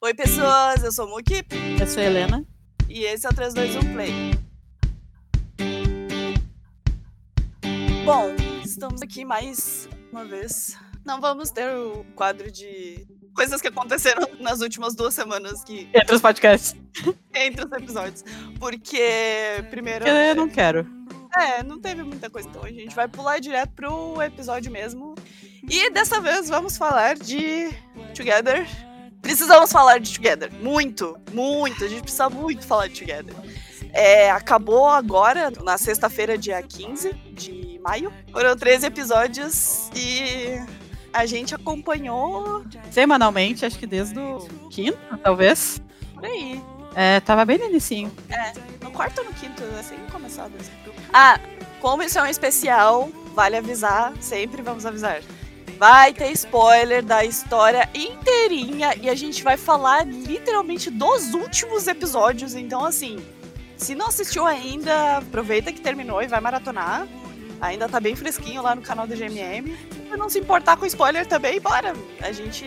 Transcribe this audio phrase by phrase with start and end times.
[0.00, 1.44] Oi, pessoas, eu sou o Muki
[1.80, 2.44] Eu sou a Helena.
[2.88, 4.12] e esse é o 321 Play.
[8.04, 8.34] Bom,
[8.64, 10.76] estamos aqui mais uma vez.
[11.04, 16.14] Não vamos ter o quadro de coisas que aconteceram nas últimas duas semanas que Entre
[16.14, 16.76] os podcasts.
[17.34, 18.24] entre os episódios.
[18.58, 19.02] Porque,
[19.70, 20.06] primeiro.
[20.06, 20.86] Eu não quero.
[21.36, 25.14] É, não teve muita coisa, então a gente vai pular direto pro episódio mesmo.
[25.68, 27.68] E dessa vez vamos falar de
[28.14, 28.66] Together.
[29.28, 30.50] Precisamos falar de Together.
[30.54, 31.84] Muito, muito.
[31.84, 33.34] A gente precisa muito falar de Together.
[33.92, 38.10] É, acabou agora, na sexta-feira, dia 15 de maio.
[38.32, 40.58] Foram 13 episódios e
[41.12, 44.38] a gente acompanhou Semanalmente, acho que desde o
[44.70, 45.78] quinto, talvez.
[46.14, 46.62] por aí.
[46.94, 48.10] É, tava bem no inicinho.
[48.80, 50.52] No quarto ou no quinto, assim começado.
[50.58, 50.72] Assim.
[51.12, 51.38] Ah,
[51.82, 55.20] como isso é um especial, vale avisar, sempre vamos avisar.
[55.78, 62.56] Vai ter spoiler da história inteirinha e a gente vai falar literalmente dos últimos episódios.
[62.56, 63.24] Então, assim,
[63.76, 67.06] se não assistiu ainda, aproveita que terminou e vai maratonar.
[67.60, 69.76] Ainda tá bem fresquinho lá no canal do GMM.
[70.10, 71.92] Se não se importar com spoiler também, bora!
[72.20, 72.66] A gente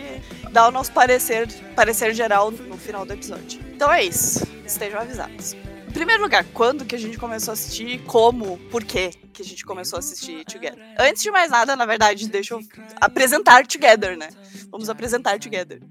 [0.50, 3.60] dá o nosso parecer, parecer geral no final do episódio.
[3.74, 4.46] Então é isso.
[4.64, 5.54] Estejam avisados.
[5.92, 7.98] Em primeiro lugar, quando que a gente começou a assistir?
[8.06, 8.56] Como?
[8.70, 10.82] Por quê que a gente começou a assistir Together?
[10.98, 12.60] Antes de mais nada, na verdade, deixa eu
[12.98, 14.30] apresentar Together, né?
[14.70, 15.82] Vamos apresentar Together.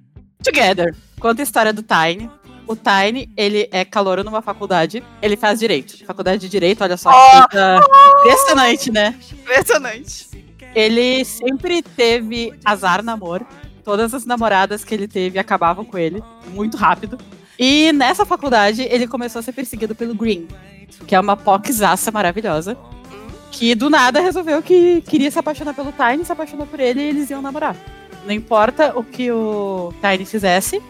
[0.44, 0.96] Together.
[1.20, 2.28] Conta a história do Tiny.
[2.66, 5.04] O Tiny, ele é calouro numa faculdade.
[5.22, 6.04] Ele faz direito.
[6.04, 7.12] Faculdade de direito, olha só.
[7.12, 7.48] Oh!
[7.48, 7.80] coisa
[8.22, 9.20] Impressionante, né?
[9.32, 10.30] Impressionante.
[10.74, 13.46] Ele sempre teve azar no amor.
[13.84, 17.20] Todas as namoradas que ele teve acabavam com ele muito rápido.
[17.64, 20.48] E nessa faculdade ele começou a ser perseguido pelo Green,
[21.06, 22.76] que é uma poquezaça maravilhosa.
[23.52, 27.04] Que do nada resolveu que queria se apaixonar pelo Tiny, se apaixonou por ele e
[27.04, 27.76] eles iam namorar.
[28.26, 30.82] Não importa o que o Tiny fizesse,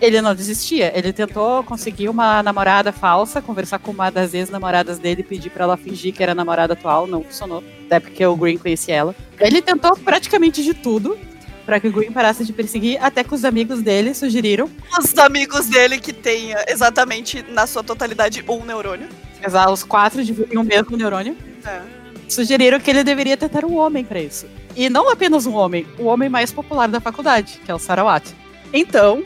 [0.00, 0.96] ele não desistia.
[0.96, 5.76] Ele tentou conseguir uma namorada falsa, conversar com uma das ex-namoradas dele, pedir pra ela
[5.76, 7.64] fingir que era namorada atual, não funcionou.
[7.86, 9.16] Até porque o Green conhecia ela.
[9.40, 11.18] Ele tentou praticamente de tudo
[11.64, 14.68] pra que o Green parasse de perseguir, até que os amigos dele sugeriram,
[14.98, 19.08] Os amigos dele que tem exatamente na sua totalidade um neurônio.
[19.38, 21.80] apesar os quatro dividem o mesmo neurônio, É.
[22.28, 24.46] sugeriram que ele deveria tentar um homem pra isso.
[24.76, 28.24] E não apenas um homem, o homem mais popular da faculdade, que é o Sarawat.
[28.72, 29.22] Então,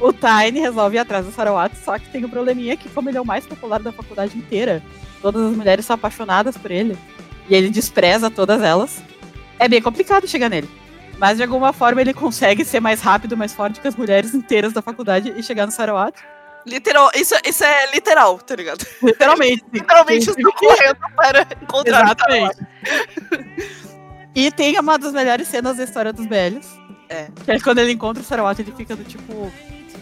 [0.00, 3.18] o Tiny resolve ir atrás do Sarawat, só que tem um probleminha que como ele
[3.18, 4.82] é o mais popular da faculdade inteira,
[5.20, 6.96] todas as mulheres são apaixonadas por ele,
[7.50, 9.02] e ele despreza todas elas,
[9.58, 10.68] é bem complicado chegar nele.
[11.18, 14.72] Mas de alguma forma ele consegue ser mais rápido, mais forte que as mulheres inteiras
[14.72, 16.16] da faculdade e chegar no Sarawat.
[16.64, 18.86] Literal, isso, isso é literal, tá ligado?
[19.02, 19.64] Literalmente.
[19.72, 22.04] Literalmente estou correndo para encontrar.
[22.04, 22.56] Exatamente.
[24.34, 26.66] e tem uma das melhores cenas da história dos velhos.
[27.08, 27.28] É.
[27.44, 29.50] Que é quando ele encontra o Sarawat, ele fica do tipo.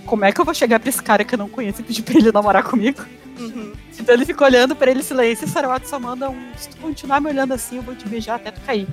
[0.05, 2.03] Como é que eu vou chegar pra esse cara que eu não conheço e pedir
[2.03, 3.05] pra ele namorar comigo?
[3.39, 3.73] Uhum.
[3.99, 6.53] Então ele fica olhando pra ele em silêncio e o Sarawat só manda um.
[6.57, 8.89] Se tu continuar me olhando assim, eu vou te beijar até tu cair.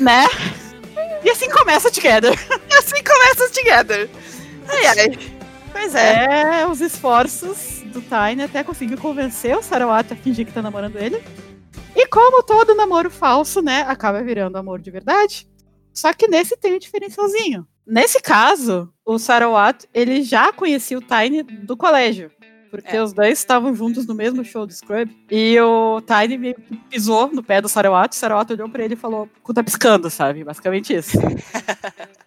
[0.00, 0.24] né?
[1.22, 2.32] E assim começa Together.
[2.70, 4.08] E assim começa Together.
[4.68, 5.18] Ai, ai.
[5.72, 6.60] Pois é.
[6.60, 10.96] É, os esforços do Tiny até conseguir convencer o Sarawat a fingir que tá namorando
[10.96, 11.22] ele.
[11.94, 15.48] E como todo namoro falso, né, acaba virando amor de verdade.
[15.92, 17.66] Só que nesse tem um diferencialzinho.
[17.86, 22.30] Nesse caso, o Sarawat, ele já conhecia o Tiny do colégio.
[22.70, 23.02] Porque É.
[23.02, 25.10] os dois estavam juntos no mesmo show do Scrub.
[25.30, 28.12] E o Tiny meio que pisou no pé do Sarawat.
[28.12, 30.44] O Sarawat olhou pra ele e falou, cu tá piscando, sabe?
[30.44, 31.16] Basicamente isso.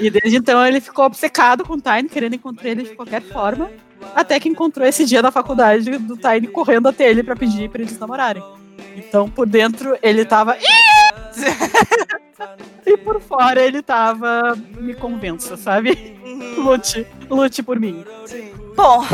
[0.00, 3.70] E desde então ele ficou obcecado com o Tiny, querendo encontrar ele de qualquer forma.
[4.14, 7.80] Até que encontrou esse dia na faculdade do Tiny correndo até ele pra pedir pra
[7.80, 8.42] eles namorarem.
[8.96, 10.56] Então por dentro ele tava.
[12.86, 14.56] E por fora ele tava.
[14.78, 16.18] Me convença, sabe?
[16.24, 16.62] Uhum.
[16.64, 18.04] Lute, lute por mim.
[18.26, 18.52] Sim.
[18.76, 19.04] Bom,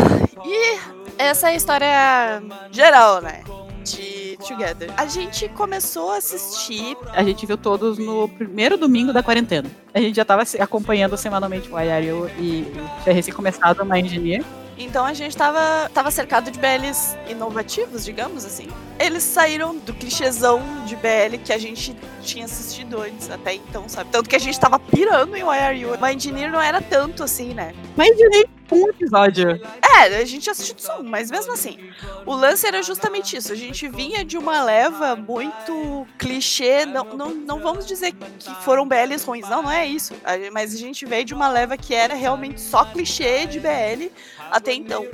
[0.45, 0.79] e
[1.19, 3.43] essa é a história geral, né?
[3.83, 4.91] De Together.
[4.97, 6.97] A gente começou a assistir.
[7.13, 9.71] A gente viu todos no primeiro domingo da quarentena.
[9.93, 12.67] A gente já tava acompanhando semanalmente o Ayario e
[13.03, 14.45] tinha recém-começado uma engineer.
[14.77, 18.69] Então a gente tava, tava cercado de BLs inovativos, digamos assim.
[18.99, 24.11] Eles saíram do clichêzão de BL que a gente tinha assistido antes, até então, sabe?
[24.11, 25.97] Tanto que a gente tava pirando em Why Are You.
[26.01, 27.75] Mas Engineer não era tanto assim, né?
[27.97, 29.61] Mas engineer um episódio.
[29.83, 31.79] É, a gente assistiu só um, mas mesmo assim.
[32.25, 33.53] O lance era justamente isso.
[33.53, 36.87] A gente vinha de uma leva muito clichê.
[36.87, 40.15] Não, não, não vamos dizer que foram BLs ruins, não, não é isso.
[40.53, 44.11] Mas a gente veio de uma leva que era realmente só clichê de BL
[44.51, 45.07] até então.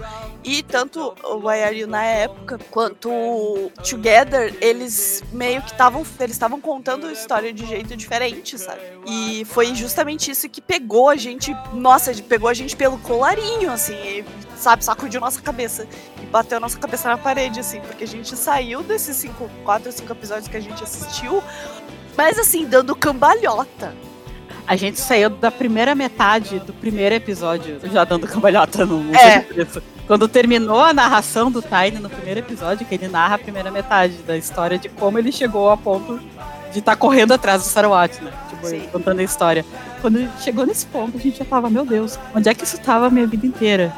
[0.43, 6.61] E tanto o Why na época quanto o Together, eles meio que estavam eles estavam
[6.61, 8.81] contando a história de jeito diferente, sabe?
[9.07, 13.95] E foi justamente isso que pegou a gente, nossa, pegou a gente pelo colarinho assim,
[13.95, 14.25] e,
[14.57, 15.87] sabe, sacudiu nossa cabeça
[16.23, 19.93] e bateu nossa cabeça na parede assim, porque a gente saiu desses cinco, quatro ou
[19.93, 21.43] cinco episódios que a gente assistiu,
[22.17, 23.95] mas assim, dando cambalhota
[24.67, 29.17] a gente saiu da primeira metade do primeiro episódio, já dando cambalhota no mundo.
[29.17, 29.45] É.
[30.07, 34.15] Quando terminou a narração do Tiny no primeiro episódio, que ele narra a primeira metade
[34.27, 36.19] da história de como ele chegou a ponto
[36.73, 38.33] de estar tá correndo atrás do Sarawat, né?
[38.49, 38.89] Tipo, Sim.
[38.93, 39.65] contando a história.
[40.01, 43.07] Quando chegou nesse ponto, a gente já tava, meu Deus, onde é que isso tava
[43.07, 43.93] a minha vida inteira?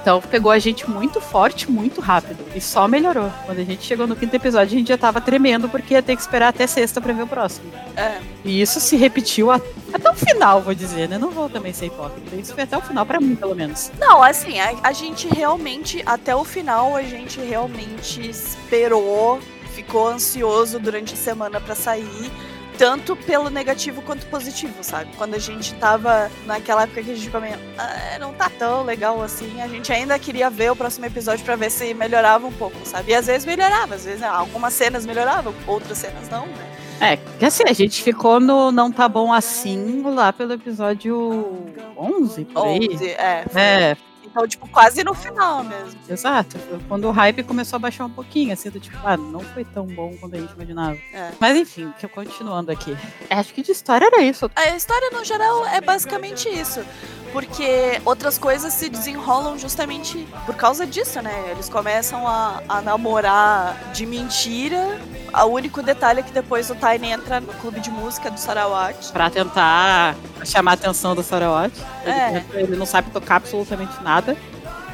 [0.00, 2.44] Então pegou a gente muito forte, muito rápido.
[2.54, 3.30] E só melhorou.
[3.44, 6.14] Quando a gente chegou no quinto episódio, a gente já tava tremendo porque ia ter
[6.14, 7.70] que esperar até sexta pra ver o próximo.
[7.96, 8.18] É.
[8.44, 11.18] E isso se repetiu até o final, vou dizer, né?
[11.18, 12.36] Não vou também ser hipócrita.
[12.36, 13.90] Isso foi até o final, para mim, pelo menos.
[13.98, 19.40] Não, assim, a, a gente realmente, até o final, a gente realmente esperou,
[19.74, 22.30] ficou ansioso durante a semana para sair
[22.78, 25.10] tanto pelo negativo quanto positivo, sabe?
[25.16, 29.20] Quando a gente tava naquela época que a gente comia, ah, não tá tão legal
[29.20, 32.76] assim, a gente ainda queria ver o próximo episódio para ver se melhorava um pouco,
[32.84, 33.10] sabe?
[33.10, 36.78] E às vezes melhorava, às vezes algumas cenas melhoravam, outras cenas não, né?
[37.00, 41.64] É, que assim, a gente ficou no Não Tá Bom Assim lá pelo episódio
[41.96, 42.88] 11, por aí.
[42.92, 43.44] 11, é.
[43.54, 43.96] É,
[44.38, 45.98] então, tipo, quase no final mesmo.
[46.08, 46.56] Exato.
[46.86, 49.84] Quando o hype começou a baixar um pouquinho, assim, do tipo, ah, não foi tão
[49.84, 50.96] bom quanto a gente imaginava.
[51.12, 51.32] É.
[51.40, 52.96] Mas enfim, continuando aqui.
[53.28, 54.48] Acho que de história era isso.
[54.54, 56.84] A história, no geral, é basicamente isso
[57.32, 61.50] porque outras coisas se desenrolam justamente por causa disso, né?
[61.50, 64.98] Eles começam a, a namorar de mentira.
[65.34, 69.12] O único detalhe é que depois o Tiny entra no clube de música do Sarawat.
[69.12, 71.72] Pra tentar chamar a atenção do Sarawat.
[72.04, 72.44] É.
[72.54, 74.27] Ele, ele não sabe tocar absolutamente nada,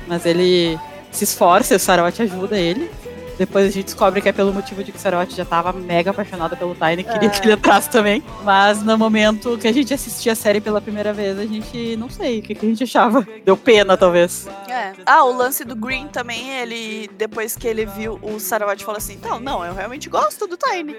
[0.06, 0.78] mas ele
[1.10, 2.90] se esforça e o Sarawat ajuda ele.
[3.36, 6.10] Depois a gente descobre que é pelo motivo de que o Sarote já tava mega
[6.10, 7.30] apaixonada pelo Tiny, queria é.
[7.30, 8.22] que ele entrasse também.
[8.42, 12.08] Mas no momento que a gente assistia a série pela primeira vez, a gente não
[12.08, 13.26] sei o que, que a gente achava.
[13.44, 14.46] Deu pena, talvez.
[14.68, 14.92] É.
[15.04, 19.14] Ah, o lance do Green também, ele, depois que ele viu o Sarawat, falou assim:
[19.14, 20.96] então, não, eu realmente gosto do Tiny.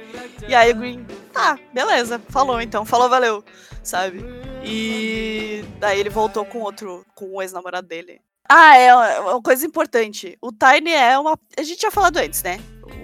[0.47, 3.43] E aí o Green, tá, beleza, falou então, falou, valeu,
[3.83, 4.23] sabe?
[4.63, 8.19] E daí ele voltou com outro, com o ex-namorado dele.
[8.47, 10.37] Ah, é uma coisa importante.
[10.41, 11.37] O Tiny é uma.
[11.57, 12.59] A gente tinha falado antes, né?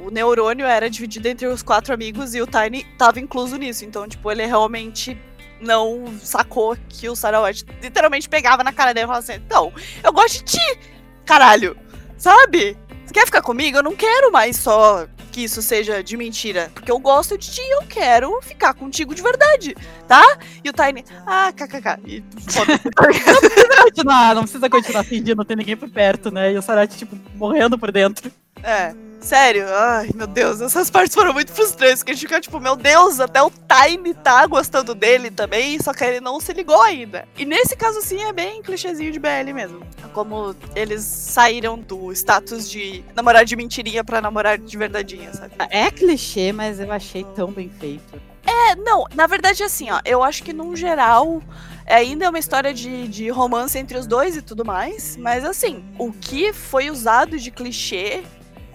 [0.05, 3.83] O neurônio era dividido entre os quatro amigos e o Tiny tava incluso nisso.
[3.83, 5.17] Então, tipo, ele realmente
[5.59, 9.73] não sacou que o Sarawat literalmente pegava na cara dele e falava assim: Então,
[10.03, 10.79] eu gosto de ti,
[11.25, 11.75] caralho.
[12.17, 12.77] Sabe?
[13.03, 13.77] Você quer ficar comigo?
[13.77, 16.69] Eu não quero mais só que isso seja de mentira.
[16.73, 19.75] Porque eu gosto de ti e eu quero ficar contigo de verdade,
[20.07, 20.23] tá?
[20.63, 21.99] E o Tiny, ah, kkk.
[22.05, 22.23] E
[22.55, 22.65] não
[23.05, 26.51] precisa continuar, não precisa continuar fingindo, não tem ninguém por perto, né?
[26.53, 28.31] E o Sarati, tipo, morrendo por dentro.
[28.63, 28.93] É.
[29.21, 32.75] Sério, ai meu Deus, essas partes foram muito frustrantes, porque a gente fica tipo, meu
[32.75, 37.27] Deus, até o Time tá gostando dele também, só que ele não se ligou ainda.
[37.37, 39.85] E nesse caso, sim, é bem clichêzinho de BL mesmo.
[40.11, 45.53] Como eles saíram do status de namorar de mentirinha pra namorar de verdadeinha, sabe?
[45.69, 48.19] É clichê, mas eu achei tão bem feito.
[48.43, 51.43] É, não, na verdade, assim, ó, eu acho que num geral
[51.85, 55.83] ainda é uma história de, de romance entre os dois e tudo mais, mas assim,
[55.99, 58.23] o que foi usado de clichê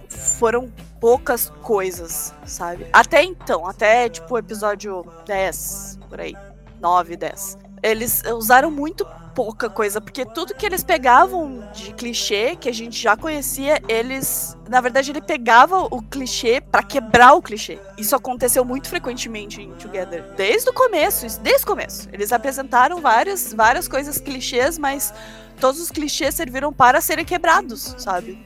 [0.09, 2.87] foram poucas coisas, sabe?
[2.93, 6.35] Até então, até tipo o episódio 10, por aí,
[6.81, 7.59] 9, 10.
[7.83, 9.07] Eles usaram muito
[9.37, 14.57] pouca coisa, porque tudo que eles pegavam de clichê, que a gente já conhecia, eles.
[14.67, 17.79] Na verdade, ele pegava o clichê para quebrar o clichê.
[17.99, 20.25] Isso aconteceu muito frequentemente em Together.
[20.35, 22.09] Desde o começo, desde o começo.
[22.11, 25.13] Eles apresentaram várias, várias coisas clichês, mas
[25.61, 28.43] todos os clichês serviram para serem quebrados, sabe?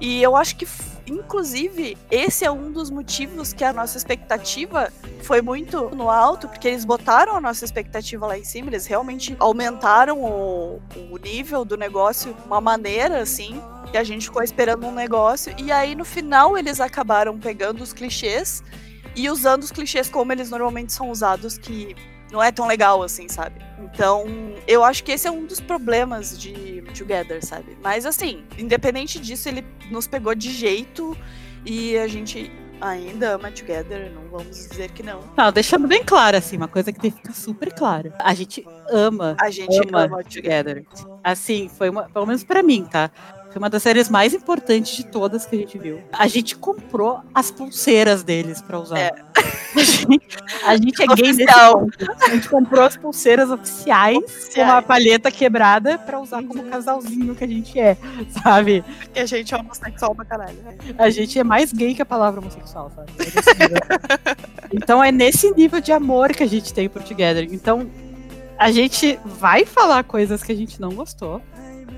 [0.00, 0.66] E eu acho que
[1.06, 4.90] Inclusive, esse é um dos motivos que a nossa expectativa
[5.22, 9.36] foi muito no alto, porque eles botaram a nossa expectativa lá em cima, eles realmente
[9.38, 13.60] aumentaram o, o nível do negócio uma maneira assim,
[13.90, 17.92] que a gente ficou esperando um negócio, e aí no final eles acabaram pegando os
[17.92, 18.62] clichês
[19.14, 21.94] e usando os clichês como eles normalmente são usados, que
[22.34, 23.64] não é tão legal assim, sabe?
[23.78, 24.26] Então,
[24.66, 27.78] eu acho que esse é um dos problemas de Together, sabe?
[27.80, 31.16] Mas assim, independente disso, ele nos pegou de jeito
[31.64, 32.50] e a gente
[32.80, 35.20] ainda ama Together, não vamos dizer que não.
[35.36, 38.12] Não, deixando bem claro, assim, uma coisa que tem que ficar super clara.
[38.18, 39.36] A gente ama.
[39.40, 40.84] A gente ama, ama Together.
[41.22, 43.12] Assim, foi uma, pelo menos pra mim, tá?
[43.54, 46.00] Foi uma das séries mais importantes de todas que a gente viu.
[46.12, 48.98] A gente comprou as pulseiras deles pra usar.
[48.98, 49.12] É.
[49.74, 50.28] A, gente,
[50.64, 51.86] a gente é gay Oficial.
[52.20, 57.42] A gente comprou as pulseiras oficiais, com uma palheta quebrada pra usar como casalzinho que
[57.42, 57.96] a gente é,
[58.42, 58.84] sabe?
[59.00, 60.56] Porque a gente é homossexual pra caralho.
[60.62, 60.76] né?
[60.96, 63.10] A gente é mais gay que a palavra homossexual, sabe?
[63.18, 64.36] É
[64.76, 67.48] então é nesse nível de amor que a gente tem pro Together.
[67.50, 67.90] Então
[68.58, 71.42] a gente vai falar coisas que a gente não gostou.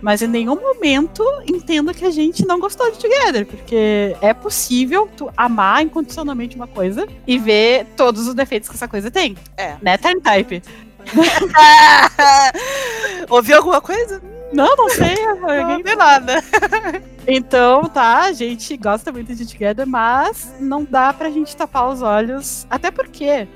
[0.03, 5.09] Mas em nenhum momento entenda que a gente não gostou de Together, porque é possível
[5.17, 9.35] tu amar incondicionalmente uma coisa e ver todos os defeitos que essa coisa tem.
[9.57, 9.77] É.
[9.83, 10.63] Né, Turn Type?
[13.29, 14.23] Ouviu alguma coisa?
[14.53, 15.15] Não, não sei.
[15.27, 16.43] Não alguém- ouvi nada.
[17.29, 22.01] Então, tá, a gente gosta muito de Together, mas não dá pra gente tapar os
[22.01, 22.65] olhos.
[22.71, 23.49] Até porque,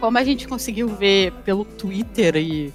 [0.00, 2.72] como a gente conseguiu ver pelo Twitter e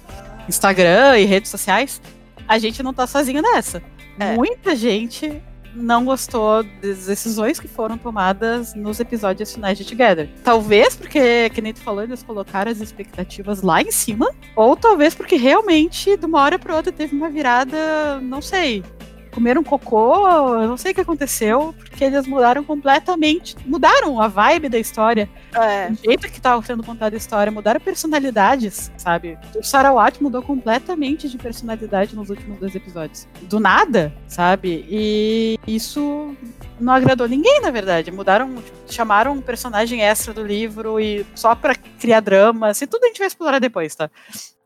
[0.48, 2.00] Instagram e redes sociais,
[2.48, 3.82] a gente não tá sozinho nessa.
[4.18, 4.34] É.
[4.34, 5.40] Muita gente
[5.74, 10.28] não gostou das decisões que foram tomadas nos episódios finais de Together.
[10.42, 15.14] Talvez porque, que nem tu falou, eles colocaram as expectativas lá em cima, ou talvez
[15.14, 18.82] porque realmente, de uma hora para outra, teve uma virada, não sei,
[19.38, 20.28] comeram cocô,
[20.60, 25.30] eu não sei o que aconteceu, porque eles mudaram completamente, mudaram a vibe da história,
[25.54, 25.88] É.
[25.92, 29.38] o jeito que estava sendo contada a história, mudaram personalidades, sabe?
[29.54, 33.28] O Sarawat mudou completamente de personalidade nos últimos dois episódios.
[33.42, 34.84] Do nada, sabe?
[34.90, 36.34] E isso
[36.80, 38.10] não agradou ninguém, na verdade.
[38.10, 38.56] Mudaram,
[38.88, 43.18] chamaram um personagem extra do livro e só pra criar drama, assim, tudo a gente
[43.18, 44.10] vai explorar depois, tá?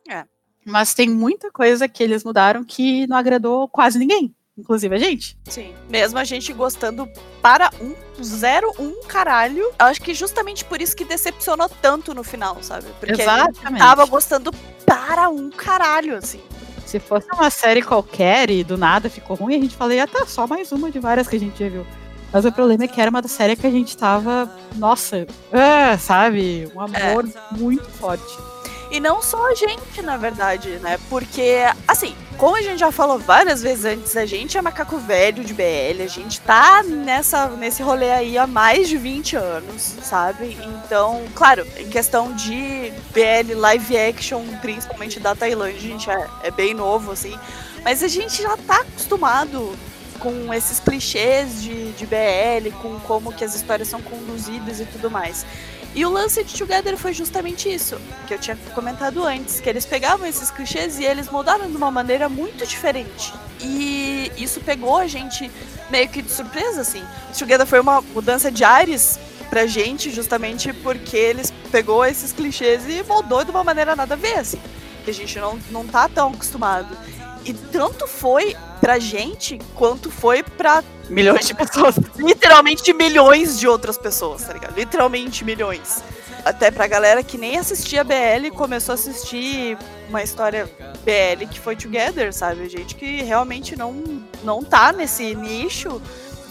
[0.08, 0.24] É.
[0.64, 4.34] Mas tem muita coisa que eles mudaram que não agradou quase ninguém.
[4.56, 5.37] Inclusive a gente.
[5.44, 5.75] Sim.
[5.88, 7.09] Mesmo a gente gostando
[7.40, 9.64] para um, zero, um caralho.
[9.80, 12.87] Eu acho que justamente por isso que decepcionou tanto no final, sabe?
[13.00, 13.78] Porque a gente Exatamente.
[13.78, 14.52] tava gostando
[14.85, 16.40] para um caralho, assim.
[16.85, 20.26] Se fosse uma série qualquer e do nada ficou ruim, a gente falaria, ah, tá,
[20.26, 21.87] só mais uma de várias que a gente já viu.
[22.30, 26.71] Mas o problema é que era uma série que a gente tava, nossa, ah, sabe?
[26.75, 28.51] Um amor muito forte.
[28.92, 30.99] E não só a gente, na verdade, né?
[31.08, 35.42] Porque, assim, como a gente já falou várias vezes antes, a gente é macaco velho
[35.42, 40.58] de BL, a gente tá nessa, nesse rolê aí há mais de 20 anos, sabe?
[40.62, 46.50] Então, claro, em questão de BL live action, principalmente da Tailândia, a gente é, é
[46.50, 47.34] bem novo, assim.
[47.82, 49.75] Mas a gente já tá acostumado
[50.20, 55.11] com esses clichês de, de BL, com como que as histórias são conduzidas e tudo
[55.11, 55.46] mais.
[55.94, 59.84] E o lance de Together foi justamente isso, que eu tinha comentado antes, que eles
[59.84, 63.32] pegavam esses clichês e eles mudaram de uma maneira muito diferente.
[63.61, 65.50] E isso pegou a gente
[65.90, 67.02] meio que de surpresa, assim.
[67.38, 69.18] Together foi uma mudança de ares
[69.50, 74.16] pra gente, justamente porque eles pegou esses clichês e moldou de uma maneira nada a
[74.16, 74.61] ver, assim.
[75.04, 76.96] Que a gente não, não tá tão acostumado.
[77.44, 80.82] E tanto foi pra gente, quanto foi pra
[81.12, 81.95] Milhões de pessoas.
[82.16, 84.75] literalmente milhões de outras pessoas, tá ligado?
[84.75, 86.02] Literalmente milhões.
[86.45, 89.78] Até pra galera que nem assistia BL começou a assistir
[90.09, 90.69] uma história
[91.04, 92.69] BL que foi Together, sabe?
[92.69, 96.02] Gente que realmente não, não tá nesse nicho.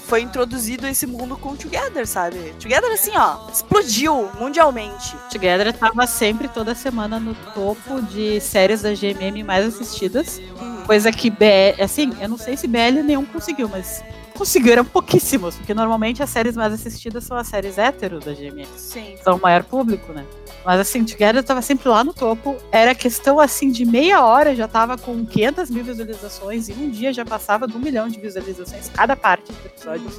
[0.08, 2.53] Foi introduzido esse mundo com Together, sabe?
[2.60, 5.15] Together, assim, ó, explodiu mundialmente.
[5.30, 10.41] Together tava sempre, toda semana, no topo de séries da GMM mais assistidas.
[10.86, 15.73] Coisa que BL, assim, eu não sei se BL nenhum conseguiu, mas conseguiram pouquíssimos, porque
[15.73, 18.65] normalmente as séries mais assistidas são as séries hétero da GMM.
[18.75, 19.15] Sim.
[19.23, 20.25] São o maior público, né?
[20.65, 22.55] Mas assim, Together tava sempre lá no topo.
[22.71, 27.13] Era questão assim de meia hora, já tava com 500 mil visualizações e um dia
[27.13, 30.09] já passava de um milhão de visualizações cada parte do episódio.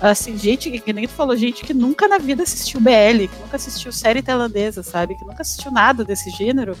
[0.00, 3.56] Assim, gente, que nem tu falou, gente que nunca na vida assistiu BL, que nunca
[3.56, 5.16] assistiu série tailandesa, sabe?
[5.16, 6.76] Que nunca assistiu nada desse gênero,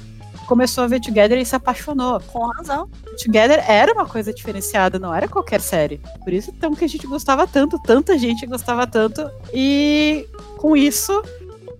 [0.48, 2.18] começou a ver Together e se apaixonou.
[2.32, 2.88] Com razão.
[3.22, 6.00] Together era uma coisa diferenciada, não era qualquer série.
[6.24, 9.30] Por isso então que a gente gostava tanto, tanta gente gostava tanto.
[9.52, 10.26] E
[10.56, 11.22] com isso,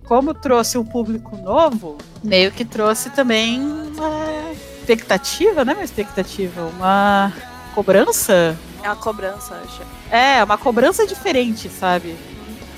[0.05, 6.61] como trouxe um público novo, meio que trouxe também uma expectativa, não é uma expectativa,
[6.67, 7.33] uma
[7.73, 8.55] cobrança.
[8.83, 9.81] É uma cobrança, acho.
[10.11, 12.15] É, uma cobrança diferente, sabe?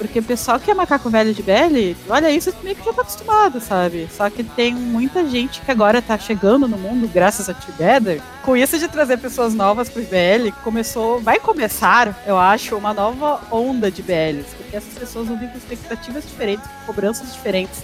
[0.01, 3.03] Porque o pessoal que é macaco velho de BL, olha isso, meio que já tá
[3.03, 4.09] acostumado, sabe?
[4.11, 8.19] Só que tem muita gente que agora tá chegando no mundo graças a Together.
[8.41, 13.41] Com isso de trazer pessoas novas pro BL, começou, vai começar, eu acho, uma nova
[13.51, 14.55] onda de BLs.
[14.57, 17.83] Porque essas pessoas vão vir com expectativas diferentes, com cobranças diferentes.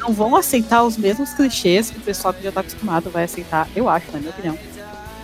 [0.00, 3.68] Não vão aceitar os mesmos clichês que o pessoal que já tá acostumado vai aceitar,
[3.76, 4.58] eu acho, na minha opinião.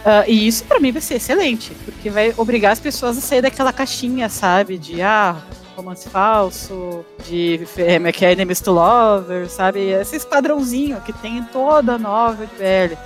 [0.05, 3.43] Ah, e isso pra mim vai ser excelente, porque vai obrigar as pessoas a sair
[3.43, 4.79] daquela caixinha, sabe?
[4.79, 5.37] De ah,
[5.79, 9.81] romance falso, de é, Make Enemies to Lovers, sabe?
[9.91, 12.99] Esse padrãozinho que tem em toda a novela de BL.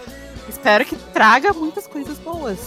[0.49, 2.59] Espero que traga muitas coisas boas.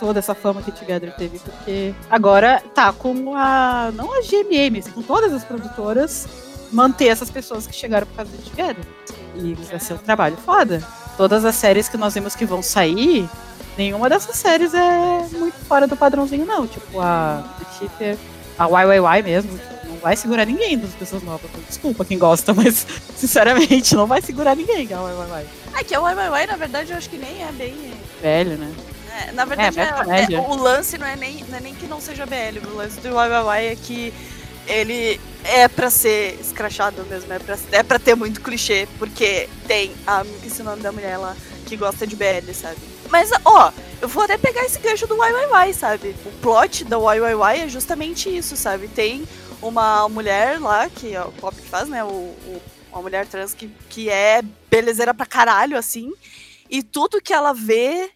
[0.00, 3.90] Toda essa fama que Together teve, porque agora tá com a.
[3.94, 6.28] Não a GMM, com todas as produtoras,
[6.72, 8.84] manter essas pessoas que chegaram por causa de Together.
[9.34, 10.82] E vai ser um trabalho foda.
[11.16, 13.28] Todas as séries que nós vimos que vão sair,
[13.76, 16.64] nenhuma dessas séries é muito fora do padrãozinho, não.
[16.64, 17.42] Tipo, a
[17.98, 18.16] The
[18.58, 21.50] a YYY mesmo, não vai segurar ninguém das pessoas novas.
[21.66, 22.86] Desculpa quem gosta, mas
[23.16, 25.46] sinceramente não vai segurar ninguém a YYY.
[25.78, 27.76] É que a YYY, na verdade, eu acho que nem é bem.
[28.20, 28.72] Velho, né?
[29.20, 31.86] É, na verdade, é, é, é, o lance não é, nem, não é nem que
[31.86, 34.14] não seja BL, o lance do YYY é que
[34.68, 39.92] ele é pra ser escrachado mesmo, é pra, é pra ter muito clichê, porque tem
[40.06, 40.24] a.
[40.44, 41.34] Esse nome da mulher lá
[41.66, 42.76] que gosta de BL, sabe?
[43.10, 46.14] Mas, ó, eu vou até pegar esse gancho do YYY, sabe?
[46.24, 48.88] O plot da YYY é justamente isso, sabe?
[48.88, 49.26] Tem
[49.60, 52.04] uma mulher lá, que é o Pop que faz, né?
[52.04, 52.62] O, o,
[52.92, 56.12] uma mulher trans que, que é belezeira pra caralho, assim.
[56.70, 58.10] E tudo que ela vê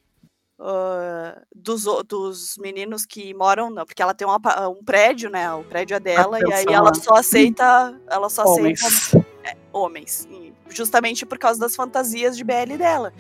[0.59, 5.53] uh, dos, dos meninos que moram, não, porque ela tem uma, um prédio, né?
[5.53, 6.51] O prédio é dela, Atenção.
[6.51, 8.01] e aí ela só aceita.
[8.09, 8.85] Ela só homens.
[8.85, 10.29] aceita é, homens.
[10.69, 13.13] Justamente por causa das fantasias de BL dela.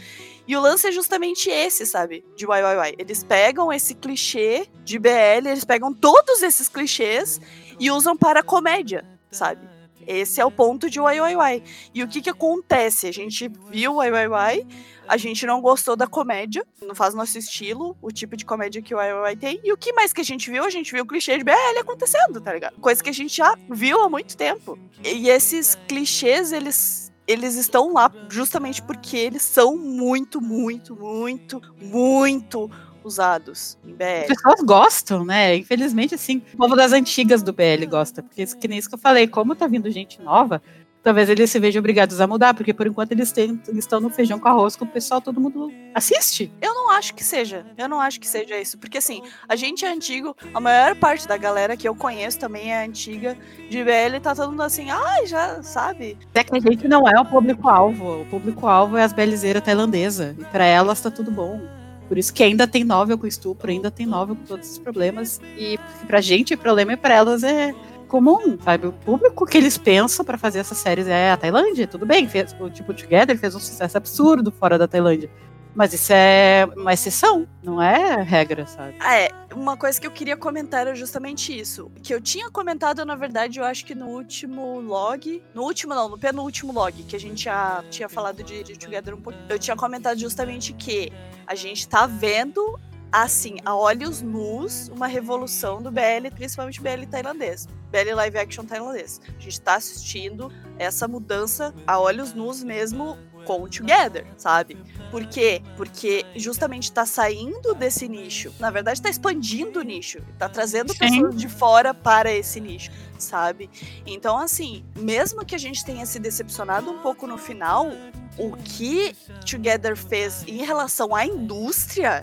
[0.46, 2.24] E o lance é justamente esse, sabe?
[2.36, 2.96] De YYY.
[2.98, 7.40] Eles pegam esse clichê de BL, eles pegam todos esses clichês
[7.78, 9.72] e usam para comédia, sabe?
[10.06, 11.62] Esse é o ponto de YYY.
[11.94, 13.06] E o que que acontece?
[13.06, 14.66] A gente viu YYY,
[15.06, 18.94] a gente não gostou da comédia, não faz nosso estilo, o tipo de comédia que
[18.94, 19.60] o YYY tem.
[19.62, 20.64] E o que mais que a gente viu?
[20.64, 22.80] A gente viu o clichê de BL acontecendo, tá ligado?
[22.80, 24.78] Coisa que a gente já viu há muito tempo.
[25.04, 32.70] E esses clichês, eles eles estão lá justamente porque eles são muito, muito, muito, muito
[33.04, 34.04] usados em BL.
[34.22, 35.56] As pessoas gostam, né?
[35.56, 38.22] Infelizmente, assim, o povo das antigas do BL gosta.
[38.22, 40.62] Porque, que nem isso que eu falei, como tá vindo gente nova,
[41.02, 44.10] talvez eles se vejam obrigados a mudar, porque por enquanto eles, têm, eles estão no
[44.10, 46.52] feijão com arroz com o pessoal, todo mundo assiste.
[46.60, 47.66] Eu não acho que seja.
[47.76, 48.78] Eu não acho que seja isso.
[48.78, 52.72] Porque assim, a gente é antigo, a maior parte da galera que eu conheço também
[52.72, 53.36] é antiga
[53.68, 56.16] de BL, tá todo mundo assim, ai, ah, já sabe.
[56.34, 58.22] É que a gente não é o público-alvo.
[58.22, 60.36] O público-alvo é as belizeiras tailandesas.
[60.38, 61.60] E para elas tá tudo bom.
[62.08, 65.40] Por isso que ainda tem novel com estupro, ainda tem novel com todos os problemas.
[65.56, 67.74] E pra gente, o problema é pra elas é
[68.12, 68.86] comum, sabe?
[68.86, 71.86] O público que eles pensam para fazer essas séries é a Tailândia.
[71.86, 75.30] Tudo bem, fez, o tipo Together fez um sucesso absurdo fora da Tailândia.
[75.74, 78.94] Mas isso é uma exceção, não é regra, sabe?
[79.00, 81.90] Ah, é, uma coisa que eu queria comentar é justamente isso.
[82.02, 85.42] Que eu tinha comentado, na verdade, eu acho que no último log.
[85.54, 89.14] No último, não, no penúltimo log, que a gente já tinha falado de, de Together
[89.14, 89.46] um pouquinho.
[89.48, 91.10] Eu tinha comentado justamente que
[91.46, 92.78] a gente tá vendo
[93.12, 97.68] assim, a olhos nus, uma revolução do BL, principalmente BL tailandês.
[97.90, 99.20] BL live action tailandês.
[99.36, 104.78] A gente tá assistindo essa mudança a olhos nus mesmo com o Together, sabe?
[105.10, 105.62] Por quê?
[105.76, 108.52] Porque justamente tá saindo desse nicho.
[108.58, 110.20] Na verdade, tá expandindo o nicho.
[110.38, 110.98] Tá trazendo Sim.
[110.98, 113.68] pessoas de fora para esse nicho, sabe?
[114.06, 117.90] Então, assim, mesmo que a gente tenha se decepcionado um pouco no final,
[118.38, 122.22] o que Together fez em relação à indústria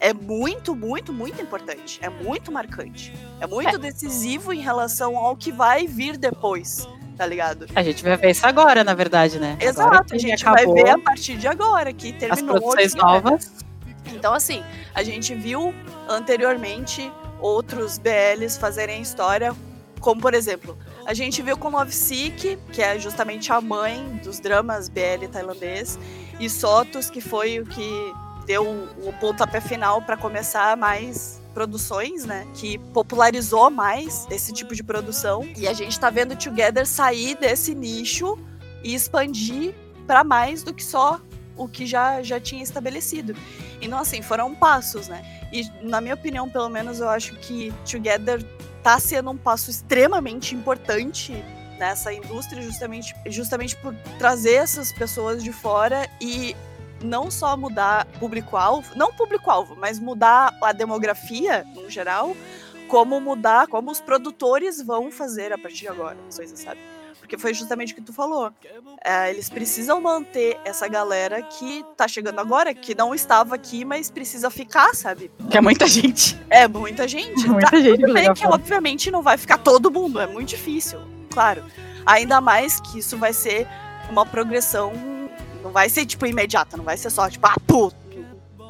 [0.00, 1.98] é muito, muito, muito importante.
[2.02, 3.12] É muito marcante.
[3.38, 3.78] É muito é.
[3.78, 6.88] decisivo em relação ao que vai vir depois.
[7.16, 7.66] Tá ligado?
[7.74, 9.58] A gente vai ver isso agora, na verdade, né?
[9.60, 12.56] Exato, a gente acabou, vai ver a partir de agora, que terminou.
[12.56, 13.52] As produções novas.
[14.06, 15.74] Então, assim, a gente viu
[16.08, 19.54] anteriormente outros BLs fazerem história,
[20.00, 24.40] como por exemplo, a gente viu com Love Sick, que é justamente a mãe dos
[24.40, 25.98] dramas BL tailandês,
[26.38, 28.14] e Sotos, que foi o que
[28.50, 32.48] deu o pontapé final para começar mais produções, né?
[32.52, 35.48] Que popularizou mais esse tipo de produção.
[35.56, 38.36] E a gente tá vendo Together sair desse nicho
[38.82, 39.72] e expandir
[40.04, 41.20] para mais do que só
[41.56, 43.36] o que já, já tinha estabelecido.
[43.80, 45.24] Então, assim, foram passos, né?
[45.52, 48.44] E, na minha opinião, pelo menos, eu acho que Together
[48.82, 51.32] tá sendo um passo extremamente importante
[51.78, 56.56] nessa indústria, justamente, justamente por trazer essas pessoas de fora e
[57.02, 62.36] não só mudar público-alvo, não público-alvo, mas mudar a demografia, no geral,
[62.88, 66.80] como mudar, como os produtores vão fazer a partir de agora, coisas, sabe?
[67.20, 68.52] Porque foi justamente o que tu falou.
[69.04, 74.10] É, eles precisam manter essa galera que tá chegando agora, que não estava aqui, mas
[74.10, 75.30] precisa ficar, sabe?
[75.48, 76.36] Que é muita gente.
[76.50, 77.46] É muita gente.
[77.46, 78.00] muita tá, gente.
[78.00, 81.62] Tudo bem que, obviamente, não vai ficar todo mundo, é muito difícil, claro.
[82.04, 83.68] Ainda mais que isso vai ser
[84.10, 84.92] uma progressão
[85.62, 87.92] não vai ser, tipo, imediata, não vai ser só, tipo, ah, pô,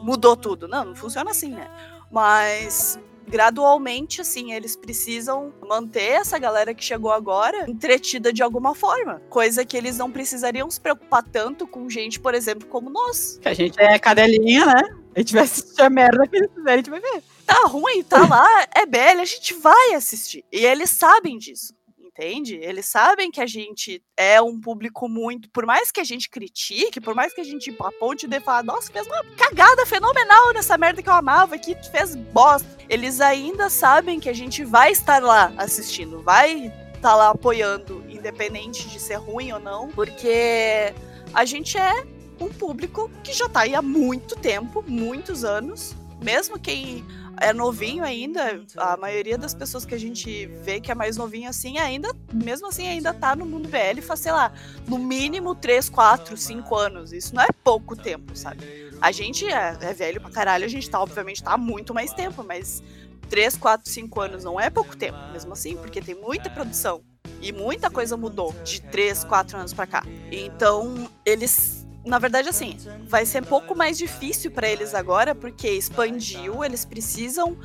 [0.02, 0.68] mudou tudo.
[0.68, 1.68] Não, não funciona assim, né?
[2.10, 2.98] Mas
[3.28, 9.22] gradualmente, assim, eles precisam manter essa galera que chegou agora entretida de alguma forma.
[9.30, 13.38] Coisa que eles não precisariam se preocupar tanto com gente, por exemplo, como nós.
[13.40, 14.96] Que a gente é cadelinha, né?
[15.14, 17.22] A gente vai assistir a merda que eles fizerem, a gente vai ver.
[17.46, 20.44] Tá ruim, tá lá, é belo, a gente vai assistir.
[20.52, 21.74] E eles sabem disso
[22.20, 22.56] entende?
[22.56, 25.50] Eles sabem que a gente é um público muito.
[25.50, 28.92] Por mais que a gente critique, por mais que a gente aponte de falar, nossa,
[28.92, 32.68] fez uma cagada fenomenal nessa merda que eu amava, que fez bosta.
[32.88, 38.04] Eles ainda sabem que a gente vai estar lá assistindo, vai estar tá lá apoiando,
[38.08, 40.92] independente de ser ruim ou não, porque
[41.32, 42.04] a gente é
[42.38, 45.96] um público que já tá aí há muito tempo, muitos anos.
[46.22, 47.02] Mesmo quem
[47.38, 51.48] é novinho ainda, a maioria das pessoas que a gente vê que é mais novinho
[51.48, 54.52] assim, ainda, mesmo assim, ainda tá no mundo BL faz, sei lá,
[54.86, 57.12] no mínimo 3, 4, 5 anos.
[57.12, 58.90] Isso não é pouco tempo, sabe?
[59.00, 62.12] A gente é, é velho pra caralho, a gente tá, obviamente, tá há muito mais
[62.12, 62.82] tempo, mas
[63.28, 67.02] 3, 4, 5 anos não é pouco tempo, mesmo assim, porque tem muita produção.
[67.42, 70.02] E muita coisa mudou de 3, 4 anos para cá.
[70.30, 75.68] Então, eles na verdade, assim, vai ser um pouco mais difícil para eles agora, porque
[75.68, 77.56] expandiu, eles precisam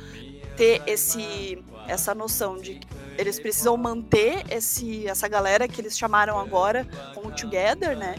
[0.56, 2.80] ter esse essa noção de
[3.16, 8.16] eles precisam manter esse essa galera que eles chamaram agora como Together, né?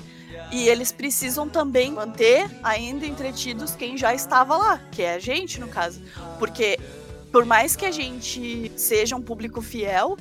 [0.51, 5.59] E eles precisam também manter ainda entretidos quem já estava lá, que é a gente,
[5.59, 6.01] no caso.
[6.39, 6.79] Porque
[7.31, 10.17] por mais que a gente seja um público fiel,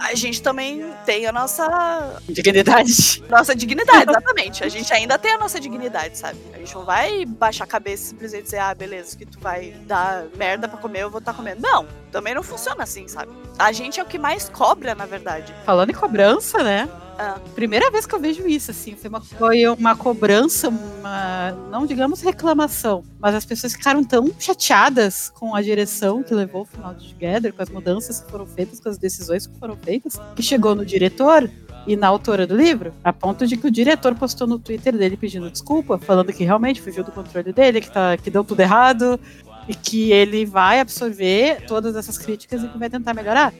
[0.00, 2.20] a gente também tem a nossa.
[2.26, 3.22] Dignidade.
[3.28, 4.64] Nossa dignidade, exatamente.
[4.64, 6.38] A gente ainda tem a nossa dignidade, sabe?
[6.54, 9.72] A gente não vai baixar a cabeça e simplesmente dizer, ah, beleza, que tu vai
[9.86, 11.60] dar merda pra comer, eu vou estar tá comendo.
[11.60, 13.30] Não, também não funciona assim, sabe?
[13.58, 15.54] A gente é o que mais cobra, na verdade.
[15.66, 16.88] Falando em cobrança, né?
[17.22, 17.38] Ah.
[17.54, 22.22] Primeira vez que eu vejo isso, assim, foi uma, foi uma cobrança, uma, não digamos
[22.22, 27.12] reclamação, mas as pessoas ficaram tão chateadas com a direção que levou o final de
[27.12, 30.74] Together, com as mudanças que foram feitas, com as decisões que foram feitas, que chegou
[30.74, 31.50] no diretor
[31.86, 35.14] e na autora do livro, a ponto de que o diretor postou no Twitter dele
[35.14, 39.20] pedindo desculpa, falando que realmente fugiu do controle dele, que, tá, que deu tudo errado,
[39.68, 43.52] e que ele vai absorver todas essas críticas e que vai tentar melhorar.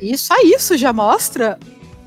[0.00, 1.56] E só isso já mostra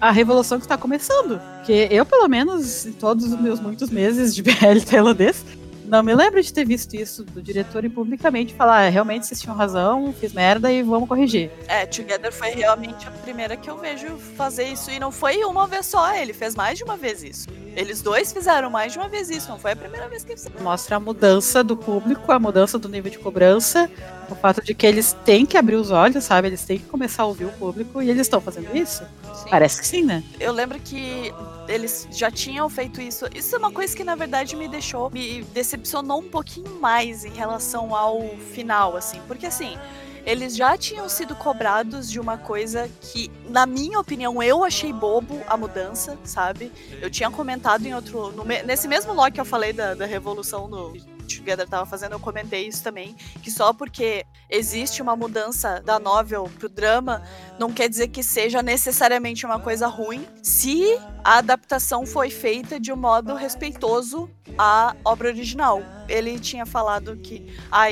[0.04, 1.40] a revolução que está começando.
[1.56, 5.46] Porque eu, pelo menos, em todos os meus muitos meses de BL tailandês,
[5.86, 9.42] não me lembro de ter visto isso do diretor e publicamente falar, ah, realmente vocês
[9.42, 11.52] tinham razão, fiz merda e vamos corrigir.
[11.68, 14.90] É, Together foi realmente a primeira que eu vejo fazer isso.
[14.92, 17.48] E não foi uma vez só, ele fez mais de uma vez isso.
[17.76, 20.62] Eles dois fizeram mais de uma vez isso, não foi a primeira vez que fizeram.
[20.62, 23.90] Mostra a mudança do público, a mudança do nível de cobrança,
[24.30, 26.48] o fato de que eles têm que abrir os olhos, sabe?
[26.48, 29.04] Eles têm que começar a ouvir o público e eles estão fazendo isso?
[29.34, 29.50] Sim.
[29.50, 30.24] Parece que sim, né?
[30.40, 31.34] Eu lembro que
[31.68, 33.26] eles já tinham feito isso.
[33.34, 35.44] Isso é uma coisa que na verdade me deixou, me
[35.74, 38.22] decepcionou um pouquinho mais em relação ao
[38.54, 39.78] final, assim, porque assim
[40.26, 45.42] eles já tinham sido cobrados de uma coisa que, na minha opinião, eu achei bobo
[45.48, 46.72] a mudança, sabe?
[47.02, 48.32] Eu tinha comentado em outro.
[48.32, 52.20] No, nesse mesmo log que eu falei da, da revolução no Together tava fazendo, eu
[52.22, 57.22] comentei isso também, que só porque existe uma mudança da novel pro drama,
[57.60, 62.92] não quer dizer que seja necessariamente uma coisa ruim, se a adaptação foi feita de
[62.92, 65.82] um modo respeitoso à obra original.
[66.08, 67.88] Ele tinha falado que, ah,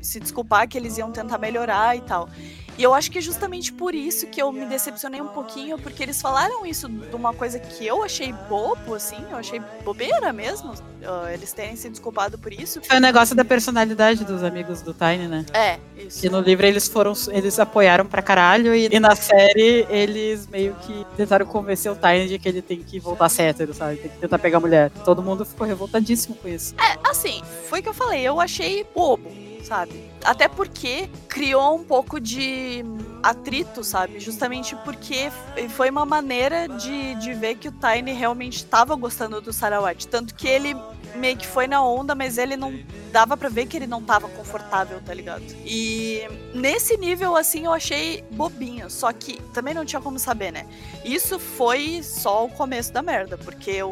[0.00, 2.28] se desculpar que eles iam tentar melhorar e tal.
[2.78, 6.02] E eu acho que é justamente por isso que eu me decepcionei um pouquinho, porque
[6.02, 10.72] eles falaram isso de uma coisa que eu achei bobo, assim, eu achei bobeira mesmo,
[10.72, 12.80] uh, eles terem se desculpado por isso.
[12.82, 15.44] Foi o negócio da personalidade dos amigos do Tiny, né?
[15.52, 16.24] É, isso.
[16.24, 20.74] E no livro eles foram, eles apoiaram pra caralho, e, e na série eles meio
[20.86, 23.96] que tentaram convencer o Tiny de que ele tem que voltar cétero, sabe?
[23.96, 24.90] Tem que tentar pegar a mulher.
[25.04, 26.74] Todo mundo ficou revoltadíssimo com isso.
[26.76, 30.10] É, assim, foi o que eu falei, eu achei bobo sabe?
[30.24, 32.84] Até porque criou um pouco de
[33.22, 34.18] atrito, sabe?
[34.20, 35.30] Justamente porque
[35.70, 40.06] foi uma maneira de, de ver que o Tiny realmente estava gostando do Sarawat.
[40.08, 40.76] Tanto que ele
[41.14, 42.78] meio que foi na onda, mas ele não
[43.12, 45.44] dava para ver que ele não tava confortável, tá ligado?
[45.64, 46.22] E
[46.54, 50.66] nesse nível assim eu achei bobinho, só que também não tinha como saber, né?
[51.04, 53.82] Isso foi só o começo da merda, porque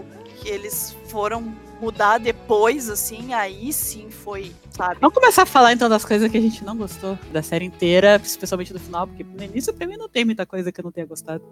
[0.41, 5.01] que eles foram mudar depois, assim, aí sim foi, sabe?
[5.01, 8.21] Vamos começar a falar então das coisas que a gente não gostou da série inteira,
[8.23, 10.93] especialmente do final, porque no início pra mim não tem muita coisa que eu não
[10.93, 11.45] tenha gostado.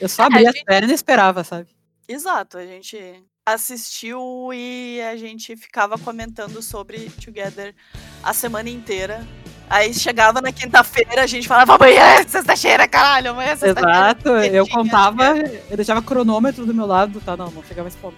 [0.00, 0.64] Eu só abri é, a, gente...
[0.66, 1.68] a série e não esperava, sabe?
[2.08, 2.98] Exato, a gente
[3.44, 7.74] assistiu e a gente ficava comentando sobre Together
[8.22, 9.26] a semana inteira.
[9.70, 13.90] Aí chegava na quinta-feira, a gente falava, amanhã é sexta-feira, caralho, amanhã é sexta-feira.
[13.90, 15.36] Exato, eu contava,
[15.70, 17.36] eu deixava cronômetro do meu lado, tá?
[17.36, 18.16] Não, não chegava esse ponto.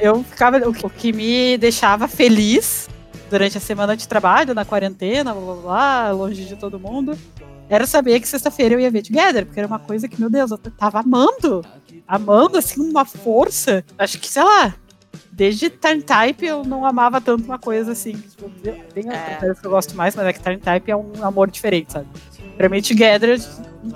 [0.00, 2.88] eu ficava, o que me deixava feliz
[3.30, 7.18] durante a semana de trabalho, na quarentena, blá blá blá, longe de todo mundo,
[7.68, 10.50] era saber que sexta-feira eu ia ver Together, porque era uma coisa que, meu Deus,
[10.50, 11.64] eu tava amando.
[12.06, 13.84] Amando, assim, uma força.
[13.98, 14.74] Acho que, sei lá,
[15.36, 18.12] desde Turn Type eu não amava tanto uma coisa assim.
[18.12, 18.50] Tipo,
[18.94, 19.54] tem é.
[19.54, 22.06] que eu gosto mais, mas é que Turn Type é um amor diferente, sabe?
[22.56, 23.38] Pra mim, Together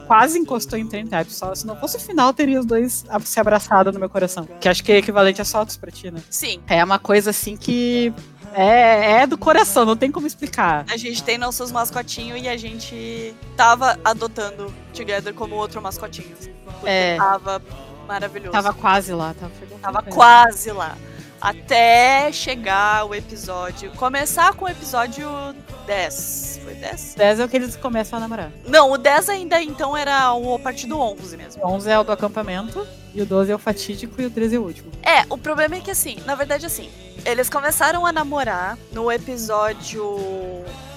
[0.06, 1.32] quase encostou em Turn Type.
[1.32, 4.46] Só se não fosse o final, teria os dois se abraçado no meu coração.
[4.60, 6.20] Que acho que é equivalente a Sotos pra ti, né?
[6.28, 6.60] Sim.
[6.68, 8.12] É uma coisa assim que
[8.52, 10.84] é, é do coração, não tem como explicar.
[10.90, 16.36] A gente tem nossos mascotinhos e a gente tava adotando Together como outro mascotinho.
[16.84, 17.16] É.
[17.16, 17.62] Tava
[18.06, 18.52] maravilhoso.
[18.52, 19.34] Tava quase lá.
[19.34, 20.98] Tava, tava quase lá.
[21.40, 23.90] Até chegar o episódio.
[23.92, 25.26] Começar com o episódio
[25.86, 26.60] 10.
[26.62, 27.14] Foi 10?
[27.14, 28.52] 10 é o que eles começam a namorar.
[28.66, 31.64] Não, o 10 ainda então era o, a partir do 11 mesmo.
[31.64, 32.86] O 11 é o do acampamento.
[33.14, 34.92] E o 12 é o fatídico e o 13 é o último.
[35.02, 36.88] É, o problema é que assim, na verdade assim,
[37.24, 40.16] eles começaram a namorar no episódio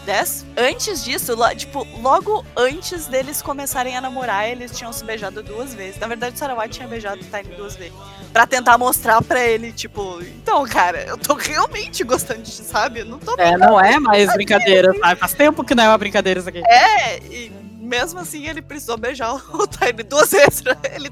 [0.03, 0.45] 10.
[0.57, 5.99] Antes disso, tipo, logo antes deles começarem a namorar, eles tinham se beijado duas vezes.
[5.99, 7.93] Na verdade, o Sarawat tinha beijado o Tiny duas vezes.
[8.31, 13.01] Pra tentar mostrar pra ele, tipo, então, cara, eu tô realmente gostando de ti, sabe?
[13.01, 13.35] Eu não tô.
[13.37, 15.19] É, não é mais brincadeira, sabe?
[15.19, 16.61] Faz tempo que não é uma brincadeira isso aqui.
[16.65, 21.11] É, e mesmo assim ele precisou beijar o Time duas vezes pra ele.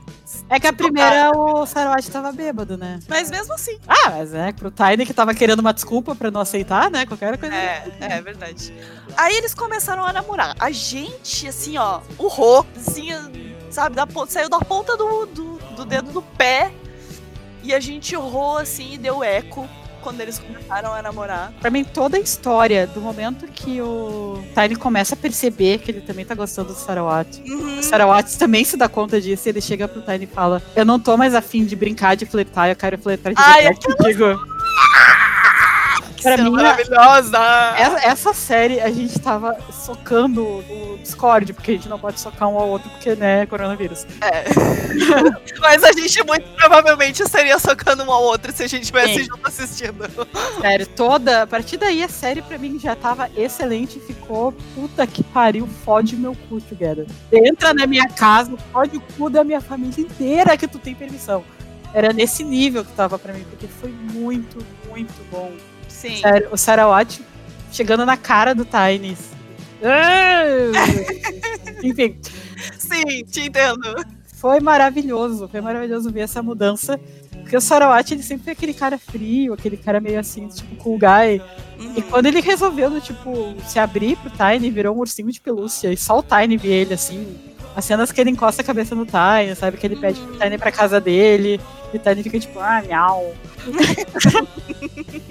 [0.49, 2.99] É que a primeira o Sarawat tava bêbado, né?
[3.07, 3.77] Mas mesmo assim.
[3.87, 7.05] Ah, mas é, pro Tiny que tava querendo uma desculpa pra não aceitar, né?
[7.05, 7.53] Qualquer coisa.
[7.53, 8.73] É, é verdade.
[9.17, 10.55] Aí eles começaram a namorar.
[10.59, 13.09] A gente, assim, ó, urrou, assim,
[13.69, 16.71] sabe, da, saiu da ponta do, do, do dedo do pé.
[17.63, 19.69] E a gente urrou assim e deu eco
[20.01, 21.53] quando eles começaram a namorar.
[21.61, 26.01] Pra mim, toda a história, do momento que o Tiny começa a perceber que ele
[26.01, 27.41] também tá gostando do Sarawat.
[27.45, 27.79] Uhum.
[27.79, 30.85] O Sarawat também se dá conta disso e ele chega pro Tiny e fala: Eu
[30.85, 34.51] não tô mais afim de brincar, de flertar, eu quero flertar de Ai, verdade contigo.
[36.21, 37.37] Pra mim, maravilhosa!
[37.77, 42.47] Essa, essa, série a gente tava socando o Discord, porque a gente não pode socar
[42.47, 44.05] um ao outro, porque, né, coronavírus.
[44.21, 44.45] É.
[45.59, 49.47] Mas a gente muito provavelmente estaria socando um ao outro se a gente estivesse junto
[49.47, 50.09] assistindo.
[50.61, 51.43] Sério, toda.
[51.43, 55.67] A partir daí a série pra mim já tava excelente e ficou puta que pariu,
[55.83, 57.05] fode meu cu, Together.
[57.31, 61.43] Entra na minha casa, fode o cu da minha família inteira que tu tem permissão.
[61.93, 65.51] Era nesse nível que tava pra mim, porque foi muito, muito bom.
[66.01, 66.19] Sim.
[66.51, 67.21] O Sarawat
[67.71, 69.15] chegando na cara do Tiny.
[71.83, 72.17] Enfim.
[72.79, 74.03] Sim, te entendo.
[74.33, 76.99] Foi maravilhoso, foi maravilhoso ver essa mudança.
[77.31, 80.97] Porque o Sarawat, ele sempre foi aquele cara frio, aquele cara meio assim, tipo, cool
[80.97, 81.39] guy.
[81.79, 81.93] Uhum.
[81.95, 85.93] E quando ele resolveu, tipo, se abrir pro Tiny, virou um ursinho de pelúcia.
[85.93, 87.37] E só o Tiny vê ele, assim.
[87.75, 89.77] As cenas que ele encosta a cabeça no Tiny, sabe?
[89.77, 91.61] Que ele pede pro Tiny pra casa dele.
[91.93, 93.35] E o Tiny fica tipo, ah, miau.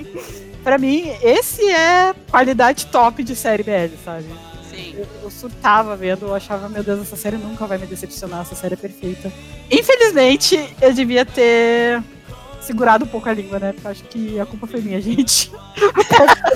[0.62, 4.26] pra mim, esse é qualidade top de série BL, sabe?
[4.70, 4.94] Sim.
[4.96, 8.54] Eu, eu, surtava vendo, eu achava, meu Deus, essa série nunca vai me decepcionar, essa
[8.54, 9.32] série é perfeita.
[9.70, 12.02] Infelizmente, eu devia ter
[12.60, 13.72] segurado um pouco a língua, né?
[13.72, 15.50] Porque eu acho que a culpa foi minha, gente.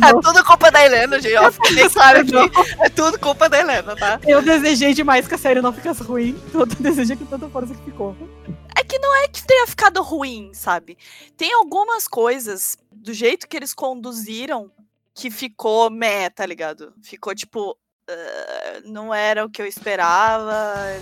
[0.03, 1.37] é tudo culpa da Helena, gente.
[1.37, 2.35] Ó, fiquei claro aqui.
[2.81, 4.21] É tudo culpa da Helena, tá?
[4.27, 6.39] Eu desejei demais que a série não ficasse ruim.
[6.53, 8.17] Eu desejei com tanta força que ficou.
[8.77, 10.97] É que não é que tenha ficado ruim, sabe?
[11.37, 14.71] Tem algumas coisas do jeito que eles conduziram
[15.15, 16.93] que ficou meh, tá ligado?
[17.03, 17.77] Ficou tipo.
[18.11, 20.55] Uh, não era o que eu esperava.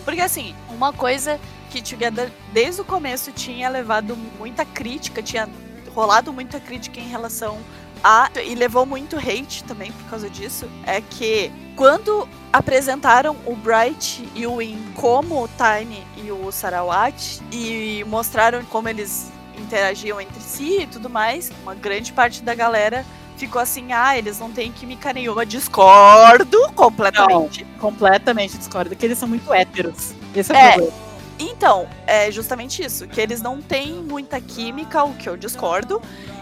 [0.04, 5.48] Porque assim, uma coisa que Together desde o começo tinha levado muita crítica, tinha
[5.88, 7.58] rolado muita crítica em relação
[8.02, 8.28] a.
[8.44, 10.68] E levou muito hate também por causa disso.
[10.84, 17.40] É que quando apresentaram o Bright e o Win como o Tiny e o Sarawat
[17.52, 19.32] e mostraram como eles
[19.72, 23.06] interagiam entre si e tudo mais, uma grande parte da galera
[23.38, 25.46] ficou assim, ah, eles não têm química nenhuma.
[25.46, 27.64] Discordo completamente.
[27.64, 30.12] Não, completamente discordo, que eles são muito héteros.
[30.36, 30.92] Esse é, é o problema.
[31.38, 36.00] Então, é justamente isso, que eles não têm muita química, o que eu discordo,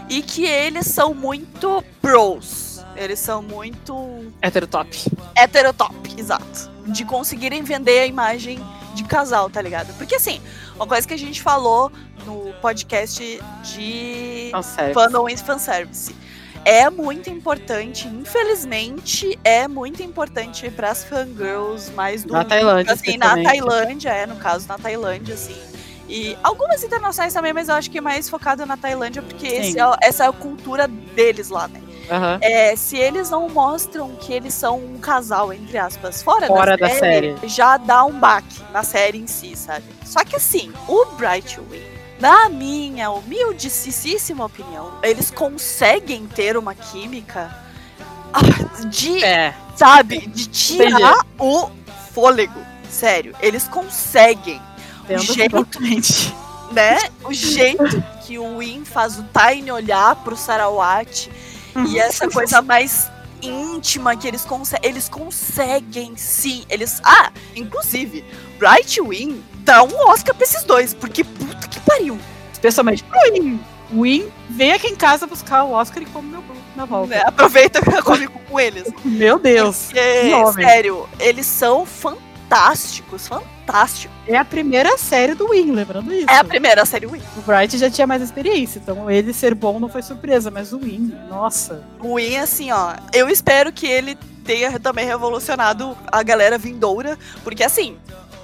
[0.09, 2.85] e que eles são muito bros.
[2.95, 4.31] Eles são muito.
[4.41, 5.11] Heterotop.
[5.35, 6.69] Heterotop, exato.
[6.85, 8.59] De conseguirem vender a imagem
[8.93, 9.93] de casal, tá ligado?
[9.97, 10.41] Porque assim,
[10.75, 11.91] uma coisa que a gente falou
[12.25, 14.51] no podcast de
[14.93, 16.15] fandom e fanservice
[16.63, 23.17] é muito importante, infelizmente, é muito importante para as fangirls mais do na Tailândia, assim,
[23.17, 25.55] na Tailândia, é, no caso, na Tailândia, assim.
[26.07, 29.73] E algumas internacionais também, mas eu acho que é mais focado na Tailândia, porque é,
[30.01, 31.81] essa é a cultura deles lá, né?
[32.11, 32.37] Uhum.
[32.41, 36.87] É, se eles não mostram que eles são um casal, entre aspas, fora, fora da,
[36.87, 39.85] da série, série, já dá um baque na série em si, sabe?
[40.05, 47.49] Só que assim, o Brightwing na minha humildíssima opinião, eles conseguem ter uma química
[48.91, 49.55] de, é.
[49.75, 51.15] sabe, de tirar Entendi.
[51.39, 51.71] o
[52.13, 52.59] fôlego.
[52.87, 54.61] Sério, eles conseguem.
[55.05, 55.67] Entendo o jeito,
[56.71, 56.97] né?
[57.23, 61.27] O jeito que o Win faz o Tiny olhar pro Sarawat
[61.75, 61.85] uhum.
[61.87, 63.09] e essa coisa mais
[63.41, 64.89] íntima que eles conseguem.
[64.89, 66.63] Eles conseguem, sim.
[66.69, 67.01] Eles.
[67.03, 68.23] Ah, inclusive,
[68.57, 72.19] Bright Win dá um Oscar pra esses dois, porque puta que pariu.
[72.51, 73.59] Especialmente pro Win.
[73.91, 76.41] Win, vem aqui em casa buscar o Oscar e come meu
[76.75, 77.15] na volta.
[77.15, 78.87] É, aproveita e come com eles.
[79.03, 79.85] Meu Deus.
[79.85, 83.29] Porque, sério, eles são fantásticos, fantásticos.
[84.27, 86.29] É a primeira série do Win, lembrando isso.
[86.29, 87.21] É a primeira série Win.
[87.37, 90.79] O Bright já tinha mais experiência, então ele ser bom não foi surpresa, mas o
[90.79, 91.83] Win, nossa.
[91.99, 97.63] O Win, assim, ó, eu espero que ele tenha também revolucionado a galera vindoura, porque
[97.63, 97.97] assim,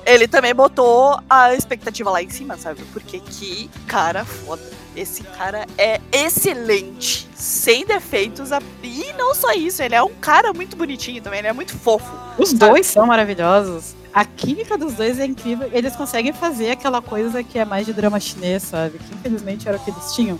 [0.06, 2.82] ele também botou a expectativa lá em cima, sabe?
[2.94, 4.62] Porque que cara foda.
[4.96, 8.50] Esse cara é excelente, sem defeitos.
[8.82, 12.12] E não só isso, ele é um cara muito bonitinho também, ele é muito fofo.
[12.38, 12.60] Os sabe?
[12.60, 13.97] dois são maravilhosos.
[14.14, 15.70] A química dos dois é incrível.
[15.72, 18.98] Eles conseguem fazer aquela coisa que é mais de drama chinês, sabe?
[18.98, 20.40] Que infelizmente era o que eles tinham.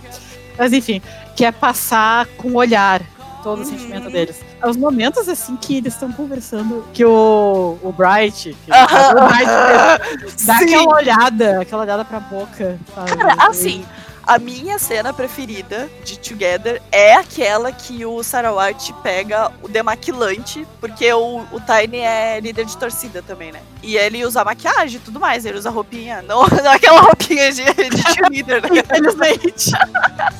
[0.56, 1.00] Mas enfim,
[1.36, 3.00] que é passar com o olhar
[3.42, 3.70] todo o uhum.
[3.70, 4.40] sentimento deles.
[4.64, 10.56] Os momentos assim que eles estão conversando, que o, o Bright, que, o Bright dá
[10.56, 12.78] aquela olhada, aquela olhada pra boca.
[12.94, 13.16] Sabe?
[13.16, 13.84] Cara, assim,
[14.28, 21.10] a minha cena preferida de Together é aquela que o Sarawat pega o demaquilante, porque
[21.14, 23.62] o, o Tiny é líder de torcida também, né?
[23.82, 27.64] E ele usa maquiagem e tudo mais, ele usa roupinha, não, não aquela roupinha de,
[27.64, 28.68] de líder, né?
[28.84, 29.70] Infelizmente.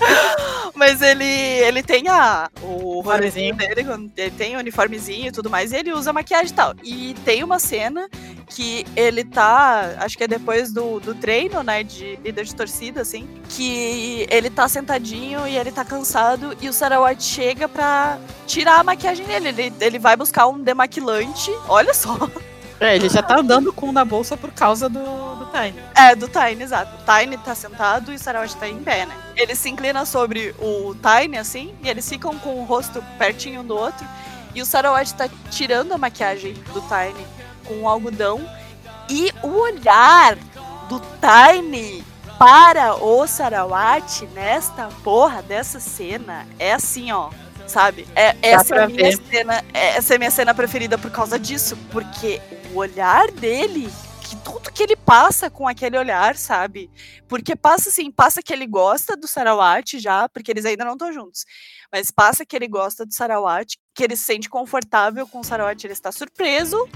[0.76, 3.86] Mas ele, ele tem a, o uniformezinho dele,
[4.18, 6.74] ele tem o uniformezinho e tudo mais, e ele usa maquiagem e tal.
[6.84, 8.06] E tem uma cena
[8.48, 13.02] que ele tá, acho que é depois do, do treino, né, de líder de torcida,
[13.02, 18.80] assim, que ele tá sentadinho e ele tá cansado e o Sarawat chega pra tirar
[18.80, 19.48] a maquiagem dele.
[19.48, 22.16] Ele, ele vai buscar um demaquilante, olha só.
[22.80, 25.82] É, ele já tá andando com na bolsa por causa do, do Tiny.
[25.96, 26.92] É, do Tiny, exato.
[26.94, 29.16] O Tiny tá sentado e o Sarawat tá em pé, né?
[29.34, 33.64] Ele se inclina sobre o Tiny, assim, e eles ficam com o rosto pertinho um
[33.64, 34.06] do outro.
[34.54, 37.26] E o Sarawat tá tirando a maquiagem do Tiny
[37.68, 38.40] com o algodão
[39.10, 40.36] e o olhar
[40.88, 42.02] do Tiny
[42.38, 47.30] para o Sarawat nesta porra dessa cena é assim, ó.
[47.66, 48.06] Sabe?
[48.16, 51.38] É, essa, é a minha cena, é, essa é a minha cena preferida por causa
[51.38, 51.76] disso.
[51.90, 52.40] Porque
[52.72, 56.90] o olhar dele que tudo que ele passa com aquele olhar, sabe?
[57.26, 61.12] Porque passa assim, passa que ele gosta do Sarawat já, porque eles ainda não estão
[61.12, 61.44] juntos.
[61.92, 65.84] Mas passa que ele gosta do Sarawat, que ele se sente confortável com o Sarawat,
[65.84, 66.88] ele está surpreso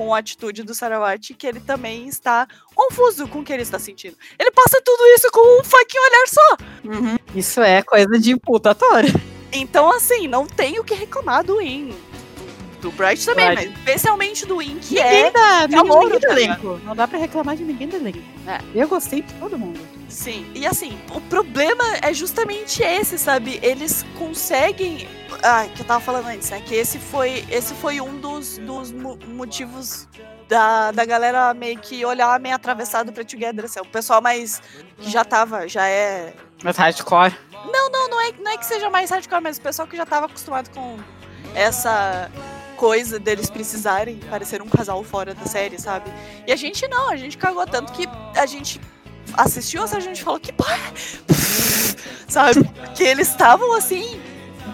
[0.00, 3.78] com a atitude do Sarawat que ele também está confuso com o que ele está
[3.78, 4.16] sentindo.
[4.38, 6.56] Ele passa tudo isso com um fucking olhar só.
[6.84, 7.18] Uhum.
[7.34, 9.12] Isso é coisa de putatória.
[9.52, 11.94] Então, assim, não tem o que reclamar do Win.
[12.80, 13.68] Do Bright também, Bright.
[13.68, 15.30] mas especialmente do Win, que ninguém é.
[15.30, 16.80] Dá, ninguém do elenco.
[16.82, 18.20] Não dá pra reclamar de ninguém do elenco.
[18.46, 18.58] É.
[18.74, 19.78] Eu gostei de todo mundo.
[20.10, 23.60] Sim, e assim, o problema é justamente esse, sabe?
[23.62, 25.08] Eles conseguem.
[25.42, 26.60] Ah, que eu tava falando antes, né?
[26.60, 30.08] Que esse foi, esse foi um dos, dos motivos
[30.48, 33.64] da, da galera meio que olhar meio atravessado pra Together.
[33.64, 34.60] Assim, o pessoal mais.
[34.98, 36.34] que já tava, já é.
[36.62, 37.32] Mais hardcore.
[37.72, 40.04] Não, não, não é, não é que seja mais hardcore, mas o pessoal que já
[40.04, 40.98] tava acostumado com
[41.54, 42.30] essa
[42.76, 46.10] coisa deles precisarem parecer um casal fora da série, sabe?
[46.46, 48.80] E a gente não, a gente cagou tanto que a gente
[49.34, 50.52] assistiu essa gente falou que
[52.28, 52.68] sabe?
[52.94, 54.20] Que eles estavam assim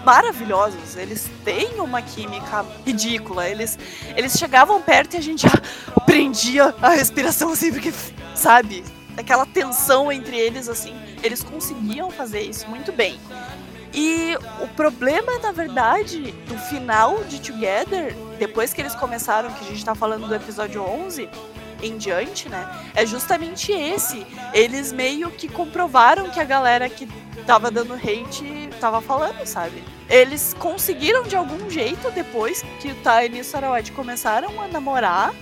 [0.05, 0.95] maravilhosos.
[0.95, 3.47] Eles têm uma química ridícula.
[3.47, 3.77] Eles
[4.15, 5.61] eles chegavam perto e a gente já
[6.05, 7.93] prendia a respiração assim porque
[8.35, 8.83] sabe?
[9.17, 13.19] Aquela tensão entre eles assim, eles conseguiam fazer isso muito bem.
[13.93, 19.67] E o problema, na verdade, do final de Together, depois que eles começaram, que a
[19.67, 21.27] gente tá falando do episódio 11,
[21.81, 22.67] em diante, né?
[22.95, 24.25] É justamente esse.
[24.53, 27.07] Eles meio que comprovaram que a galera que
[27.45, 29.83] tava dando hate tava falando, sabe?
[30.09, 35.33] Eles conseguiram de algum jeito, depois que o Tiny e o Sarawat começaram a namorar,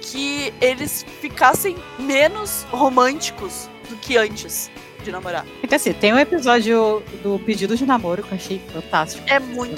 [0.00, 4.70] que eles ficassem menos românticos do que antes
[5.04, 5.44] de namorar.
[5.62, 9.24] Então assim, tem um episódio do pedido de namoro que eu achei fantástico.
[9.28, 9.76] É muito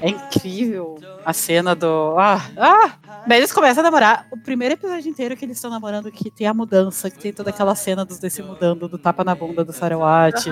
[0.00, 2.14] É incrível a cena do.
[2.18, 2.92] Ah, ah!
[3.26, 4.26] Daí eles começam a namorar.
[4.30, 7.50] O primeiro episódio inteiro que eles estão namorando, que tem a mudança, que tem toda
[7.50, 10.48] aquela cena dos dois se mudando, do tapa na bunda do Sarawat,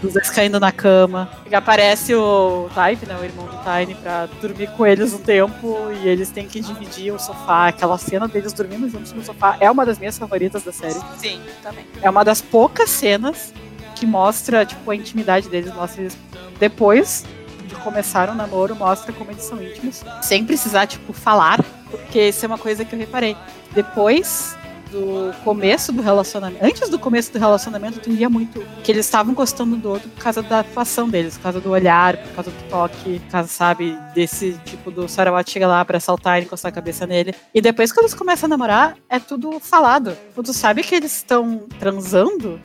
[0.00, 1.30] dos dois caindo na cama.
[1.50, 5.78] E aparece o Type, né, o irmão do Tiny, pra dormir com eles um tempo
[6.02, 7.68] e eles têm que dividir o sofá.
[7.68, 11.00] Aquela cena deles dormindo juntos no sofá é uma das minhas favoritas da série.
[11.16, 11.86] Sim, também.
[12.02, 13.54] É uma das poucas cenas
[13.94, 16.18] que mostra, tipo, a intimidade deles, mostra eles
[16.58, 17.24] depois
[17.72, 22.44] de começar um namoro mostra como eles são íntimos, sem precisar, tipo, falar, porque isso
[22.44, 23.36] é uma coisa que eu reparei.
[23.72, 24.56] Depois
[24.90, 29.32] do começo do relacionamento, antes do começo do relacionamento, tu via muito que eles estavam
[29.32, 32.68] gostando do outro por causa da atuação deles, por causa do olhar, por causa do
[32.68, 36.74] toque, por causa, sabe, desse tipo do Sarawat chega lá pra saltar e encostar a
[36.74, 37.34] cabeça nele.
[37.54, 40.16] E depois que eles começam a namorar, é tudo falado.
[40.34, 42.60] Tu sabe que eles estão transando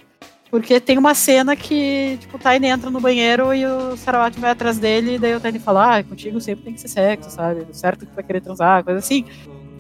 [0.49, 4.51] porque tem uma cena que, tipo, o Tiny entra no banheiro e o Sarawat vai
[4.51, 7.65] atrás dele, e daí o Tiny fala, ah, contigo sempre tem que ser sexo, sabe?
[7.71, 9.25] Certo que tu vai querer transar, coisa assim.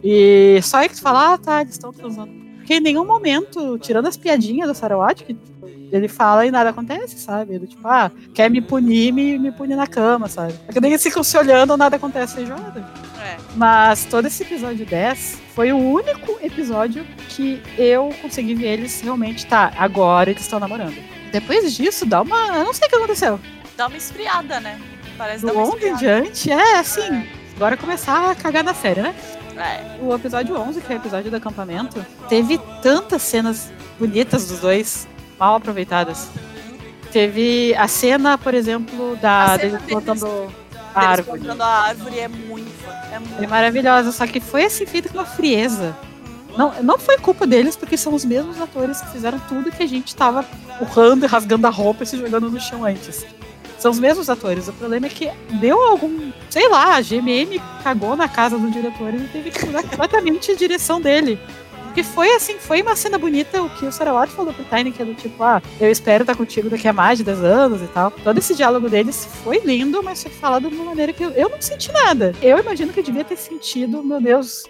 [0.03, 2.31] E só aí que tu fala, ah, tá, eles estão transando.
[2.57, 5.33] Porque em nenhum momento, tirando as piadinhas do Sarawat, que
[5.91, 7.55] ele fala e nada acontece, sabe?
[7.55, 10.53] Ele, tipo, ah, quer me punir, me, me punir na cama, sabe?
[10.67, 12.79] É que nem eles ficam se olhando, nada acontece feijoada.
[13.23, 13.37] É.
[13.55, 19.45] Mas todo esse episódio 10 foi o único episódio que eu consegui ver eles realmente,
[19.45, 20.97] tá, agora eles estão namorando.
[21.31, 22.57] Depois disso, dá uma.
[22.57, 23.39] Eu não sei o que aconteceu.
[23.75, 24.79] Dá uma esfriada, né?
[25.17, 27.25] Parece Do dar uma em diante, é assim.
[27.55, 29.15] Agora começar a cagar na série, né?
[29.57, 30.03] É.
[30.03, 35.07] O episódio 11, que é o episódio do acampamento, teve tantas cenas bonitas dos dois,
[35.39, 36.29] mal aproveitadas.
[37.11, 40.51] Teve a cena, por exemplo, da A deles plantando
[40.93, 41.39] a árvore.
[41.39, 42.71] plantando a árvore é muito.
[43.13, 43.43] É muito.
[43.43, 45.95] É maravilhosa, só que foi assim feita com uma frieza.
[46.57, 49.87] Não, não foi culpa deles, porque são os mesmos atores que fizeram tudo que a
[49.87, 50.43] gente tava
[50.81, 53.25] urrando e rasgando a roupa e se jogando no chão antes.
[53.77, 54.67] São os mesmos atores.
[54.67, 55.29] O problema é que
[55.59, 56.31] deu algum.
[56.49, 60.55] Sei lá, a GMM cagou na casa do diretor e teve que mudar completamente a
[60.55, 61.39] direção dele.
[61.97, 65.01] Porque foi assim, foi uma cena bonita o que o Sarawat falou pro Tiny, que
[65.01, 67.87] é do tipo, ah, eu espero estar contigo daqui a mais de 10 anos e
[67.87, 68.11] tal.
[68.11, 71.49] Todo esse diálogo deles foi lindo, mas foi falado de uma maneira que eu, eu
[71.49, 72.35] não senti nada.
[72.39, 74.61] Eu imagino que eu devia ter sentido, meu Deus,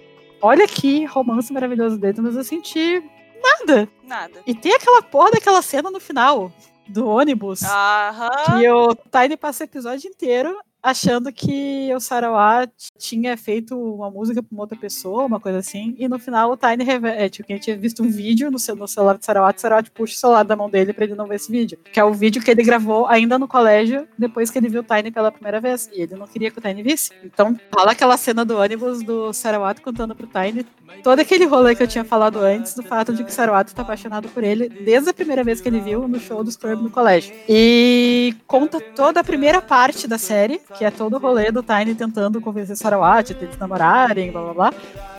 [0.42, 3.04] olha que romance maravilhoso deles, mas eu senti
[3.44, 3.90] nada.
[4.06, 4.40] Nada.
[4.48, 6.50] E tem aquela porra daquela cena no final
[6.88, 7.62] do ônibus.
[7.62, 8.58] Aham.
[8.58, 10.58] Que o Tiny passa o episódio inteiro
[10.88, 15.96] achando que o Sarawat tinha feito uma música pra uma outra pessoa, uma coisa assim,
[15.98, 18.50] e no final o Tiny revela, é, tipo, que a gente tinha visto um vídeo
[18.50, 21.04] no, cel- no celular do Sarawat, o Sarawat puxa o celular da mão dele pra
[21.06, 24.08] ele não ver esse vídeo, que é o vídeo que ele gravou ainda no colégio,
[24.18, 26.62] depois que ele viu o Tiny pela primeira vez, e ele não queria que o
[26.62, 27.12] Tiny visse.
[27.24, 30.66] Então, fala aquela cena do ônibus do Sarawat contando pro Tiny
[31.04, 33.82] todo aquele rolê que eu tinha falado antes, do fato de que o Sarawat tá
[33.82, 36.90] apaixonado por ele desde a primeira vez que ele viu no show do Scrub no
[36.90, 37.36] colégio.
[37.48, 41.96] E conta toda a primeira parte da série, que é todo o rolê do Tiny
[41.96, 44.74] tentando convencer Sarawat, de eles namorarem, blá blá blá,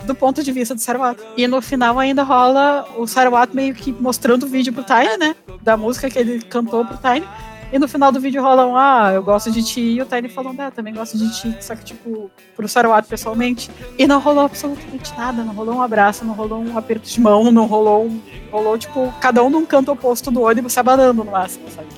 [0.04, 1.20] do ponto de vista do Sarawat.
[1.36, 5.34] E no final ainda rola o Sarawat meio que mostrando o vídeo pro Tiny, né?
[5.62, 7.26] Da música que ele cantou pro Tiny.
[7.70, 10.30] E no final do vídeo rola um, ah, eu gosto de ti, e o Tiny
[10.30, 13.70] falando, ah, também gosto de ti, só que, tipo, pro Sarawat pessoalmente.
[13.98, 17.50] E não rolou absolutamente nada, não rolou um abraço, não rolou um aperto de mão,
[17.52, 18.20] não rolou um.
[18.50, 21.88] Rolou, tipo, cada um num canto oposto do ônibus se abanando no máximo, sabe?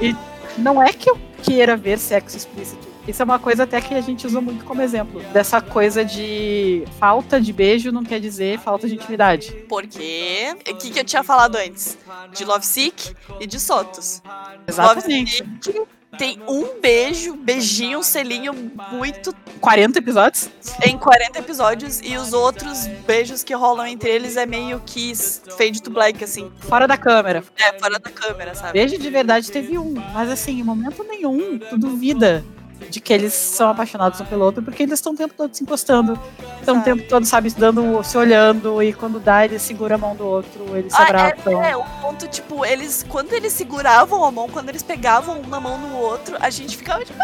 [0.00, 0.14] E
[0.56, 2.86] não é que eu queira ver sexo explícito.
[3.08, 5.22] Isso é uma coisa até que a gente usa muito como exemplo.
[5.32, 9.50] Dessa coisa de falta de beijo não quer dizer falta de intimidade.
[9.66, 10.54] Porque.
[10.68, 11.96] O que, que eu tinha falado antes?
[12.34, 14.22] De Love Sick e de Sotos.
[14.66, 15.42] Exatamente.
[15.42, 18.52] Love Sick tem um beijo, beijinho, um selinho
[18.92, 20.48] muito 40 episódios?
[20.84, 25.12] em 40 episódios e os outros beijos que rolam entre eles é meio que
[25.56, 26.50] fade to black, assim.
[26.60, 27.42] Fora da câmera.
[27.56, 28.72] É, fora da câmera, sabe?
[28.72, 32.44] Beijo de verdade teve um, mas assim, em momento nenhum, tu duvida
[32.90, 35.62] de que eles são apaixonados um pelo outro, porque eles estão o tempo todo se
[35.62, 36.18] encostando,
[36.58, 40.14] estão o tempo todo, sabe, dando, se olhando, e quando dá, ele segura a mão
[40.16, 41.62] do outro, eles se Ah, abraçam.
[41.62, 45.46] é, é, o ponto, tipo, eles, quando eles seguravam a mão, quando eles pegavam um
[45.48, 47.18] na mão no outro, a gente ficava tipo,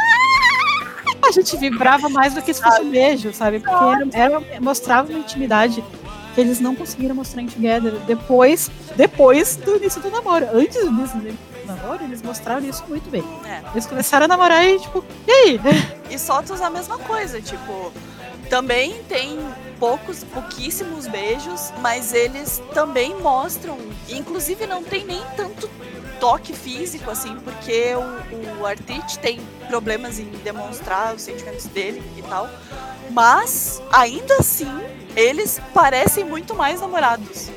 [1.26, 3.59] A gente vibrava mais do que se fosse um beijo, sabe?
[3.61, 3.84] Porque
[4.14, 5.82] era, era- mostrava uma intimidade
[6.34, 10.46] que eles não conseguiram mostrar em Together depois, depois do início do namoro.
[10.52, 11.28] Antes do início do
[11.64, 13.24] namoro, eles mostraram isso muito bem.
[13.44, 13.62] É.
[13.72, 15.60] Eles começaram a namorar e, tipo, e aí?
[16.10, 17.92] E Sotos a mesma coisa, tipo,
[18.48, 19.38] também tem
[19.80, 25.68] poucos, pouquíssimos beijos, mas eles também mostram, inclusive não tem nem tanto
[26.20, 32.22] toque físico, assim, porque o, o Artite tem problemas em demonstrar os sentimentos dele e
[32.22, 32.48] tal,
[33.10, 34.70] mas ainda assim
[35.16, 37.50] eles parecem muito mais namorados.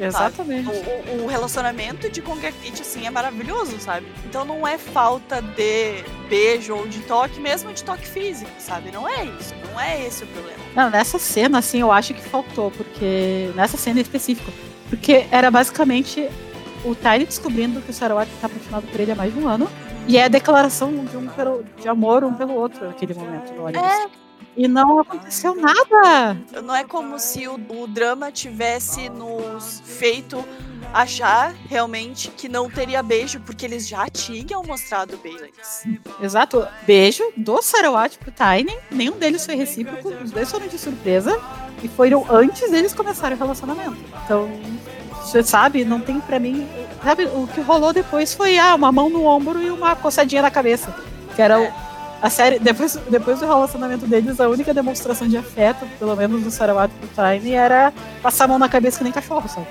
[0.00, 0.68] Exatamente.
[0.68, 4.06] O, o- relacionamento de Conquertite, assim, é maravilhoso, sabe?
[4.24, 8.90] Então não é falta de beijo ou de toque, mesmo de toque físico, sabe?
[8.90, 9.54] Não é isso.
[9.72, 10.58] Não é esse o problema.
[10.74, 13.50] Não, nessa cena, assim, eu acho que faltou, porque.
[13.54, 14.50] Nessa cena em específico.
[14.88, 16.28] Porque era basicamente
[16.84, 19.68] o Tiny descobrindo que o Sarawat tá apaixonado por ele há mais de um ano.
[20.06, 23.82] E é a declaração de, um pelo, de amor um pelo outro naquele momento ônibus.
[23.82, 24.06] É,
[24.56, 26.36] E não aconteceu nada.
[26.64, 30.42] não é como se o, o drama tivesse nos feito
[30.94, 35.84] achar realmente que não teria beijo, porque eles já tinham mostrado beijo antes.
[36.22, 36.66] Exato.
[36.86, 38.74] Beijo do Sarawat pro Tiny.
[38.90, 40.08] Nenhum deles foi recíproco.
[40.08, 41.38] Os dois foram de surpresa.
[41.82, 43.98] E foram antes deles começarem o relacionamento.
[44.24, 44.48] Então,
[45.20, 46.66] você sabe, não tem pra mim.
[47.04, 50.50] Sabe, o que rolou depois foi ah, uma mão no ombro e uma coçadinha na
[50.50, 50.94] cabeça.
[51.34, 51.68] Que era É.
[51.68, 51.85] o.
[52.20, 56.50] A série, depois, depois do relacionamento deles, a única demonstração de afeto, pelo menos do
[56.50, 57.92] Sarawat pro Tiny, era
[58.22, 59.66] passar a mão na cabeça que nem cachorro, sabe?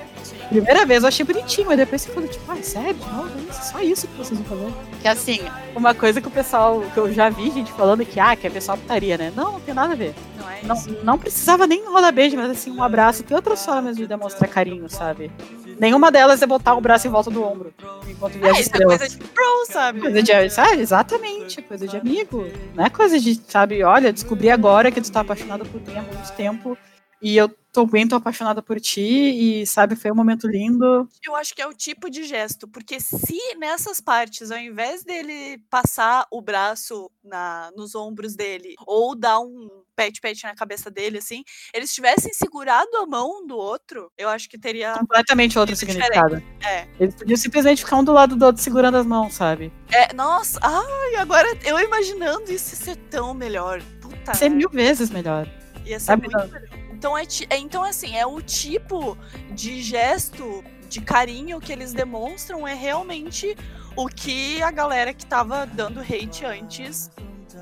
[0.49, 2.93] Primeira vez eu achei bonitinho, mas depois você falou, tipo, ah, sério?
[2.93, 3.29] de novo?
[3.49, 4.73] Isso, Só isso que vocês vão fazer.
[5.01, 5.39] Que assim,
[5.75, 8.49] uma coisa que o pessoal, que eu já vi gente falando que, ah, que é
[8.49, 9.33] pessoal putaria, né?
[9.35, 10.13] Não, não tem nada a ver.
[10.37, 13.23] Não é Não, não precisava nem rolar beijo, mas assim, um abraço.
[13.23, 15.31] Tem outras formas de demonstrar carinho, sabe?
[15.79, 17.73] Nenhuma delas é botar o braço em volta do ombro.
[18.07, 20.01] Enquanto É, viaja isso é coisa de bro, sabe?
[20.01, 20.81] Coisa de, sabe?
[20.81, 22.47] Exatamente, coisa de amigo.
[22.73, 26.01] Não é coisa de, sabe, olha, descobri agora que tu tá apaixonado por mim há
[26.01, 26.77] muito tempo
[27.21, 31.09] e eu tô bem, tô apaixonada por ti e, sabe, foi um momento lindo.
[31.21, 35.61] Eu acho que é o tipo de gesto, porque se nessas partes, ao invés dele
[35.69, 41.43] passar o braço na, nos ombros dele ou dar um pet-pet na cabeça dele, assim,
[41.73, 44.93] eles tivessem segurado a mão um do outro, eu acho que teria.
[44.93, 46.41] Completamente outro significado.
[46.65, 46.87] É.
[46.97, 49.71] Eles podiam simplesmente ficar um do lado do outro segurando as mãos, sabe?
[49.91, 53.81] é nossa, ai, agora eu imaginando isso ser tão melhor.
[54.01, 54.33] Puta.
[54.33, 55.45] Ser mil vezes melhor.
[55.85, 56.74] Ia ser sabe, muito melhor.
[57.05, 59.15] Então, é, é- então, assim, é o tipo
[59.51, 63.55] de gesto de carinho que eles demonstram é realmente
[63.95, 67.11] o que a galera que tava dando hate antes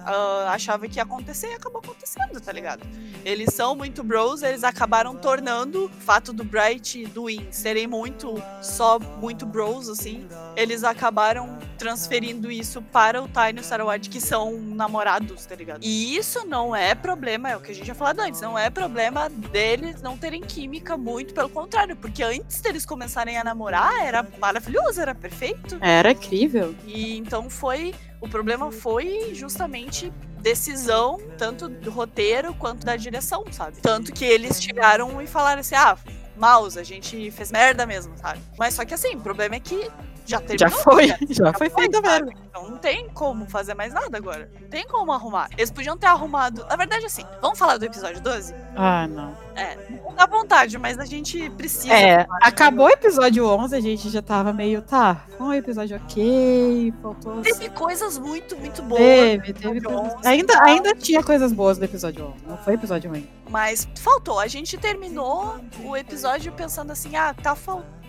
[0.06, 2.86] ah, achava que ia acontecer e acabou acontecendo, tá ligado?
[3.24, 7.88] Eles são muito bros, eles acabaram tornando o fato do Bright e do Win serem
[7.88, 14.10] muito, só muito bros, assim, eles acabaram transferindo isso para o Tiny e o Sarawat,
[14.10, 15.80] que são namorados, tá ligado?
[15.84, 18.70] E isso não é problema, é o que a gente já falado antes, não é
[18.70, 24.26] problema deles não terem química, muito pelo contrário, porque antes deles começarem a namorar, era
[24.40, 25.78] maravilhoso, era perfeito.
[25.82, 26.76] Era incrível.
[26.86, 27.94] E então foi.
[28.24, 30.10] O problema foi justamente
[30.40, 33.82] decisão, tanto do roteiro quanto da direção, sabe?
[33.82, 35.98] Tanto que eles chegaram e falaram assim: ah,
[36.38, 38.40] mouse, a gente fez merda mesmo, sabe?
[38.58, 39.92] Mas só que assim, o problema é que
[40.26, 40.58] já terminou.
[40.58, 41.18] Já foi, né?
[41.30, 42.08] já foi feita sabe?
[42.08, 42.34] merda.
[42.48, 44.50] Então não tem como fazer mais nada agora.
[44.60, 45.50] Não tem como arrumar.
[45.58, 46.66] Eles podiam ter arrumado.
[46.70, 48.54] Na verdade, assim, vamos falar do episódio 12?
[48.76, 49.36] Ah, não.
[49.56, 51.94] É, não dá vontade, mas a gente precisa.
[51.94, 56.92] É, acabou o episódio 11, a gente já tava meio, tá, foi um episódio ok,
[57.02, 57.42] faltou...
[57.42, 59.00] Teve coisas muito, muito boas.
[59.00, 60.14] Teve, teve episódio coisas...
[60.16, 60.66] 11 Ainda, e tal.
[60.68, 63.30] ainda tinha coisas boas no episódio 11, não foi episódio ruim.
[63.50, 64.40] Mas faltou.
[64.40, 68.03] A gente terminou o episódio pensando assim: ah, tá faltando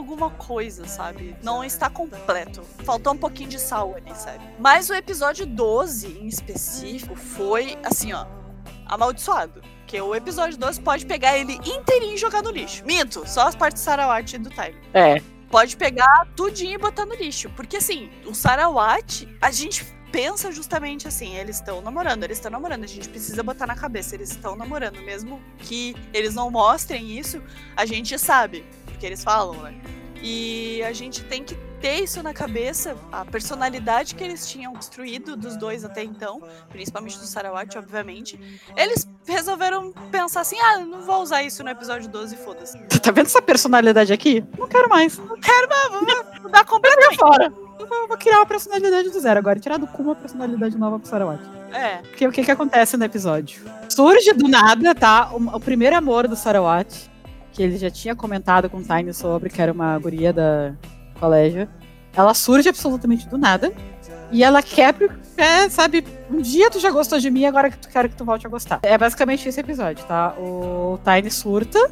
[0.00, 1.36] alguma coisa, sabe?
[1.42, 2.62] Não está completo.
[2.84, 4.44] Faltou um pouquinho de sal ali, sabe?
[4.58, 8.26] Mas o episódio 12, em específico, foi assim, ó.
[8.86, 9.62] Amaldiçoado.
[9.80, 12.84] Porque o episódio 12 pode pegar ele inteirinho e jogar no lixo.
[12.84, 14.80] Minto, só as partes Sarawat e do Tyler.
[14.94, 15.20] É.
[15.48, 17.50] Pode pegar tudinho e botar no lixo.
[17.50, 22.84] Porque assim, o Sarawat, a gente pensa justamente assim, eles estão namorando, eles estão namorando,
[22.84, 27.40] a gente precisa botar na cabeça, eles estão namorando, mesmo que eles não mostrem isso,
[27.76, 28.64] a gente sabe,
[29.00, 29.74] porque eles falam, né?
[30.22, 35.34] E a gente tem que ter isso na cabeça, a personalidade que eles tinham construído
[35.34, 38.38] dos dois até então, principalmente do Sarawat, obviamente.
[38.76, 42.78] Eles resolveram pensar assim: ah, não vou usar isso no episódio 12, foda-se.
[43.00, 44.44] Tá vendo essa personalidade aqui?
[44.58, 45.16] Não quero mais.
[45.16, 47.16] Não quero, mas vou mudar completamente.
[47.16, 47.50] fora.
[47.78, 51.08] Eu vou criar uma personalidade do zero agora, tirar do cu uma personalidade nova pro
[51.08, 51.40] Sarawat.
[51.72, 53.62] É, Porque o que que acontece no episódio?
[53.88, 55.30] Surge do nada, tá?
[55.32, 57.09] O, o primeiro amor do Sarawat,
[57.52, 60.72] que ele já tinha comentado com o Tiny sobre, que era uma guria da
[61.18, 61.68] colégio.
[62.14, 63.72] Ela surge absolutamente do nada.
[64.32, 67.88] E ela quebra, é, sabe, um dia tu já gostou de mim, agora que tu
[67.88, 68.78] quero que tu volte a gostar.
[68.82, 70.34] É basicamente esse episódio, tá?
[70.38, 71.90] O Tiny surta,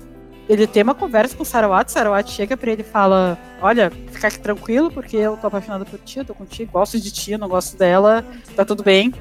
[0.48, 4.28] ele tem uma conversa com o Sarawat, Sarawat chega pra ele e fala: Olha, fica
[4.28, 7.48] aqui tranquilo, porque eu tô apaixonado por ti, eu tô contigo, gosto de ti, não
[7.48, 8.24] gosto dela,
[8.56, 9.12] tá tudo bem.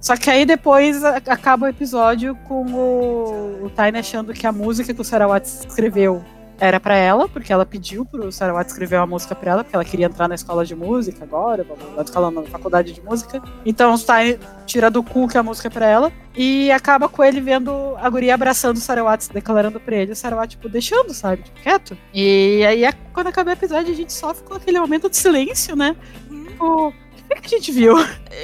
[0.00, 4.92] Só que aí depois acaba o episódio com o, o Tiny achando que a música
[4.94, 6.24] que o Sarawat escreveu
[6.58, 9.84] era pra ela, porque ela pediu pro Sarawat escrever uma música pra ela, porque ela
[9.84, 13.42] queria entrar na escola de música agora, na escola na faculdade de música.
[13.64, 17.22] Então o Tiny tira do cu que a música é pra ela e acaba com
[17.22, 21.42] ele vendo a guria abraçando o Sarawat, declarando pra ele, o Sarawat, tipo, deixando, sabe,
[21.42, 21.96] tipo, quieto.
[22.14, 25.94] E aí, quando acaba o episódio, a gente sofre com aquele momento de silêncio, né?
[26.30, 26.94] Hum, Tipo,
[27.42, 27.94] que, a gente viu?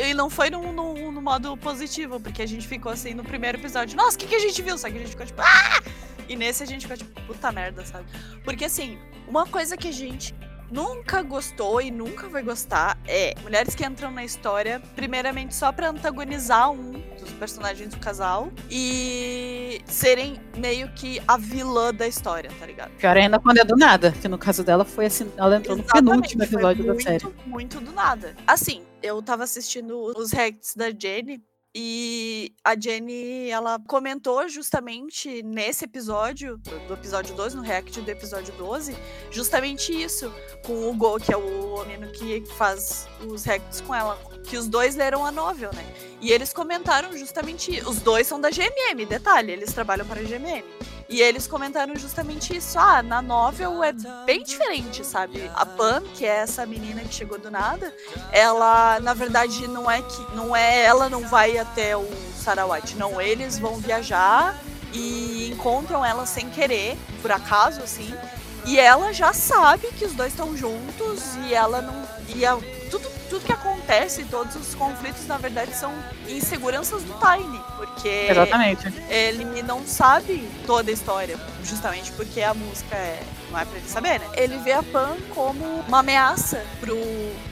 [0.05, 3.59] E não foi no, no, no modo positivo, porque a gente ficou assim no primeiro
[3.59, 3.97] episódio.
[3.97, 4.77] Nossa, o que, que a gente viu?
[4.79, 5.83] Só que a gente ficou tipo, ah!
[6.29, 8.07] E nesse a gente ficou tipo, puta merda, sabe?
[8.45, 10.35] Porque assim, uma coisa que a gente
[10.73, 15.91] nunca gostou e nunca vai gostar é mulheres que entram na história, primeiramente só pra
[15.91, 22.67] antagonizar um dos personagens do casal e serem meio que a vilã da história, tá
[22.67, 22.91] ligado?
[22.93, 26.37] Pior ainda quando é do nada, que no caso dela foi assim, ela entrou Exatamente,
[26.37, 27.35] no penúltimo episódio muito, da série.
[27.47, 28.35] Muito do nada.
[28.47, 31.43] Assim, eu tava assistindo os reacts da Jenny
[31.75, 38.53] e a Jenny, ela comentou justamente nesse episódio, do episódio 12, no react do episódio
[38.55, 38.95] 12,
[39.31, 40.31] justamente isso,
[40.67, 44.69] com o Go, que é o menino que faz os reacts com ela, que os
[44.69, 45.85] dois leram a novel, né?
[46.21, 50.65] E eles comentaram justamente, os dois são da GMM, detalhe, eles trabalham para a GMM.
[51.09, 52.79] E eles comentaram justamente isso.
[52.79, 53.93] Ah, na novel é
[54.25, 55.51] bem diferente, sabe?
[55.55, 57.95] A Pam, que é essa menina que chegou do nada,
[58.31, 60.35] ela, na verdade, não é que.
[60.35, 62.97] Não é ela não vai até o Sarawat.
[62.97, 64.57] Não, eles vão viajar
[64.95, 68.15] e encontram ela sem querer, por acaso, assim.
[68.65, 72.09] E ela já sabe que os dois estão juntos e ela não.
[72.35, 72.57] E a-
[73.33, 75.93] tudo, que acontece, todos os conflitos, na verdade, são
[76.29, 77.61] inseguranças do Tiny.
[77.77, 78.93] Porque Exatamente.
[79.09, 83.89] ele não sabe toda a história, justamente porque a música é, não é pra ele
[83.89, 84.27] saber, né?
[84.35, 86.97] Ele vê a Pan como uma ameaça pro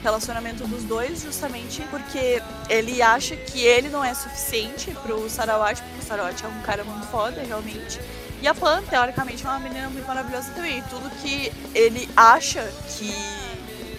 [0.03, 5.99] relacionamento dos dois, justamente porque ele acha que ele não é suficiente pro Sarawat, porque
[5.99, 7.99] o Sarawat é um cara muito foda, realmente.
[8.41, 10.79] E a Pan, teoricamente, é uma menina muito maravilhosa também.
[10.79, 12.63] E tudo que ele acha
[12.97, 13.50] que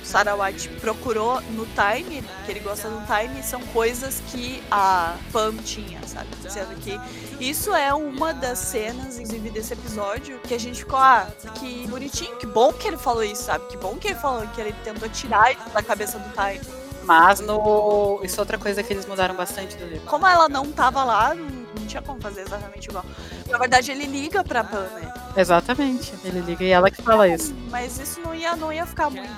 [0.02, 6.00] Sarawat procurou no Time, que ele gosta do Time, são coisas que a Pam tinha,
[6.06, 6.28] sabe?
[6.48, 6.98] Sendo que
[7.40, 12.36] isso é uma das cenas, inclusive, desse episódio, que a gente ficou, ah, que bonitinho,
[12.36, 13.66] que bom que ele falou isso, sabe?
[13.66, 16.82] Que bom que ele falou que ele tentou tirar isso da cabeça do Time.
[17.04, 18.20] Mas no.
[18.22, 20.06] Isso é outra coisa que eles mudaram bastante do livro.
[20.06, 23.04] Como ela não tava lá, não, não tinha como fazer exatamente igual.
[23.52, 25.12] Na verdade, ele liga pra Pam, né?
[25.36, 26.14] Exatamente.
[26.24, 27.54] Ele liga e ela que fala isso.
[27.70, 29.28] Mas isso não ia, não ia ficar muito.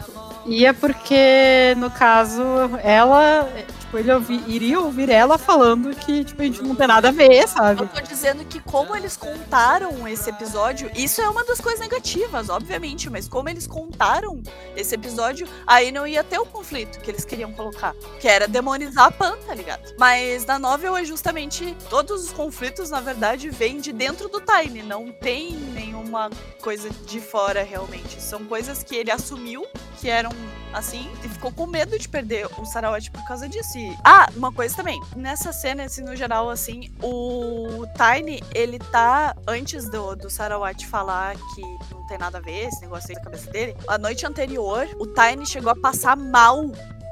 [0.65, 2.41] É porque, no caso,
[2.83, 3.49] ela.
[3.95, 7.13] Tipo, ele ouvi, iria ouvir ela falando que, tipo, a gente não tem nada a
[7.13, 7.83] ver, sabe?
[7.83, 12.49] Eu tô dizendo que como eles contaram esse episódio, isso é uma das coisas negativas,
[12.49, 14.43] obviamente, mas como eles contaram
[14.77, 19.07] esse episódio, aí não ia ter o conflito que eles queriam colocar, que era demonizar
[19.07, 19.95] a Pan, tá ligado?
[19.97, 24.83] Mas na novel é justamente todos os conflitos, na verdade, vêm de dentro do Time,
[24.83, 26.31] não tem nenhuma
[26.61, 28.21] coisa de fora realmente.
[28.21, 29.65] São coisas que ele assumiu
[30.01, 30.33] que eram
[30.75, 33.79] assim e ficou com medo de perder o Sarawat por causa disso.
[33.79, 35.01] E- Ah, uma coisa também.
[35.17, 41.35] Nessa cena, assim, no geral, assim, o Tiny, ele tá antes do, do Sarawat falar
[41.55, 41.63] que
[41.95, 43.77] não tem nada a ver esse negócio aí na cabeça dele.
[43.89, 46.65] A noite anterior, o Tiny chegou a passar mal.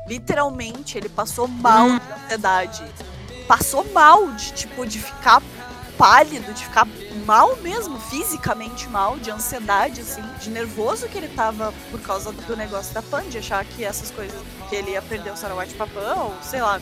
[0.09, 2.85] Literalmente, ele passou mal de ansiedade.
[3.47, 5.41] Passou mal de, tipo, de ficar
[6.03, 6.85] pálido, de ficar
[7.25, 12.57] mal mesmo, fisicamente mal, de ansiedade, assim, de nervoso que ele tava por causa do
[12.57, 14.37] negócio da Pan, de achar que essas coisas,
[14.69, 16.81] que ele ia perder o Sarawat pra Pan, ou sei lá,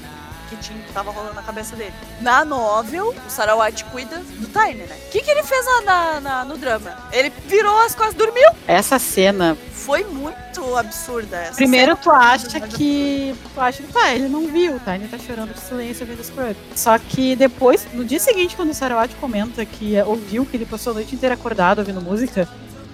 [0.51, 1.93] que tinha que tava rolando na cabeça dele.
[2.21, 4.97] Na novel, o Sarawat cuida do Tiny, né?
[5.07, 6.93] O que, que ele fez na, na- na- no drama?
[7.13, 8.49] Ele virou as costas, dormiu.
[8.67, 9.57] Essa cena.
[9.73, 12.03] Foi muito absurda essa Primeiro, cena.
[12.03, 13.35] tu acha que.
[13.55, 14.95] Tu acha que tá, ele não viu, tá?
[14.95, 16.55] Ele tá chorando de silêncio vendo Scrub.
[16.77, 20.91] Só que depois, no dia seguinte, quando o Sarawat comenta que ouviu que ele passou
[20.91, 22.47] a noite inteira acordado ouvindo música,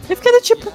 [0.08, 0.72] eu fiquei do tipo.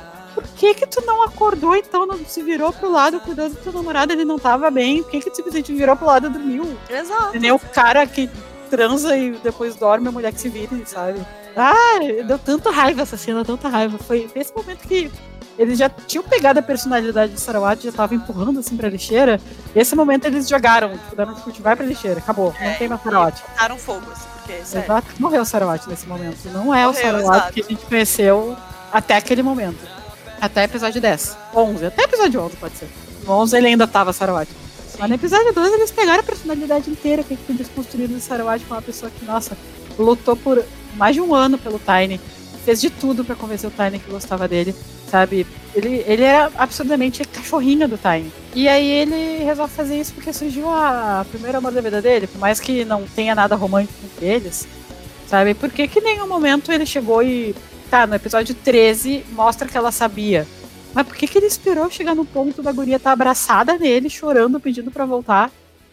[0.61, 3.73] Por que que tu não acordou então, não se virou pro lado, cuidou do teu
[3.73, 5.01] namorado, ele não tava bem?
[5.01, 6.77] Por que que tu simplesmente virou pro lado e dormiu?
[6.87, 7.39] Exato.
[7.39, 8.29] Nem o cara que
[8.69, 11.19] transa e depois dorme, a mulher que se vira, sabe?
[11.57, 11.97] Ah,
[12.27, 13.97] deu tanta raiva essa cena, tanta raiva.
[13.97, 15.11] Foi nesse momento que
[15.57, 19.41] eles já tinham pegado a personalidade de Sarawat, já estavam empurrando assim pra lixeira.
[19.75, 22.87] E esse momento eles jogaram, tipo, deram tipo, vai pra lixeira, acabou, não É, tem
[22.87, 23.41] mais Sarawat.
[23.49, 24.85] Botaram fogo, assim, porque, sério.
[24.85, 26.37] Exato, morreu o Sarawat nesse momento.
[26.53, 27.53] Não é o Morreu, Sarawat exato.
[27.53, 28.55] que a gente conheceu
[28.91, 30.00] até aquele momento.
[30.41, 31.37] Até episódio 10.
[31.55, 32.89] 11, até episódio 11 pode ser.
[33.27, 34.49] No 11 ele ainda tava Sarawat.
[34.97, 38.73] Mas no episódio 12 eles pegaram a personalidade inteira que eles construíram do Sarawat com
[38.73, 39.55] uma pessoa que, nossa,
[39.99, 40.65] lutou por
[40.95, 42.19] mais de um ano pelo Tiny.
[42.65, 44.75] Fez de tudo pra convencer o Tiny que gostava dele,
[45.07, 45.45] sabe?
[45.75, 48.31] Ele, ele era absurdamente cachorrinho do Tiny.
[48.55, 52.39] E aí ele resolve fazer isso porque surgiu a primeira amor da vida dele, por
[52.39, 54.67] mais que não tenha nada romântico entre eles,
[55.27, 55.53] sabe?
[55.53, 57.55] Porque que em nenhum momento ele chegou e.
[57.91, 60.47] Tá, no episódio 13 mostra que ela sabia.
[60.93, 64.61] Mas por que, que ele esperou chegar no ponto da guria estar abraçada nele, chorando,
[64.61, 65.51] pedindo pra voltar?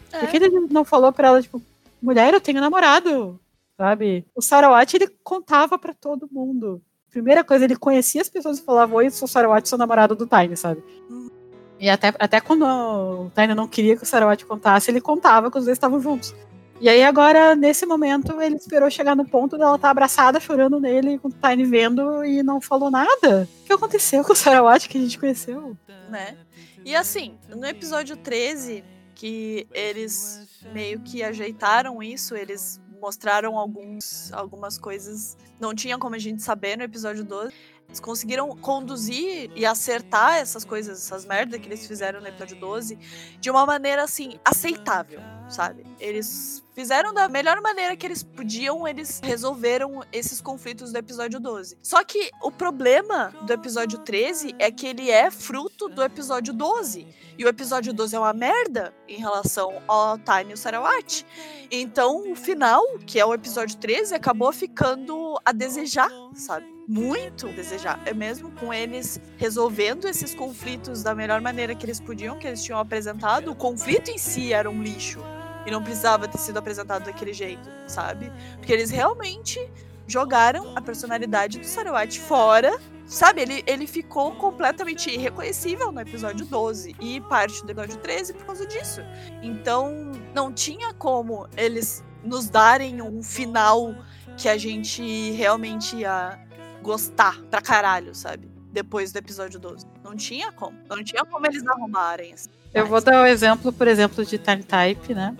[0.09, 0.19] É.
[0.19, 1.61] Por que ele não falou pra ela, tipo,
[2.01, 3.37] mulher, eu tenho namorado,
[3.77, 4.25] sabe?
[4.33, 6.81] O Sarawat, ele contava pra todo mundo.
[7.11, 10.25] Primeira coisa, ele conhecia as pessoas e falava, oi, sou o Sarawat, sou namorado do
[10.25, 10.81] Tiny, sabe?
[11.09, 11.29] Uhum.
[11.77, 15.57] E até, até quando o Tiny não queria que o Sarawat contasse, ele contava que
[15.57, 16.33] os dois estavam juntos.
[16.81, 20.79] E aí agora, nesse momento, ele esperou chegar no ponto dela estar tá abraçada, chorando
[20.79, 23.47] nele, com o Tiny vendo e não falou nada.
[23.61, 25.75] O que aconteceu com o Sarawat que a gente conheceu?
[26.09, 26.37] Né?
[26.85, 34.77] E assim, no episódio 13, que eles meio que ajeitaram isso, eles mostraram alguns, algumas
[34.77, 35.37] coisas.
[35.59, 37.53] Não tinha como a gente saber no episódio 12.
[37.87, 42.97] Eles conseguiram conduzir e acertar essas coisas, essas merdas que eles fizeram no episódio 12,
[43.39, 45.19] de uma maneira assim, aceitável,
[45.49, 45.85] sabe?
[45.99, 51.77] Eles fizeram da melhor maneira que eles podiam, eles resolveram esses conflitos do episódio 12.
[51.83, 57.05] Só que o problema do episódio 13 é que ele é fruto do episódio 12.
[57.37, 61.25] E o episódio 12 é uma merda em relação ao Tiny e o Sarawat.
[61.71, 66.79] Então, o final, que é o episódio 13, acabou ficando a desejar, sabe?
[66.89, 68.01] muito desejar.
[68.03, 72.63] É mesmo com eles resolvendo esses conflitos da melhor maneira que eles podiam, que eles
[72.63, 75.19] tinham apresentado, o conflito em si era um lixo.
[75.69, 78.31] E não precisava ter sido apresentado daquele jeito, sabe?
[78.57, 79.59] Porque eles realmente
[80.07, 82.75] jogaram a personalidade do Sarawat fora.
[83.05, 88.45] Sabe, ele, ele ficou completamente irreconhecível no episódio 12 e parte do episódio 13 por
[88.47, 89.01] causa disso.
[89.43, 93.93] Então, não tinha como eles nos darem um final
[94.35, 96.39] que a gente realmente ia
[96.81, 98.49] gostar pra caralho, sabe?
[98.71, 99.85] Depois do episódio 12.
[100.03, 100.79] Não tinha como.
[100.89, 102.33] Não tinha como eles arrumarem.
[102.33, 102.49] Assim.
[102.73, 105.35] Eu vou dar o um exemplo, por exemplo, de Time Type, né?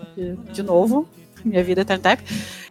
[0.52, 1.08] De novo,
[1.44, 2.22] minha vida é Time Type.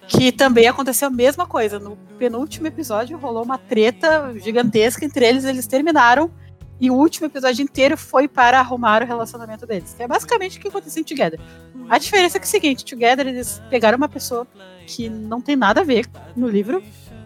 [0.07, 1.79] Que também aconteceu a mesma coisa.
[1.79, 6.31] No penúltimo episódio rolou uma treta gigantesca entre eles, eles terminaram.
[6.81, 9.93] E o último episódio inteiro foi para arrumar o relacionamento deles.
[9.93, 11.39] Que é basicamente o que aconteceu em Together.
[11.89, 14.47] A diferença é que é o seguinte: Together eles pegaram uma pessoa
[14.87, 16.81] que não tem nada a ver no livro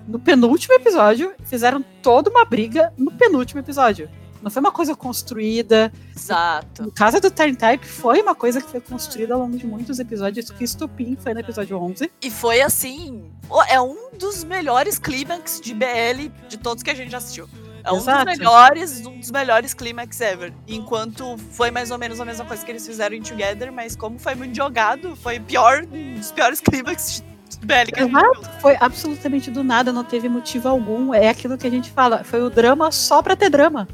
[0.08, 4.10] no penúltimo episódio, fizeram toda uma briga no penúltimo episódio.
[4.44, 5.92] Não foi uma coisa construída.
[6.16, 6.84] Exato.
[6.84, 10.00] No caso do Turn Type, foi uma coisa que foi construída ao longo de muitos
[10.00, 12.12] episódios, que estupim foi no episódio 11.
[12.22, 13.32] E foi assim.
[13.70, 17.48] É um dos melhores clímax de BL de todos que a gente já assistiu.
[17.86, 18.26] É um Exato.
[18.26, 20.54] dos melhores, um dos melhores clímax ever.
[20.68, 24.20] Enquanto foi mais ou menos a mesma coisa que eles fizeram em Together, mas como
[24.20, 27.24] foi muito jogado, foi pior, um dos piores clímax
[27.64, 28.04] bélica.
[28.04, 28.50] Exato.
[28.60, 31.14] Foi absolutamente do nada, não teve motivo algum.
[31.14, 33.88] É aquilo que a gente fala, foi o drama só pra ter drama.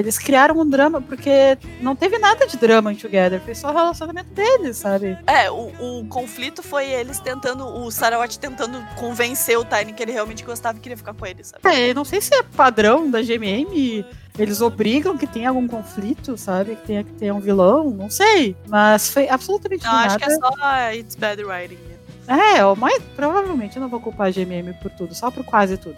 [0.00, 3.74] Eles criaram um drama porque não teve nada de drama em Together, foi só o
[3.74, 5.18] relacionamento deles, sabe?
[5.26, 10.12] É, o, o conflito foi eles tentando, o Sarawat tentando convencer o Tiny que ele
[10.12, 11.60] realmente gostava e queria ficar com ele, sabe?
[11.64, 14.04] É, não sei se é padrão da GMM,
[14.38, 16.76] eles obrigam que tenha algum conflito, sabe?
[16.76, 18.56] Que tenha que ter um vilão, não sei.
[18.68, 20.06] Mas foi absolutamente não, nada.
[20.06, 21.90] acho que é só It's Bad Writing.
[22.26, 25.96] É, mas provavelmente eu não vou culpar a GMM por tudo, só por quase tudo.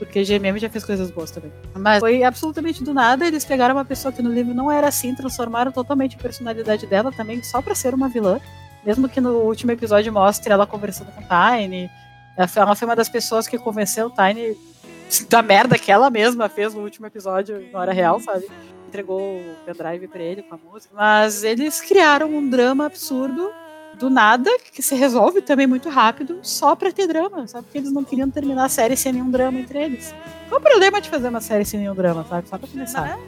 [0.00, 1.52] Porque GMM já fez coisas boas também.
[1.74, 5.14] Mas foi absolutamente do nada, eles pegaram uma pessoa que no livro não era assim,
[5.14, 8.40] transformaram totalmente a personalidade dela também, só pra ser uma vilã.
[8.82, 11.90] Mesmo que no último episódio mostre ela conversando com Tiny.
[12.34, 14.56] Ela foi uma das pessoas que convenceu o Tiny
[15.28, 18.46] da merda que ela mesma fez no último episódio, na hora real, sabe?
[18.88, 20.94] Entregou o pendrive pra ele com a música.
[20.96, 23.52] Mas eles criaram um drama absurdo
[24.00, 27.64] do nada, que se resolve também muito rápido, só pra ter drama, sabe?
[27.64, 30.14] Porque eles não queriam terminar a série sem nenhum drama entre eles.
[30.48, 32.48] Qual o problema de fazer uma série sem nenhum drama, sabe?
[32.48, 33.18] Só pra começar.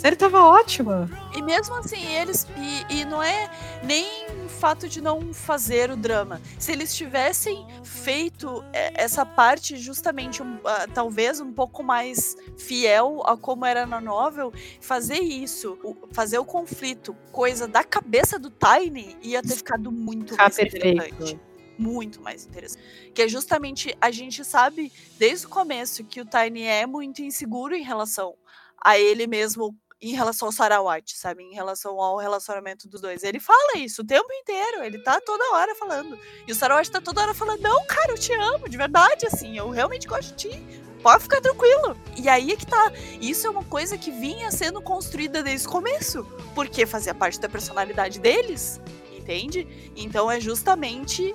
[0.00, 1.10] Série tava ótima.
[1.36, 2.46] E mesmo assim, eles.
[2.56, 3.50] E, e não é
[3.84, 4.06] nem
[4.46, 6.40] o fato de não fazer o drama.
[6.58, 13.22] Se eles tivessem feito é, essa parte justamente, um, uh, talvez, um pouco mais fiel
[13.26, 15.78] a como era na novel, fazer isso,
[16.12, 21.38] fazer o conflito, coisa da cabeça do Tiny, ia ter ficado muito mais interessante
[21.78, 22.84] muito mais interessante.
[23.14, 27.74] Que é justamente a gente sabe desde o começo que o Tiny é muito inseguro
[27.74, 28.34] em relação
[28.82, 31.42] a ele mesmo em relação ao Sarawat, sabe?
[31.42, 33.22] Em relação ao relacionamento dos dois.
[33.22, 36.18] Ele fala isso o tempo inteiro, ele tá toda hora falando.
[36.46, 39.58] E o Sarawat tá toda hora falando: Não, cara, eu te amo, de verdade, assim,
[39.58, 40.80] eu realmente gosto de ti.
[41.02, 41.96] Pode ficar tranquilo.
[42.16, 42.92] E aí é que tá.
[43.20, 46.26] Isso é uma coisa que vinha sendo construída desde o começo.
[46.54, 48.80] Porque fazia parte da personalidade deles.
[49.16, 49.66] Entende?
[49.96, 51.34] Então é justamente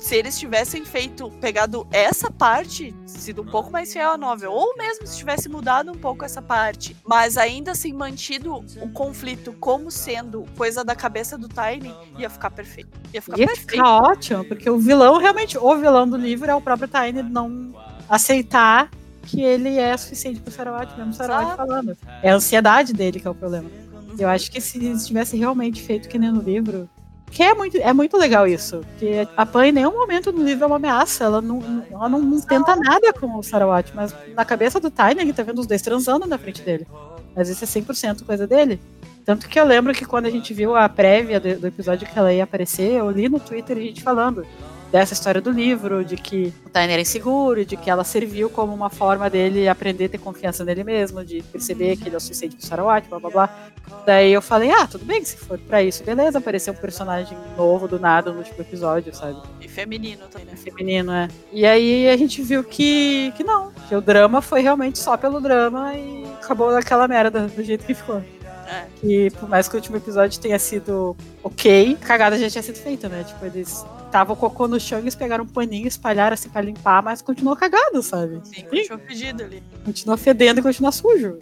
[0.00, 4.74] se eles tivessem feito, pegado essa parte, sido um pouco mais fiel à novel, ou
[4.76, 9.90] mesmo se tivesse mudado um pouco essa parte, mas ainda assim mantido o conflito como
[9.90, 12.88] sendo coisa da cabeça do Tiny, ia ficar perfeito.
[13.12, 13.70] Ia ficar ia perfeito.
[13.72, 17.72] Ficar ótimo, porque o vilão realmente, o vilão do livro é o próprio Tiny não
[18.08, 18.90] aceitar
[19.22, 21.96] que ele é suficiente pro Sarawat, mesmo o Sarawat falando.
[22.22, 23.70] É a ansiedade dele que é o problema.
[24.18, 26.88] Eu acho que se eles tivessem realmente feito que nem no livro,
[27.30, 28.80] que é muito, é muito legal isso.
[28.90, 31.24] Porque a Pan em nenhum momento no livro é uma ameaça.
[31.24, 35.20] Ela não, ela não, não tenta nada com o Sarawat, mas na cabeça do Tiny,
[35.20, 36.86] ele tá vendo os dois transando na frente dele.
[37.34, 38.80] Mas isso é 100% coisa dele.
[39.24, 42.18] Tanto que eu lembro que quando a gente viu a prévia do, do episódio que
[42.18, 44.44] ela ia aparecer, eu li no Twitter a gente falando
[44.90, 48.74] dessa história do livro, de que o Tyner era inseguro, de que ela serviu como
[48.74, 52.20] uma forma dele aprender a ter confiança nele mesmo, de perceber que ele é o
[52.20, 53.70] suficiente pro Sarawat, blá blá blá.
[54.04, 57.86] Daí eu falei, ah, tudo bem, se for pra isso, beleza, apareceu um personagem novo
[57.86, 59.40] do nada no último episódio, sabe?
[59.60, 60.56] E feminino também, né?
[60.56, 61.28] Feminino, é.
[61.52, 65.40] E aí a gente viu que, que não, que o drama foi realmente só pelo
[65.40, 68.22] drama e acabou daquela merda do jeito que ficou.
[68.66, 68.86] É.
[69.00, 73.08] Que por mais que o último episódio tenha sido ok, cagada já tinha sido feita,
[73.08, 73.24] né?
[73.24, 77.02] Tipo, eles tava o cocô no chão, eles pegaram um paninho, espalharam assim pra limpar,
[77.02, 78.40] mas continuou cagado, sabe?
[78.44, 79.62] Sim, continua pedido ali.
[79.84, 81.38] Continua fedendo e continua sujo.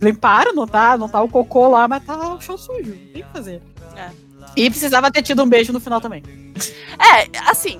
[0.00, 2.92] Limparam, não tá, não tá o cocô lá, mas tá o chão sujo.
[3.12, 3.62] Tem que fazer.
[3.96, 4.10] É.
[4.56, 6.22] E precisava ter tido um beijo no final também.
[6.98, 7.78] É, assim,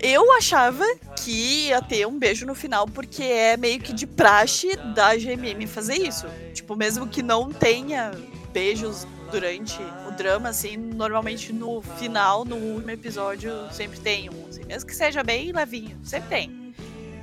[0.00, 0.84] eu achava
[1.16, 5.66] que ia ter um beijo no final, porque é meio que de praxe da GMM
[5.66, 6.26] fazer isso.
[6.52, 8.10] Tipo, mesmo que não tenha
[8.52, 14.62] beijos durante o drama, assim, normalmente no final, no último episódio, sempre tem um, assim,
[14.66, 16.74] mesmo que seja bem levinho, sempre tem.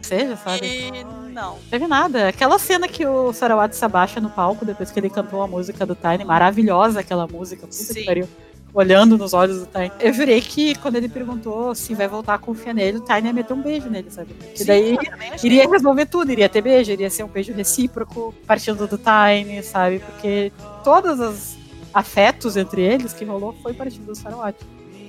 [0.02, 0.66] Seja, sabe?
[0.66, 0.92] E
[1.32, 1.60] não.
[1.70, 2.30] Teve nada.
[2.30, 5.86] Aquela cena que o Sarawat se abaixa no palco depois que ele cantou a música
[5.86, 7.68] do Tiny, maravilhosa aquela música.
[7.68, 7.94] Puta Sim.
[7.94, 8.28] que pariu.
[8.74, 9.92] Olhando nos olhos do Tiny.
[10.00, 13.34] Eu jurei que quando ele perguntou se vai voltar a confiar nele, o Tiny ia
[13.34, 14.36] meter um beijo nele, sabe?
[14.60, 14.98] E daí
[15.44, 20.00] iria resolver tudo, iria ter beijo, iria ser um beijo recíproco, partindo do Tiny, sabe?
[20.00, 20.52] Porque
[20.84, 21.59] todos os
[21.94, 24.56] afetos entre eles que rolou foi partindo do Sarawat.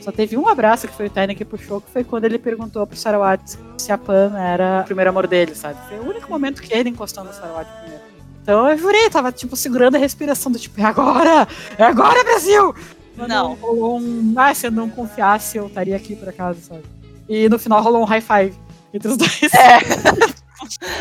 [0.01, 2.87] Só teve um abraço que foi o Tiny que puxou, que foi quando ele perguntou
[2.87, 5.79] pro Sarawat se a Pan era o primeiro amor dele, sabe?
[5.89, 8.03] Foi o único momento que ele encostou no Sarawat primeiro.
[8.43, 11.47] Então eu jurei, tava tipo segurando a respiração do tipo, é agora!
[11.77, 12.75] É agora, Brasil!
[13.17, 13.55] Mas Não.
[13.55, 14.33] Rolou um.
[14.37, 16.83] Ah, se eu não confiasse, eu estaria aqui por acaso, sabe?
[17.29, 18.57] E no final rolou um high five
[18.95, 19.39] entre os dois.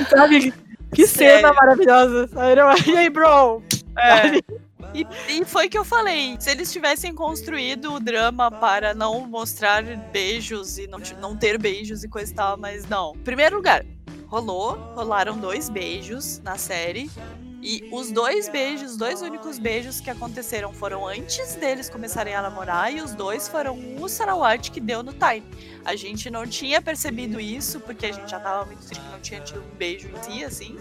[0.10, 0.54] sabe?
[0.94, 1.38] Que Sério.
[1.38, 2.28] cena maravilhosa.
[2.28, 2.92] Sabe?
[2.92, 3.62] E aí, bro?
[3.98, 4.42] É.
[4.94, 6.36] E, e foi que eu falei.
[6.40, 12.04] Se eles tivessem construído o drama para não mostrar beijos e não, não ter beijos
[12.04, 13.14] e coisa e tal, mas não.
[13.24, 13.86] Primeiro lugar,
[14.28, 17.10] rolou, rolaram dois beijos na série.
[17.62, 22.42] E os dois beijos, os dois únicos beijos que aconteceram foram antes deles começarem a
[22.42, 25.44] namorar, e os dois foram o Sarawat que deu no Time.
[25.84, 29.20] A gente não tinha percebido isso, porque a gente já tava muito triste que não
[29.20, 30.78] tinha tido um beijo em si, assim.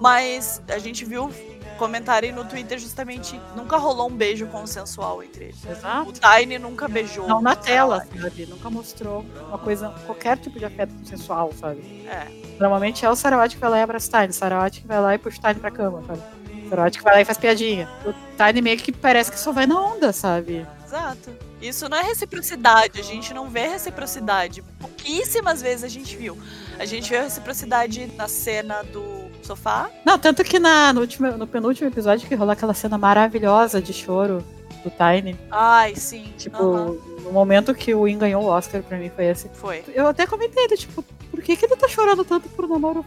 [0.00, 1.30] Mas a gente viu
[1.76, 5.64] comentarem no Twitter justamente nunca rolou um beijo consensual entre eles.
[5.64, 6.12] O Exato.
[6.12, 7.26] Tiny nunca beijou.
[7.28, 8.20] Não na o tela, Sarawat.
[8.20, 8.46] sabe?
[8.46, 12.06] Nunca mostrou uma coisa, qualquer tipo de afeto consensual, sabe?
[12.08, 12.26] É.
[12.58, 15.00] Normalmente é o Sarawat que vai lá e abraça o Tiny, o Sarawat que vai
[15.00, 16.20] lá e puxa o Tiny pra cama, sabe?
[16.66, 17.88] O Sarawat que vai lá e faz piadinha.
[18.04, 20.66] O Tiny meio que parece que só vai na onda, sabe?
[20.84, 21.30] Exato.
[21.60, 24.62] Isso não é reciprocidade, a gente não vê reciprocidade.
[24.78, 26.38] Pouquíssimas vezes a gente viu.
[26.78, 29.88] A gente viu a reciprocidade na cena do sofá.
[30.04, 33.92] Não, tanto que na, no, último, no penúltimo episódio que rolou aquela cena maravilhosa de
[33.92, 34.44] choro
[34.82, 35.38] do Tiny.
[35.50, 36.32] Ai, sim.
[36.36, 39.48] Tipo, aham, no momento que o Win ganhou o Oscar, pra mim foi esse.
[39.54, 39.84] Foi.
[39.94, 43.04] Eu até comentei, do tipo, por que, que ele tá chorando tanto por um namoro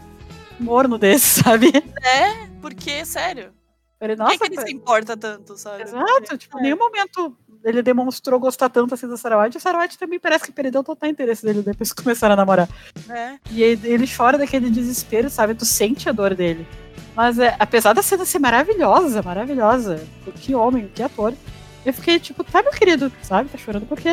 [0.58, 1.70] morno desse, sabe?
[2.02, 3.52] É, porque, sério.
[3.98, 5.82] Por nossa, que, que ele se importa tanto, sabe?
[5.82, 6.62] Exato, tipo, É.
[6.62, 9.56] nenhum momento ele demonstrou gostar tanto assim do Sarawat.
[9.56, 12.68] O Sarawat também parece que perdeu total interesse dele depois que começaram a namorar.
[13.08, 13.34] É.
[13.50, 15.54] E ele, ele chora daquele desespero, sabe?
[15.54, 16.66] Tu sente a dor dele.
[17.14, 20.02] Mas é, apesar da cena ser maravilhosa, maravilhosa,
[20.36, 21.34] que homem, que ator,
[21.84, 23.48] eu fiquei tipo, tá, meu querido, sabe?
[23.50, 24.08] Tá chorando porque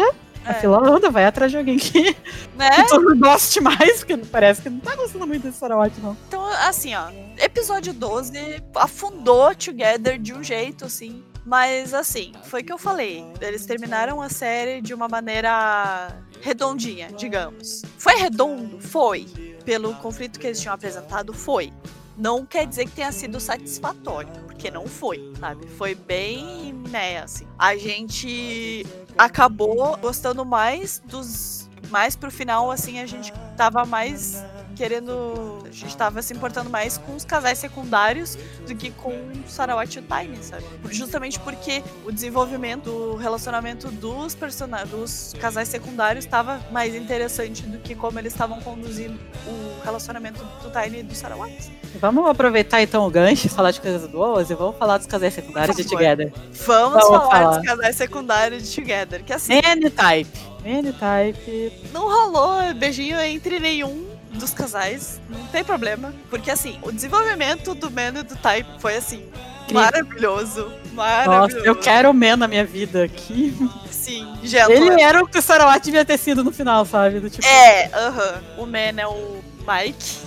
[0.46, 0.54] a É.
[0.56, 2.16] fila anda, vai atrás de alguém que,
[2.58, 2.70] Né?
[2.72, 6.18] que tu não goste mais, porque parece que não tá gostando muito desse Sarawat, não.
[6.28, 11.24] Então, assim, ó, episódio 12 afundou Together de um jeito, assim.
[11.48, 13.26] Mas, assim, foi o que eu falei.
[13.40, 17.84] Eles terminaram a série de uma maneira redondinha, digamos.
[17.98, 18.82] Foi redondo?
[18.82, 19.26] Foi.
[19.64, 21.72] Pelo conflito que eles tinham apresentado, foi.
[22.18, 25.66] Não quer dizer que tenha sido satisfatório, porque não foi, sabe?
[25.68, 27.48] Foi bem, né, assim.
[27.58, 28.86] A gente
[29.18, 31.70] acabou gostando mais dos.
[31.90, 34.44] Mais pro final, assim, a gente tava mais
[34.78, 35.64] querendo.
[35.66, 39.96] A gente tava se importando mais com os casais secundários do que com o Sarawat
[39.96, 40.64] e o Tiny, sabe?
[40.92, 47.80] Justamente porque o desenvolvimento, o relacionamento dos personagens, dos casais secundários estava mais interessante do
[47.80, 51.72] que como eles estavam conduzindo o relacionamento do Tiny e do Sarawat.
[52.00, 55.76] Vamos aproveitar então o gancho, falar de coisas boas e vamos falar dos casais secundários
[55.76, 55.88] de.
[55.88, 56.32] Together.
[56.66, 57.58] Vamos, Vamos falar, falar.
[57.58, 60.30] dos casais secundários de Together, que assim, N-Type.
[60.64, 61.90] N-Type.
[61.94, 66.14] não rolou beijinho entre nenhum dos casais, não tem problema.
[66.30, 69.24] Porque assim, o desenvolvimento do Man e do Type foi assim,
[69.64, 69.82] Incrível.
[69.84, 70.72] maravilhoso.
[70.94, 71.66] Nossa, Maravilhoso.
[71.66, 73.54] eu quero o Man na minha vida aqui.
[73.92, 74.74] Sim, gentle.
[74.74, 77.20] Ele era o que o Sarawat devia ter sido no final, sabe?
[77.20, 78.42] Do tipo, É, aham.
[78.58, 80.18] O Man é o Mike,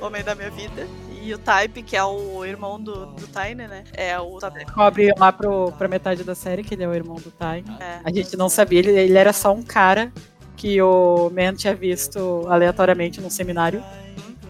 [0.00, 0.86] homem da minha vida.
[1.22, 3.84] e o Type, que é o irmão do, do Tiny, né?
[3.92, 4.38] É o.
[4.74, 7.76] Cobre lá pro, pra metade da série que ele é o irmão do Tiny.
[7.80, 8.00] É.
[8.04, 10.12] A gente não sabia, ele, ele era só um cara
[10.60, 13.82] que o Man tinha visto aleatoriamente num seminário.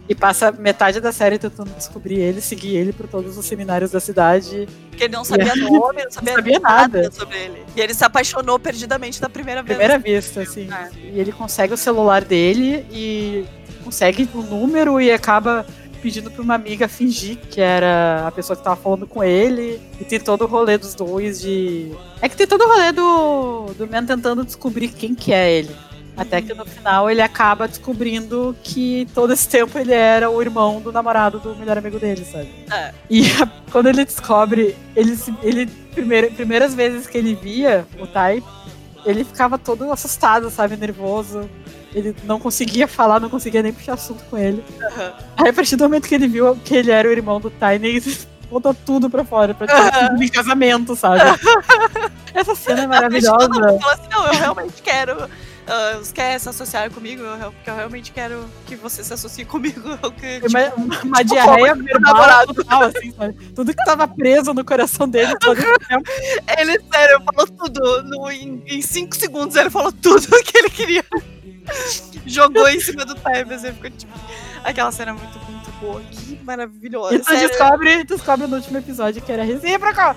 [0.08, 4.00] E passa metade da série tentando descobrir ele, seguir ele por todos os seminários da
[4.00, 4.66] cidade.
[4.88, 7.02] Porque ele não sabia nome, não sabia, não sabia nada.
[7.02, 7.12] nada.
[7.12, 7.62] sobre ele.
[7.76, 9.78] E ele se apaixonou perdidamente da primeira vez.
[9.78, 10.68] Primeira vista, assim.
[10.68, 10.90] É.
[11.00, 13.46] E ele consegue o celular dele e
[13.84, 15.64] consegue o número e acaba
[16.02, 19.80] pedindo pra uma amiga fingir que era a pessoa que tava falando com ele.
[20.00, 21.92] E tem todo o rolê dos dois de.
[22.20, 25.89] É que tem todo o rolê do, do Man tentando descobrir quem que é ele.
[26.20, 30.78] Até que no final ele acaba descobrindo que todo esse tempo ele era o irmão
[30.78, 32.66] do namorado do melhor amigo dele, sabe?
[32.70, 32.92] É.
[33.08, 38.42] E a, quando ele descobre, ele, ele primeira, primeiras vezes que ele via o Tai,
[39.06, 40.76] ele ficava todo assustado, sabe?
[40.76, 41.48] Nervoso.
[41.94, 44.62] Ele não conseguia falar, não conseguia nem puxar assunto com ele.
[44.78, 45.12] Uhum.
[45.38, 47.98] Aí, a partir do momento que ele viu que ele era o irmão do Tiny,
[48.50, 50.28] botou tudo pra fora, pra uhum.
[50.28, 51.22] casamento, sabe?
[52.34, 53.48] Essa cena é maravilhosa.
[53.90, 55.16] Assim, não, eu realmente quero
[55.70, 59.80] uh, quer se associar comigo, eu, porque eu realmente quero que você se associe comigo.
[60.20, 63.34] Que, tipo, uma, uma tipo, diarreia verbal total, assim, sabe?
[63.54, 65.56] Tudo que tava preso no coração dele todo
[65.88, 66.10] tempo.
[66.58, 68.02] Ele, sério, falou tudo.
[68.02, 71.04] No, em, em cinco segundos ele falou tudo que ele queria.
[72.26, 74.12] Jogou em cima do time, assim, ficou tipo.
[74.64, 76.00] Aquela cena muito, muito boa.
[76.10, 77.14] Que maravilhosa.
[77.14, 80.00] E tu descobre, descobre no último episódio que era recíproco.
[80.00, 80.14] É?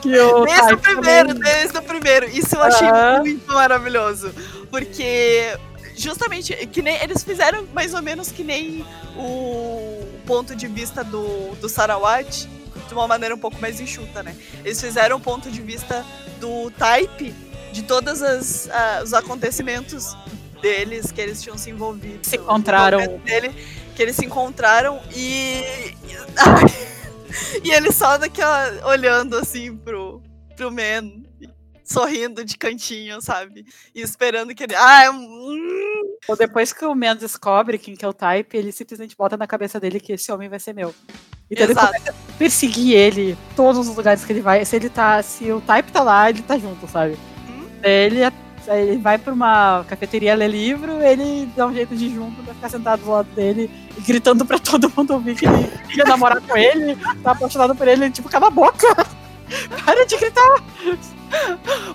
[0.00, 1.52] Que o Desde o primeiro, também...
[1.52, 2.26] desde o primeiro.
[2.30, 2.88] Isso eu achei
[3.20, 4.32] muito maravilhoso.
[4.70, 5.56] Porque
[5.96, 8.84] justamente que nem eles fizeram mais ou menos que nem
[9.16, 12.48] o ponto de vista do, do Sarawat
[12.88, 14.34] de uma maneira um pouco mais enxuta, né?
[14.64, 16.04] Eles fizeram o ponto de vista
[16.40, 17.34] do Type
[17.72, 20.16] de todos uh, os acontecimentos
[20.60, 22.18] deles que eles tinham se envolvido.
[22.22, 23.18] Se encontraram.
[23.18, 23.54] Dele,
[23.94, 25.94] que eles se encontraram e.
[27.64, 28.86] e ele só daquela.
[28.86, 30.22] olhando assim pro,
[30.56, 31.22] pro Man,
[31.84, 33.64] sorrindo de cantinho, sabe?
[33.94, 34.74] E esperando que ele.
[34.76, 36.16] Ah, é um.
[36.28, 39.46] Ou depois que o Man descobre quem que é o Type, ele simplesmente bota na
[39.46, 40.94] cabeça dele que esse homem vai ser meu.
[41.50, 41.94] Então Exato.
[41.96, 44.64] ele perseguir ele todos os lugares que ele vai.
[44.64, 45.22] Se ele tá.
[45.22, 47.18] Se o Type tá lá, ele tá junto, sabe?
[47.48, 47.68] Hum?
[47.82, 48.30] Ele é
[48.78, 52.54] ele vai pra uma cafeteria ler livro, ele dá um jeito de ir junto pra
[52.54, 56.40] ficar sentado do lado dele e gritando pra todo mundo ouvir que ele queria namorar
[56.40, 58.86] com ele, tá apaixonado por ele, tipo, cala a boca!
[59.84, 60.62] Para de gritar!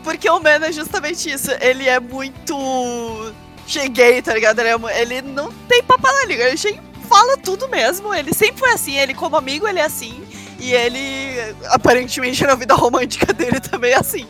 [0.03, 3.33] Porque o Man é justamente isso, ele é muito
[3.67, 4.59] cheguei, tá ligado?
[4.59, 8.71] Ele, é, ele não tem papo na língua, ele fala tudo mesmo, ele sempre foi
[8.71, 10.24] assim, ele como amigo ele é assim,
[10.65, 14.27] e ele aparentemente na vida romântica dele também é assim.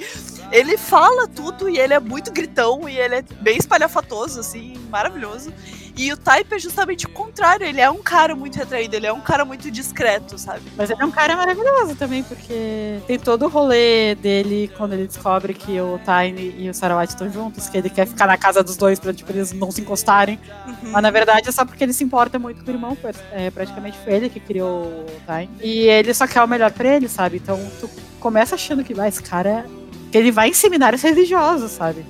[0.51, 5.53] Ele fala tudo e ele é muito gritão e ele é bem espalhafatoso, assim, maravilhoso.
[5.97, 9.13] E o Type é justamente o contrário, ele é um cara muito retraído, ele é
[9.13, 10.63] um cara muito discreto, sabe?
[10.75, 15.07] Mas ele é um cara maravilhoso também, porque tem todo o rolê dele quando ele
[15.07, 18.61] descobre que o Tiny e o Sarawat estão juntos, que ele quer ficar na casa
[18.61, 20.39] dos dois pra tipo, eles não se encostarem.
[20.67, 20.91] Uhum.
[20.91, 22.97] Mas na verdade é só porque ele se importa muito com o irmão,
[23.31, 25.49] é, praticamente foi ele que criou o Tiny.
[25.61, 27.37] E ele só quer o melhor pra ele, sabe?
[27.37, 27.89] Então tu
[28.19, 29.65] começa achando que vai, esse cara
[30.11, 32.05] que ele vai em seminários religiosos, sabe?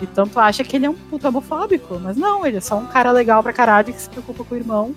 [0.00, 2.86] Então tu acha que ele é um puto homofóbico, mas não, ele é só um
[2.86, 4.94] cara legal pra caralho que se preocupa com o irmão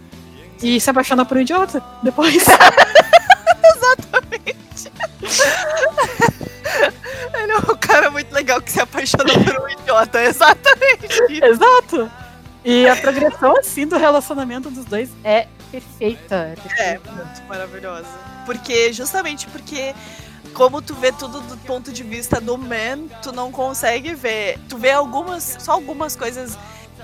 [0.62, 2.46] e se apaixona por um idiota depois.
[3.76, 4.92] Exatamente.
[7.34, 11.44] ele é um cara muito legal que se apaixona por um idiota, exatamente.
[11.44, 12.12] Exato.
[12.64, 16.36] E a progressão, assim, do relacionamento dos dois é perfeita.
[16.36, 17.10] É, perfeita.
[17.10, 18.08] é muito maravilhosa.
[18.46, 19.96] Porque, justamente porque
[20.54, 24.60] como tu vê tudo do ponto de vista do man, tu não consegue ver.
[24.70, 26.58] Tu vê algumas, só algumas coisas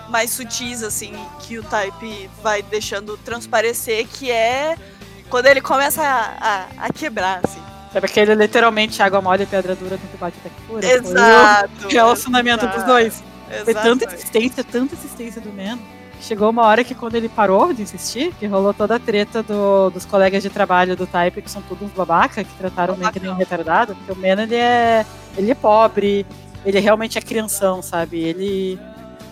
[0.09, 4.75] mais sutis, assim, que o Type vai deixando transparecer, que é
[5.29, 7.61] quando ele começa a, a, a quebrar, assim.
[7.91, 10.85] Sabe aquele literalmente água mole e pedra dura que bate até que fura?
[10.85, 11.87] Exato.
[11.87, 13.23] O relacionamento dos dois.
[13.49, 13.63] Exato.
[13.63, 15.79] Foi tanta insistência, tanta insistência do Man
[16.21, 19.89] Chegou uma hora que quando ele parou de insistir, que rolou toda a treta do,
[19.89, 23.19] dos colegas de trabalho do Type, que são todos babaca, que trataram o Man que
[23.19, 25.05] nem um retardado, porque o Man, ele é,
[25.37, 26.25] ele é pobre,
[26.65, 28.19] ele realmente é crianção, sabe?
[28.19, 28.79] Ele...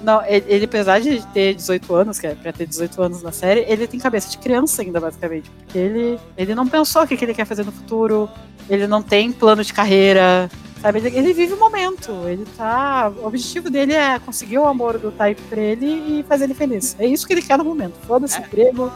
[0.02, 3.32] Não, ele, ele, apesar de ter 18 anos, que é pra ter 18 anos na
[3.32, 5.50] série, ele tem cabeça de criança ainda, basicamente.
[5.50, 8.30] Porque ele, ele não pensou o que, que ele quer fazer no futuro,
[8.70, 10.50] ele não tem plano de carreira,
[10.86, 11.00] Sabe?
[11.00, 12.12] Ele, ele, vive o momento.
[12.28, 13.12] Ele tá.
[13.18, 16.96] O objetivo dele é conseguir o amor do Type pra ele e fazer ele feliz.
[17.00, 17.96] É isso que ele quer no momento.
[18.06, 18.42] Foda-se é.
[18.42, 18.92] emprego.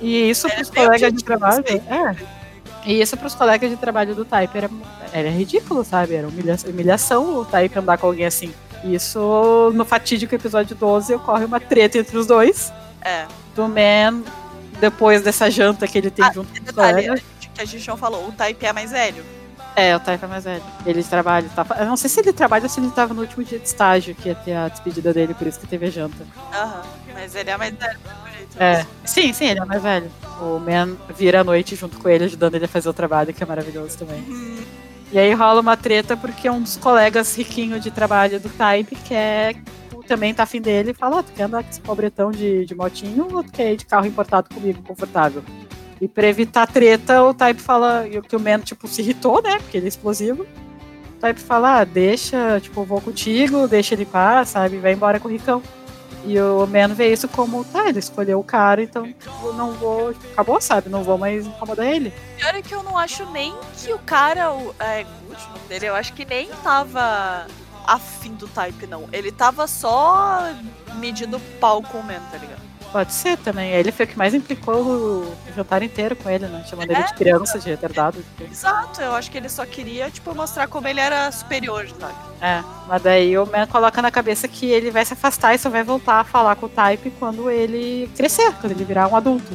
[0.00, 1.62] E isso é, pros colegas de trabalho.
[1.68, 2.16] É.
[2.86, 4.70] E isso pros colegas de trabalho do Type era,
[5.12, 6.14] era ridículo, sabe?
[6.14, 8.54] Era humilhação, humilhação o Type andar com alguém assim.
[8.82, 12.72] Isso, no fatídico episódio 12, ocorre uma treta entre os dois.
[13.02, 13.26] É.
[13.54, 14.22] Do Man
[14.80, 18.26] depois dessa janta que ele tem Ah, junto com gente, que a gente não falou,
[18.26, 19.22] o Type é mais velho.
[19.76, 20.62] É, o Type é mais velho.
[20.86, 21.46] Ele trabalha.
[21.54, 23.66] Tá, eu não sei se ele trabalha ou se ele tava no último dia de
[23.66, 26.26] estágio, que ia ter a despedida dele, por isso que teve a janta.
[26.50, 26.82] Aham.
[27.12, 27.98] Mas ele é mais velho.
[28.58, 28.86] É.
[29.04, 30.10] Sim, sim, ele é mais velho.
[30.40, 33.42] O Man vira à noite junto com ele, ajudando ele a fazer o trabalho, que
[33.42, 34.20] é maravilhoso também.
[34.22, 34.64] Uhum.
[35.12, 39.56] E aí rola uma treta porque um dos colegas riquinho de trabalho do Type quer
[40.06, 42.74] também tá afim dele e fala, ó, tu quer andar com esse pobretão de, de
[42.74, 45.42] motinho ou tu quer ir de carro importado comigo, confortável?
[46.00, 49.58] E pra evitar treta, o Type fala que o Man, tipo, se irritou, né?
[49.58, 50.46] Porque ele é explosivo.
[51.16, 54.76] O Type fala, ah, deixa, tipo, vou contigo, deixa ele paz, sabe?
[54.78, 55.62] Vai embora com o Ricão.
[56.26, 59.08] E o Man vê isso como, tá, ele escolheu o cara, então
[59.44, 60.12] eu não vou.
[60.32, 60.88] Acabou, sabe?
[60.88, 62.12] Não vou mais incomodar ele.
[62.36, 65.68] Pior é que eu não acho nem que o cara, o, é, Gucci, o nome
[65.68, 67.46] dele, eu acho que nem tava
[67.86, 69.08] afim do Type, não.
[69.12, 70.52] Ele tava só
[70.96, 72.65] medindo pau com o Man, tá ligado?
[72.96, 73.72] Pode ser também.
[73.72, 76.64] Ele foi o que mais implicou o jantar inteiro com ele, né?
[76.66, 78.24] Chamando ele de criança, de retardado.
[78.50, 82.14] Exato, eu acho que ele só queria, tipo, mostrar como ele era superior, sabe?
[82.40, 85.68] É, mas daí o Man coloca na cabeça que ele vai se afastar e só
[85.68, 89.54] vai voltar a falar com o Type quando ele crescer, quando ele virar um adulto.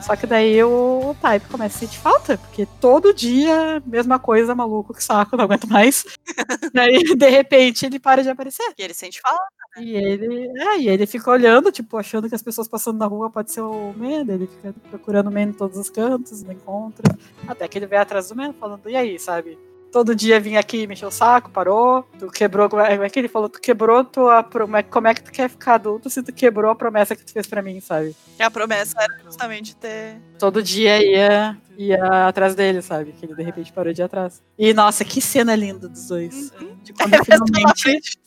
[0.00, 4.54] Só que daí o, o Type começa a sentir falta, porque todo dia, mesma coisa,
[4.54, 6.04] maluco, que saco, não aguento mais.
[6.72, 8.72] daí, de repente, ele para de aparecer.
[8.78, 9.57] E ele sente falta.
[9.80, 13.30] E ele, é, e ele fica olhando, tipo, achando que as pessoas passando na rua
[13.30, 16.52] pode ser o Man, daí ele fica procurando o Man em todos os cantos, não
[16.52, 17.16] encontra.
[17.46, 19.58] Até que ele vai atrás do Man, falando, e aí, sabe?
[19.90, 23.48] Todo dia vinha aqui mexer o saco, parou, tu quebrou, como é que ele falou?
[23.48, 26.76] Tu quebrou tua promessa, como é que tu quer ficar adulto se tu quebrou a
[26.76, 28.14] promessa que tu fez pra mim, sabe?
[28.38, 30.20] E a promessa era justamente ter.
[30.38, 33.12] Todo dia ia, ia atrás dele, sabe?
[33.12, 34.42] Que ele de repente parou de ir atrás.
[34.58, 36.52] E nossa, que cena linda dos dois.
[36.82, 38.18] De quando na finalmente.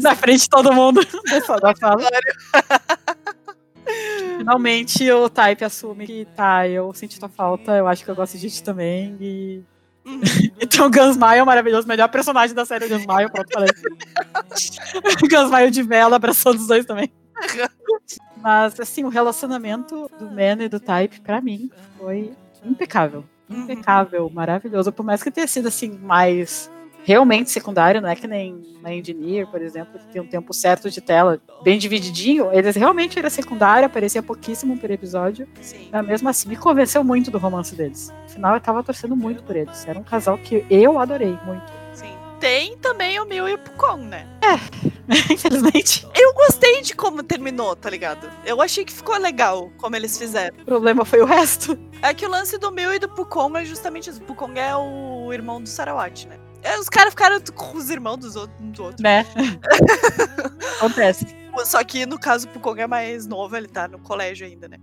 [0.00, 1.00] Na frente de todo mundo.
[1.60, 2.02] da sala.
[4.38, 8.38] Finalmente o Type assume que tá, eu senti tua falta, eu acho que eu gosto
[8.38, 9.16] de ti também.
[9.20, 9.62] E.
[10.04, 10.20] Uhum.
[10.60, 13.68] Então, Gunsmile, maravilhoso, melhor personagem da série Gunsmile, pronto, falei.
[15.28, 17.12] Gunsmile de vela, abraçando os dois também.
[18.36, 22.32] Mas, assim, o relacionamento do Man e do Type, pra mim, foi
[22.64, 23.24] impecável.
[23.48, 23.62] Uhum.
[23.62, 24.92] Impecável, maravilhoso.
[24.92, 26.70] Por mais que tenha sido, assim, mais
[27.04, 30.90] realmente secundário, não é que nem na Engineer, por exemplo, que tem um tempo certo
[30.90, 32.48] de tela bem divididinho.
[32.52, 35.48] Eles realmente era secundário, aparecia pouquíssimo por episódio.
[35.60, 35.88] Sim.
[35.92, 38.12] Mas mesmo assim, me convenceu muito do romance deles.
[38.24, 39.86] Afinal, eu tava torcendo muito por eles.
[39.86, 41.72] Era um casal que eu adorei muito.
[41.92, 42.12] Sim.
[42.40, 44.26] Tem também o Mil e o Pucon, né?
[45.30, 48.28] Infelizmente, Eu gostei de como terminou, tá ligado?
[48.44, 50.56] Eu achei que ficou legal como eles fizeram.
[50.60, 51.78] o problema foi o resto.
[52.00, 54.20] É que o lance do Mil e do Pucon é justamente isso.
[54.20, 56.36] O Pucon é o irmão do Sarawat, né?
[56.62, 59.02] É, Os caras ficaram com os irmãos dos outros, um do outro.
[59.02, 59.26] Né?
[60.78, 61.26] Acontece.
[61.64, 64.78] Só que no caso o Pucon é mais novo, ele tá no colégio ainda, né?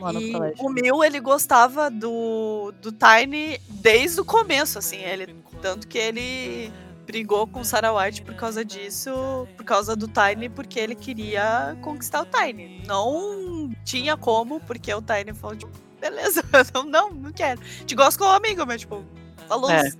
[0.00, 0.64] Lá no e colégio.
[0.64, 4.98] o Mil, ele gostava do, do Tiny desde o começo, assim.
[4.98, 6.72] Ele, tanto que ele
[7.06, 12.22] brigou com o Sarawat por causa disso, por causa do Tiny, porque ele queria conquistar
[12.22, 12.82] o Tiny.
[12.86, 17.60] Não tinha como, porque o Tiny falou, tipo, beleza, não, não, não quero.
[17.84, 19.04] Te gosto como amigo, mas, tipo,
[19.46, 19.90] falou, É.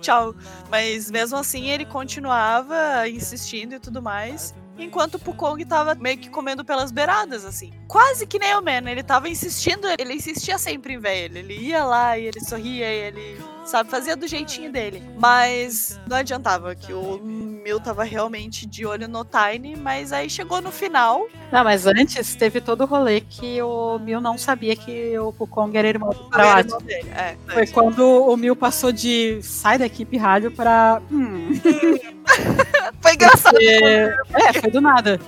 [0.00, 0.34] tchau.
[0.70, 4.54] Mas mesmo assim, ele continuava insistindo e tudo mais.
[4.78, 7.70] Enquanto o Pukong tava meio que comendo pelas beiradas, assim.
[7.86, 11.40] Quase que nem o Man, ele tava insistindo, ele insistia sempre em ele.
[11.40, 13.38] Ele ia lá e ele sorria e ele,
[13.70, 15.02] sabe, fazia do jeitinho dele.
[15.18, 20.60] Mas não adiantava, que o Mil tava realmente de olho no Tiny, mas aí chegou
[20.60, 21.26] no final.
[21.52, 25.76] Não, mas antes teve todo o rolê que o Mil não sabia que o Pukong
[25.76, 27.08] era irmão do irmão dele.
[27.10, 31.00] É, Foi quando o Mil passou de sai da equipe rádio pra.
[31.10, 31.50] Hum,
[33.00, 33.52] foi engraçado.
[33.52, 35.20] porque- É, foi do nada.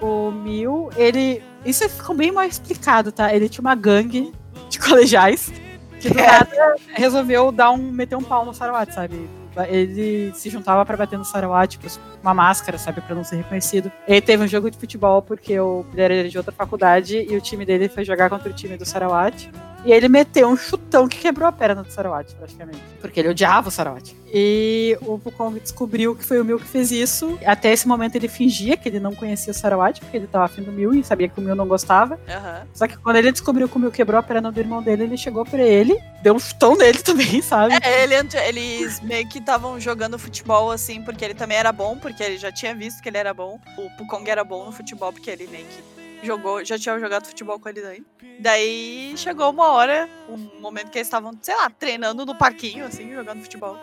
[0.00, 1.42] O Mil, ele.
[1.64, 3.34] Isso ficou bem mal explicado, tá?
[3.34, 4.32] Ele tinha uma gangue
[4.70, 5.52] de colegiais
[6.00, 9.28] que do nada resolveu dar um, meter um pau no Sarawat, sabe?
[9.68, 11.86] Ele se juntava pra bater no Sarawat, tipo,
[12.22, 13.90] uma máscara, sabe, pra não ser reconhecido.
[14.06, 17.40] Ele teve um jogo de futebol porque o ele era de outra faculdade e o
[17.40, 19.50] time dele foi jogar contra o time do Sarawat.
[19.84, 22.80] E ele meteu um chutão que quebrou a perna do Sarawat, praticamente.
[23.00, 24.14] Porque ele odiava o Sarawat.
[24.32, 27.38] E o Wukong descobriu que foi o Mil que fez isso.
[27.44, 30.62] Até esse momento ele fingia que ele não conhecia o Sarawat, porque ele tava afim
[30.62, 32.18] do Mil e sabia que o Mil não gostava.
[32.28, 32.66] Aham.
[32.74, 35.16] Só que quando ele descobriu que o Mil quebrou a perna do irmão dele, ele
[35.16, 37.74] chegou pra ele, deu um chutão nele também, sabe?
[37.82, 38.14] É, ele,
[38.46, 42.52] eles meio que estavam jogando futebol assim, porque ele também era bom, porque ele já
[42.52, 43.58] tinha visto que ele era bom.
[43.76, 47.58] O Pukong era bom no futebol, porque ele meio que jogou, já tinha jogado futebol
[47.58, 48.04] com ele daí.
[48.40, 53.12] Daí chegou uma hora, um momento que eles estavam, sei lá, treinando no parquinho, assim,
[53.12, 53.76] jogando futebol.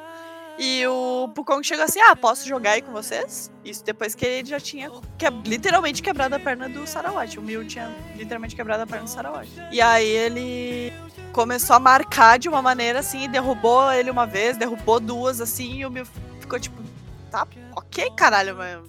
[0.58, 3.52] E o Pukong chegou assim: Ah, posso jogar aí com vocês?
[3.64, 7.38] Isso depois que ele já tinha que, literalmente quebrado a perna do Sarawat.
[7.38, 9.48] O Mil tinha literalmente quebrado a perna do Sarawat.
[9.72, 10.92] E aí ele
[11.32, 15.86] começou a marcar de uma maneira assim, derrubou ele uma vez, derrubou duas assim, e
[15.86, 16.08] o Mil
[16.40, 16.82] ficou tipo:
[17.30, 18.80] Tá, ok, caralho, mas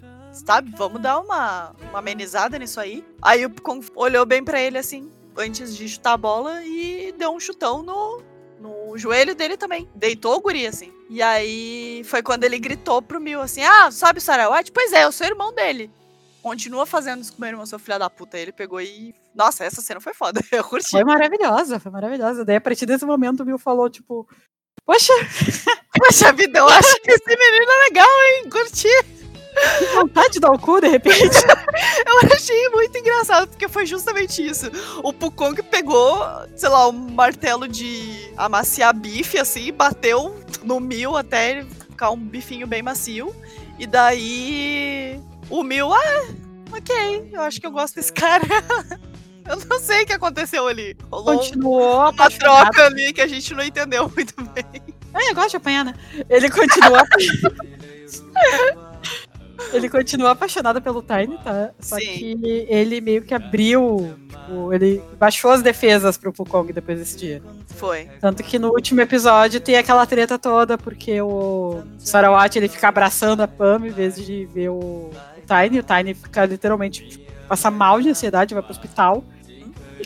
[0.47, 0.73] sabe?
[0.77, 3.05] Vamos dar uma, uma amenizada nisso aí.
[3.23, 7.31] Aí o Pukong olhou bem para ele assim, antes de chutar a bola, e deu
[7.31, 8.23] um chutão no,
[8.61, 9.89] no joelho dele também.
[9.95, 10.93] Deitou o guri, assim.
[11.09, 14.71] E aí foi quando ele gritou pro Mil assim: Ah, sabe o Sarawat?
[14.73, 15.91] Pois é, eu sou irmão dele.
[16.43, 18.39] Continua fazendo isso com meu irmão, seu filho da puta.
[18.39, 19.15] Ele pegou e.
[19.35, 20.41] Nossa, essa cena foi foda.
[20.51, 20.91] Eu curti.
[20.91, 22.45] Foi maravilhosa, foi maravilhosa.
[22.45, 24.27] Daí a partir desse momento o Mil falou, tipo.
[24.85, 25.13] Poxa!
[25.99, 28.49] Poxa vida, eu acho que esse menino é legal, hein?
[28.51, 29.18] Curti.
[29.79, 31.37] Que vontade de dar o cu, de repente.
[32.07, 34.71] eu achei muito engraçado, porque foi justamente isso.
[35.03, 36.25] O Pukong pegou,
[36.57, 42.67] sei lá, um martelo de amaciar bife, assim, bateu no Mil até ficar um bifinho
[42.67, 43.35] bem macio.
[43.79, 45.21] E daí
[45.51, 46.27] o Mil, ah,
[46.73, 48.45] ok, eu acho que eu gosto desse cara.
[49.49, 50.95] Eu não sei o que aconteceu ali.
[51.11, 54.83] Rolou Continuou uma troca ali que a gente não entendeu muito bem.
[55.15, 55.95] É, eu gosto de apanhar, né?
[56.29, 57.03] Ele continuou
[59.73, 61.71] Ele continua apaixonado pelo Tiny, tá?
[61.81, 62.07] Só Sim.
[62.07, 64.17] que ele meio que abriu.
[64.29, 67.43] Tipo, ele baixou as defesas pro Pukong depois desse dia.
[67.67, 68.09] Foi.
[68.21, 73.43] Tanto que no último episódio tem aquela treta toda, porque o Sarawat ele fica abraçando
[73.43, 75.13] a Pam em vez de ver o, o
[75.47, 75.81] Tiny.
[75.81, 77.07] O Tiny fica literalmente.
[77.09, 79.23] Tipo, passa mal de ansiedade, vai pro hospital.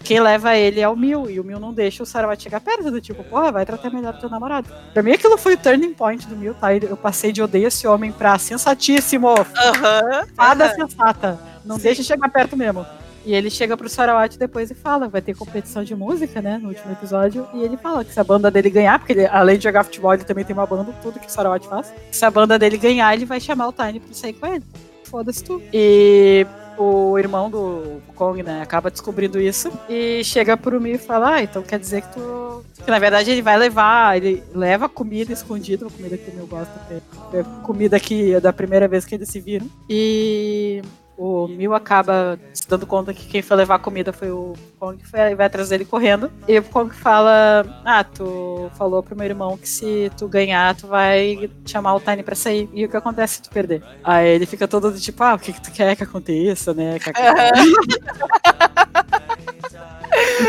[0.05, 2.91] Quem leva ele é o Mil, e o Mil não deixa o Sarawat chegar perto
[2.91, 4.69] do tipo, porra, vai tratar melhor teu namorado.
[4.93, 6.75] Pra mim aquilo foi o turning point do Mil, tá?
[6.75, 9.29] Eu passei de odeio esse homem pra sensatíssimo.
[9.29, 10.27] Aham.
[10.35, 10.89] Fada uhum.
[10.89, 11.39] sensata.
[11.65, 11.83] Não Sim.
[11.83, 12.85] deixa chegar perto mesmo.
[13.25, 16.71] E ele chega pro Sarawat depois e fala, vai ter competição de música, né, no
[16.71, 19.63] último episódio, e ele fala que se a banda dele ganhar, porque ele, além de
[19.63, 21.95] jogar futebol, ele também tem uma banda, tudo que o Sarawat faz.
[22.11, 24.65] Se a banda dele ganhar, ele vai chamar o Tiny pra sair com ele.
[25.05, 25.63] Foda-se tu.
[25.73, 26.45] E
[26.79, 31.43] o irmão do Kong, né, acaba descobrindo isso e chega pro Mi e fala: Ah,
[31.43, 32.65] então quer dizer que tu.
[32.85, 36.73] Que na verdade ele vai levar, ele leva comida escondida, comida que o meu gosta,
[37.33, 39.69] é comida que é da primeira vez que eles se viram.
[39.89, 40.83] E
[41.17, 45.35] o Mil acaba se dando conta que quem foi levar comida foi o Kong, foi,
[45.35, 46.31] vai atrás dele correndo.
[46.49, 50.87] E o Kong fala: Ah, tu falou pro meu irmão que se tu ganhar, tu
[50.87, 52.69] vai chamar o Tiny pra sair.
[52.73, 53.83] E o que acontece se tu perder?
[54.03, 56.99] Aí ele fica todo do tipo: Ah, o que, que tu quer que aconteça, né?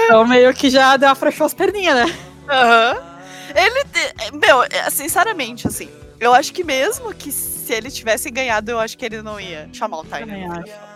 [0.06, 2.18] Então meio que já deu afrouxou as perninhas, né?
[2.50, 2.96] Aham.
[2.96, 3.14] Uhum.
[3.56, 3.84] Ele.
[4.46, 7.32] Meu, é, sinceramente, assim, eu acho que mesmo que
[7.64, 10.38] se ele tivesse ganhado, eu acho que ele não ia chamar o Tyler.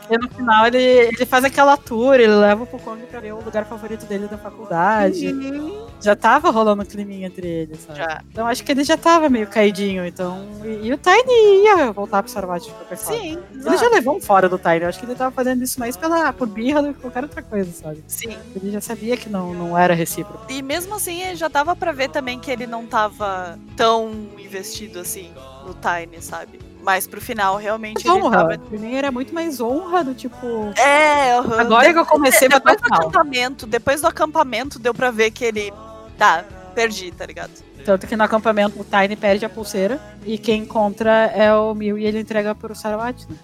[0.09, 3.43] E no final ele, ele faz aquela tour, ele leva o Pokong pra ver o
[3.43, 5.27] lugar favorito dele da faculdade.
[5.33, 5.87] Uhum.
[5.99, 7.99] Já tava rolando um climinha entre eles, sabe?
[7.99, 8.21] Já.
[8.31, 10.47] Então acho que ele já tava meio caidinho, então.
[10.63, 13.19] E, e o Tiny ia voltar pro Saravati de qualquer forma.
[13.19, 13.39] Sim.
[13.53, 14.81] Ele já levou um fora do Tiny.
[14.81, 17.41] Eu acho que ele tava fazendo isso mais pela, por birra do que qualquer outra
[17.41, 18.03] coisa, sabe?
[18.07, 18.37] Sim.
[18.55, 20.45] Ele já sabia que não, não era recíproco.
[20.49, 25.31] E mesmo assim, já dava pra ver também que ele não tava tão investido assim
[25.65, 26.59] no Tiny, sabe?
[26.87, 28.23] Mas pro final, realmente, honra.
[28.23, 28.57] ele tava...
[28.59, 30.71] Pra mim era muito mais honra do tipo...
[30.77, 31.59] É, uhum.
[31.59, 35.43] Agora que eu comecei a depois do acampamento, Depois do acampamento, deu pra ver que
[35.43, 35.73] ele...
[36.17, 37.51] Tá, perdi, tá ligado?
[37.83, 41.97] Tanto que no acampamento o Tiny perde a pulseira e quem encontra é o Mil
[41.97, 43.35] e ele entrega pro Sarawat, né?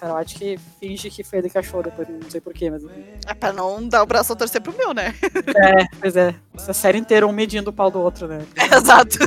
[0.00, 2.82] Sarawat que finge que foi ele que achou depois, não sei porquê, mas.
[3.26, 5.14] É pra não dar o braço a torcer pro Mil, né?
[5.22, 6.34] É, pois é.
[6.56, 8.42] Essa série inteira um medindo o pau do outro, né?
[8.56, 9.18] É, exato.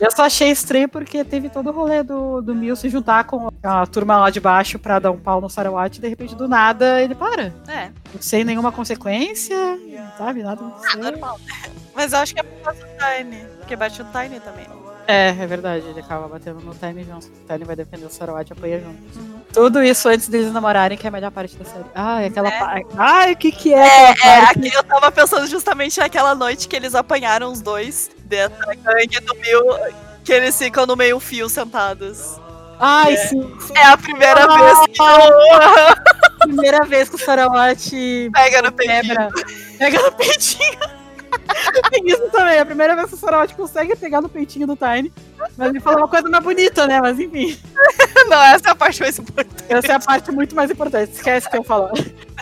[0.00, 3.50] Eu só achei estranho porque teve todo o rolê do, do Mil se juntar com
[3.62, 6.48] a turma lá de baixo pra dar um pau no Sarawat e de repente do
[6.48, 7.52] nada ele para.
[7.68, 7.90] É.
[8.18, 9.56] Sem nenhuma consequência,
[10.16, 10.42] sabe?
[10.42, 10.62] Nada.
[10.64, 11.38] Ah, normal.
[11.94, 13.44] Mas eu acho que é por causa do Tiny.
[13.58, 14.75] Porque bate o Tiny também.
[15.06, 15.86] É, é verdade.
[15.86, 17.26] Ele acaba batendo no Tiny junto.
[17.26, 19.18] O Tiny vai defender o Sarawat e apanha junto.
[19.18, 19.40] Uhum.
[19.52, 21.84] Tudo isso antes deles namorarem, que é a melhor parte da série.
[21.94, 22.58] Ai, aquela é.
[22.58, 22.88] parte.
[22.96, 24.10] Ai, o que que é?
[24.10, 28.58] É, é aqui eu tava pensando justamente naquela noite que eles apanharam os dois dentro
[28.66, 29.64] da gangue do Mil,
[30.24, 32.38] que eles ficam no meio fio sentados.
[32.78, 33.16] Ai, é.
[33.16, 33.52] sim.
[33.74, 36.46] É a primeira ah, vez que.
[36.46, 37.90] Primeira vez que o Sarawat
[38.32, 39.30] pega no peitinho.
[39.78, 40.95] Pega no peitinho.
[41.90, 42.56] Tem isso também.
[42.56, 45.12] É a primeira vez que o Sorot consegue pegar no peitinho do Tiny.
[45.56, 47.00] Mas ele falou uma coisa mais bonita, né?
[47.00, 47.58] Mas enfim.
[48.28, 49.64] Não, essa é a parte mais importante.
[49.68, 51.12] Essa é a parte muito mais importante.
[51.12, 51.90] Esquece o que eu falo.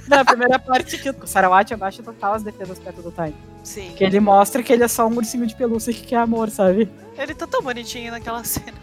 [0.09, 3.35] Na a primeira parte que o Sarawat abaixa total as defesas perto do Tiny.
[3.63, 3.93] Sim.
[3.97, 6.89] Que ele mostra que ele é só um ursinho de pelúcia que quer amor, sabe?
[7.17, 8.77] Ele tá tão bonitinho naquela cena.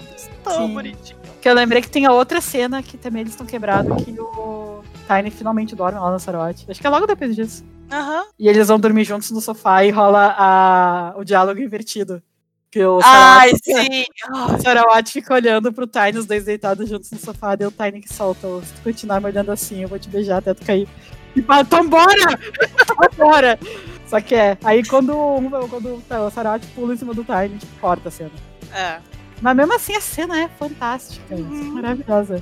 [0.43, 0.73] Tão Sim.
[0.73, 1.19] bonitinho.
[1.39, 4.83] Que eu lembrei que tem a outra cena que também eles estão quebrados, que o
[5.07, 6.65] Tiny finalmente dorme lá no Sarawat.
[6.69, 7.63] Acho que é logo depois disso.
[7.91, 8.23] Uhum.
[8.39, 12.21] E eles vão dormir juntos no sofá e rola a, o diálogo invertido.
[12.71, 14.05] Que o Ai, Sarawat, sim!
[14.57, 17.99] o Sarawat fica olhando pro Tiny, os dois deitados juntos no sofá, daí o Tiny
[17.99, 18.47] que solta.
[18.47, 20.87] "Ô, Se tu continuar me olhando assim, eu vou te beijar até tu cair.
[21.35, 22.39] E fala, então bora!
[23.17, 23.59] Bora!
[24.07, 24.57] Só que é.
[24.63, 25.13] Aí quando,
[25.69, 28.31] quando o Sarawat pula em cima do Tiny, tipo, corta a cena.
[28.73, 28.99] É.
[29.41, 31.71] Mas mesmo assim a cena é fantástica, Uhum.
[31.73, 32.41] maravilhosa.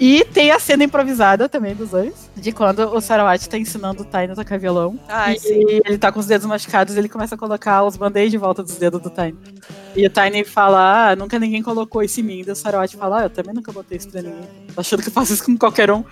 [0.00, 4.04] E tem a cena improvisada também dos dois, de quando o Sarawat tá ensinando o
[4.04, 4.98] Tiny a tocar violão.
[5.08, 5.64] Ai, e sim.
[5.84, 8.76] ele tá com os dedos machucados ele começa a colocar os band-aids de volta dos
[8.76, 9.36] dedos do Tiny.
[9.96, 12.44] E o Tiny fala, ah, nunca ninguém colocou isso em mim.
[12.46, 14.46] E o Sarawat fala, ah, eu também nunca botei isso pra ninguém.
[14.72, 16.04] Tô achando que eu faço isso com qualquer um.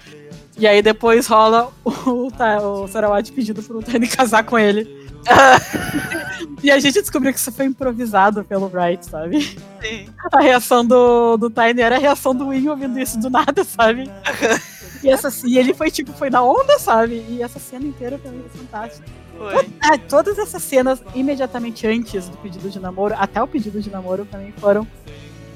[0.59, 5.06] E aí depois rola o, Ta- o Sarawat pedindo pro Tiny casar com ele.
[6.63, 9.41] E a gente descobriu que isso foi improvisado pelo Bright, sabe?
[9.83, 10.09] sim.
[10.33, 14.11] A reação do, do Tiny era a reação do Win ouvindo isso do nada, sabe?
[15.03, 17.25] E, essa, e ele foi tipo, foi na onda, sabe?
[17.29, 19.07] E essa cena inteira foi fantástica.
[19.37, 19.69] Foi.
[19.79, 24.25] Ah, todas essas cenas imediatamente antes do pedido de namoro, até o pedido de namoro,
[24.25, 24.87] pra mim foram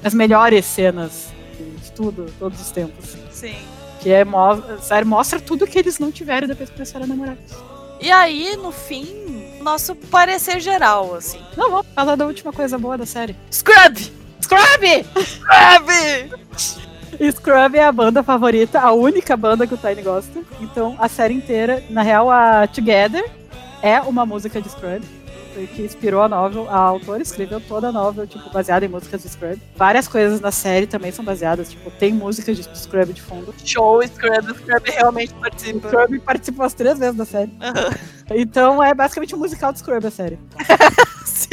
[0.03, 1.29] as melhores cenas
[1.83, 3.17] de tudo, todos os tempos.
[3.31, 3.55] Sim.
[3.99, 4.23] Que é,
[4.79, 7.37] sério, mostra tudo que eles não tiveram depois que começaram a namorar.
[8.01, 11.39] E aí, no fim, nosso parecer geral, assim.
[11.55, 13.35] Não, vamos falar da última coisa boa da série.
[13.51, 14.11] Scrub!
[14.41, 15.05] Scrub!
[15.23, 15.91] Scrub!
[17.31, 20.41] Scrub é a banda favorita, a única banda que o Tiny gosta.
[20.59, 23.23] Então, a série inteira, na real, a Together
[23.83, 25.03] é uma música de Scrub.
[25.75, 26.69] Que inspirou a novel.
[26.69, 29.61] A autora escreveu toda a novel, tipo, baseada em músicas de Scrub.
[29.75, 33.53] Várias coisas na série também são baseadas, tipo, tem música de Scrub de fundo.
[33.63, 35.87] Show, Scrub, Scrub realmente participa.
[35.87, 37.51] Scrub participou as três vezes da série.
[37.61, 37.95] Aham.
[38.33, 40.39] Então é basicamente um musical de Scrub a série.
[41.25, 41.47] Sim.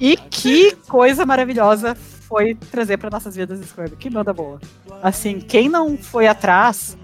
[0.00, 3.94] E que coisa maravilhosa foi trazer para nossas vidas Scrub.
[3.96, 4.58] Que banda boa.
[5.02, 6.96] Assim, quem não foi atrás,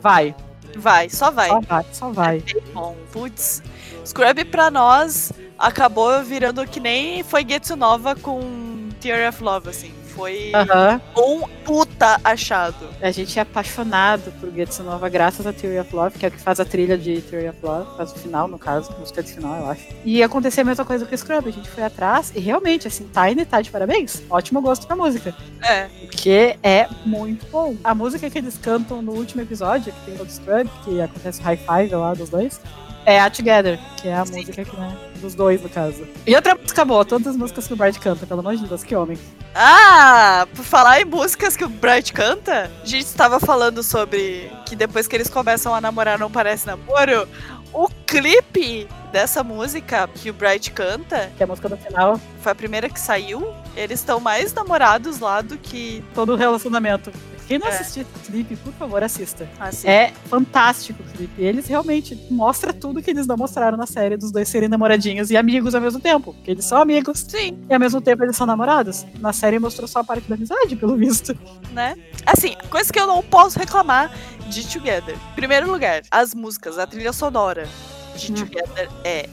[0.00, 0.34] vai.
[0.76, 1.48] Vai, só vai.
[1.48, 2.44] Só vai, só vai.
[2.72, 3.62] Bom, putz.
[4.04, 5.32] Scrub pra nós
[5.64, 9.92] acabou virando que nem foi Getsu Nova com Theory of Love, assim.
[10.14, 11.00] Foi Aham.
[11.16, 12.88] um puta achado.
[13.02, 16.30] A gente é apaixonado por Getsu Nova graças a Theory of Love, que é o
[16.30, 19.22] que faz a trilha de Theory of Love, faz o final, no caso, a música
[19.24, 19.82] de final, eu acho.
[20.04, 23.08] E aconteceu a mesma coisa com o Scrub, a gente foi atrás e realmente, assim,
[23.12, 24.22] Tiny tá de parabéns.
[24.30, 25.34] Ótimo gosto pra música.
[25.62, 25.88] É.
[26.06, 27.74] Porque é muito bom.
[27.82, 31.44] A música que eles cantam no último episódio, que tem o Scrub, que acontece o
[31.44, 32.60] high five lá dos dois,
[33.04, 34.36] é a Together, que é a Sim.
[34.36, 36.06] música que, né, dos dois, no caso.
[36.26, 38.84] E outra música boa, todas as músicas que o Bard canta, pelo amor de Deus,
[38.84, 39.18] que homem.
[39.54, 44.74] Ah, por falar em músicas que o Bright canta, a gente estava falando sobre que
[44.74, 47.28] depois que eles começam a namorar não parece namoro.
[47.72, 52.52] O clipe dessa música que o Bright canta Que é a música do final, foi
[52.52, 53.54] a primeira que saiu.
[53.76, 57.12] Eles estão mais namorados lá do que todo o relacionamento.
[57.46, 57.70] Quem não É.
[57.70, 59.48] assistiu esse clipe, por favor, assista.
[59.60, 59.86] assim.
[59.88, 61.42] É fantástico o clipe.
[61.42, 65.36] Eles realmente mostram tudo que eles não mostraram na série dos dois serem namoradinhos e
[65.36, 66.32] amigos ao mesmo tempo.
[66.34, 69.04] Porque eles são amigos Sim, e ao mesmo tempo eles são namorados.
[69.20, 71.36] Na série mostrou só a parte da amizade, pelo visto.
[71.72, 71.96] né?
[72.26, 74.10] Assim, coisa que eu não posso reclamar
[74.48, 75.16] de Together.
[75.34, 77.68] Primeiro lugar, as músicas, a trilha sonora
[78.16, 78.34] de Hum.
[78.36, 79.28] Together é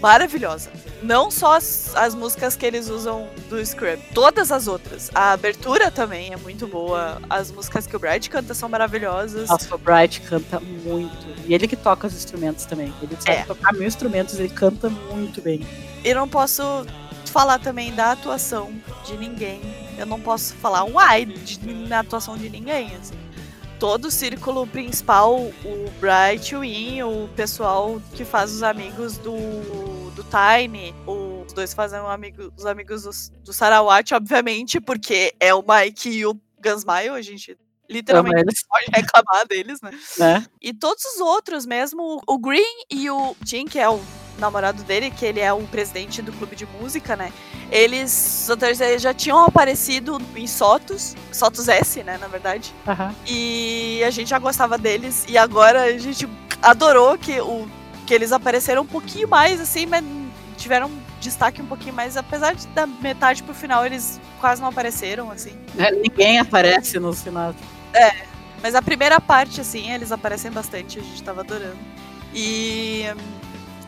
[0.00, 0.70] maravilhosa.
[1.02, 5.10] Não só as, as músicas que eles usam do Scrub, todas as outras.
[5.14, 7.20] A abertura também é muito boa.
[7.28, 9.48] As músicas que o Bright canta são maravilhosas.
[9.48, 11.26] Nossa, o Bright canta muito.
[11.46, 12.92] E ele que toca os instrumentos também.
[13.02, 13.44] Ele sabe É.
[13.44, 15.66] tocar mil instrumentos, ele canta muito bem.
[16.04, 16.62] Eu não posso
[17.26, 18.72] falar também da atuação
[19.04, 19.60] de ninguém.
[19.98, 21.58] Eu não posso falar um ai de,
[21.88, 23.14] na atuação de ninguém, assim.
[23.78, 29.36] Todo o círculo principal, o Bright, o In, o pessoal que faz os amigos do,
[30.12, 35.54] do Time, os dois fazem um amigo, os amigos do, do Sarawat, obviamente, porque é
[35.54, 37.56] o Mike e o Gunsmile, a gente
[37.88, 38.34] literalmente
[38.68, 39.90] pode reclamar deles, né?
[40.18, 40.46] né?
[40.60, 44.00] E todos os outros, mesmo o Green e o Jim, que é o
[44.38, 47.32] namorado dele, que ele é o presidente do clube de música, né?
[47.70, 52.74] Eles, os atores eles já tinham aparecido em Sotos, Sotos S, né, na verdade.
[52.86, 53.14] Aham.
[53.26, 56.28] E a gente já gostava deles e agora a gente
[56.62, 57.68] adorou que o
[58.06, 60.04] que eles apareceram um pouquinho mais assim, mas
[60.56, 64.68] tiveram um destaque um pouquinho mais, apesar de da metade pro final eles quase não
[64.68, 65.52] apareceram assim.
[65.76, 67.54] É, Ninguém aparece no final.
[68.62, 71.76] Mas a primeira parte, assim, eles aparecem bastante, a gente tava adorando.
[72.34, 73.04] E.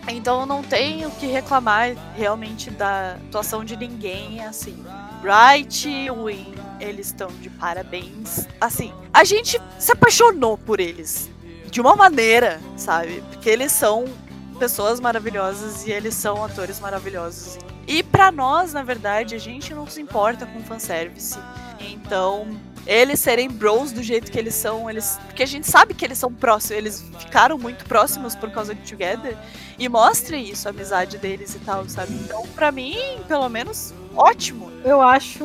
[0.08, 4.84] Então não tem o que reclamar realmente da atuação de ninguém, assim.
[5.20, 8.46] Bright e Win, eles estão de parabéns.
[8.60, 11.30] Assim, a gente se apaixonou por eles.
[11.70, 13.22] De uma maneira, sabe?
[13.30, 14.06] Porque eles são
[14.58, 17.58] pessoas maravilhosas e eles são atores maravilhosos.
[17.86, 21.38] E pra nós, na verdade, a gente não se importa com fanservice.
[21.80, 22.48] Então,
[22.88, 25.20] eles serem bros do jeito que eles são, eles.
[25.26, 28.80] Porque a gente sabe que eles são próximos, eles ficaram muito próximos por causa de
[28.80, 29.36] Together.
[29.78, 32.14] E mostra isso, a amizade deles e tal, sabe?
[32.14, 32.96] Então, pra mim,
[33.28, 34.72] pelo menos, ótimo.
[34.84, 35.44] Eu acho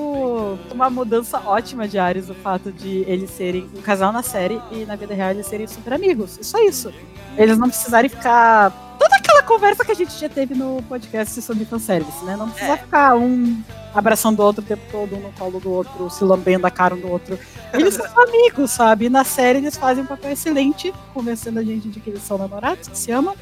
[0.71, 4.85] uma mudança ótima de Ares o fato de eles serem um casal na série e
[4.85, 6.37] na vida real eles serem super amigos.
[6.39, 6.93] E só isso.
[7.37, 8.71] Eles não precisarem ficar.
[8.97, 12.37] Toda aquela conversa que a gente já teve no podcast sobre fanservice, né?
[12.37, 12.77] Não precisa É.
[12.77, 13.61] ficar um
[13.93, 16.95] abraçando o outro o tempo todo, um no colo do outro, se lambendo a cara
[16.95, 17.37] um do outro.
[17.71, 19.09] Eles são amigos, sabe?
[19.09, 22.87] Na série eles fazem um papel excelente, convencendo a gente de que eles são namorados,
[22.87, 23.35] que se amam.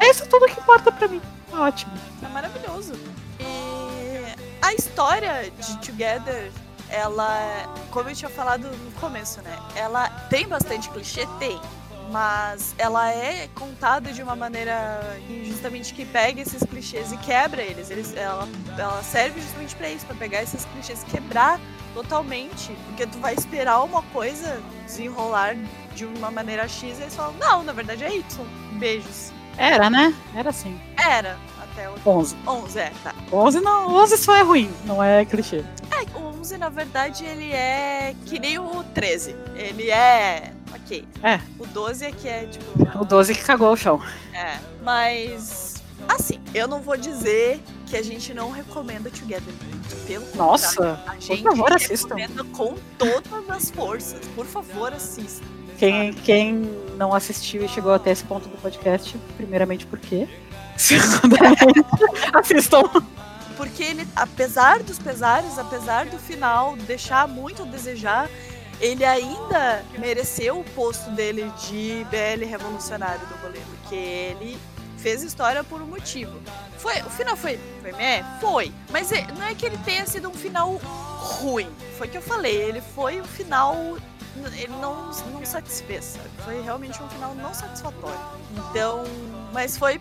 [0.00, 1.20] É isso tudo que importa pra mim.
[1.50, 1.92] Tá ótimo.
[2.22, 2.92] É maravilhoso.
[3.40, 6.50] E a história de Together,
[6.88, 7.38] ela,
[7.90, 9.58] como eu tinha falado no começo, né?
[9.74, 11.26] Ela tem bastante clichê?
[11.38, 11.60] Tem.
[12.10, 15.00] Mas ela é contada de uma maneira
[15.44, 17.90] justamente que pega esses clichês e quebra eles.
[17.90, 21.60] eles ela, ela serve justamente pra isso, pra pegar esses clichês e quebrar
[21.94, 22.72] totalmente.
[22.86, 25.56] Porque tu vai esperar uma coisa desenrolar
[25.94, 28.46] de uma maneira X e eles falam, não, na verdade é Y.
[28.78, 29.32] Beijos.
[29.58, 30.14] Era, né?
[30.34, 30.78] Era assim.
[30.96, 31.36] Era
[31.76, 32.36] até o 11.
[32.46, 33.14] 11, é, tá.
[33.30, 35.62] 11 não, 11 só é ruim, não é clichê.
[35.90, 39.36] É, o 11, na verdade, ele é que nem o 13.
[39.54, 40.52] Ele é.
[40.74, 41.06] Ok.
[41.22, 41.38] É.
[41.58, 42.64] O 12 é que é, tipo.
[43.00, 44.00] O 12 que cagou o chão.
[44.32, 44.58] É.
[44.82, 45.76] Mas.
[46.08, 49.42] Assim, eu não vou dizer que a gente não recomenda Together.
[50.06, 52.14] Pelo contrário, Nossa, a gente favor, assistam.
[52.14, 54.20] recomenda com todas as forças.
[54.34, 55.44] Por favor, assista.
[55.78, 56.52] quem, quem
[56.96, 60.28] não assistiu e chegou até esse ponto do podcast, primeiramente por quê?
[62.34, 62.82] Assistam.
[63.56, 68.28] Porque ele, apesar dos pesares, apesar do final deixar muito a desejar,
[68.80, 74.58] ele ainda mereceu o posto dele de BL revolucionário do rolê, porque ele
[74.98, 76.32] fez história por um motivo.
[76.78, 78.22] Foi, o final foi, foi meh?
[78.40, 78.72] Foi.
[78.90, 81.68] Mas é- não é que ele tenha sido um final ruim.
[81.96, 83.74] Foi o que eu falei, ele foi um final.
[84.54, 86.18] Ele não, não satisfez?
[86.44, 88.20] Foi realmente um final não satisfatório.
[88.70, 89.04] Então.
[89.52, 89.98] Mas foi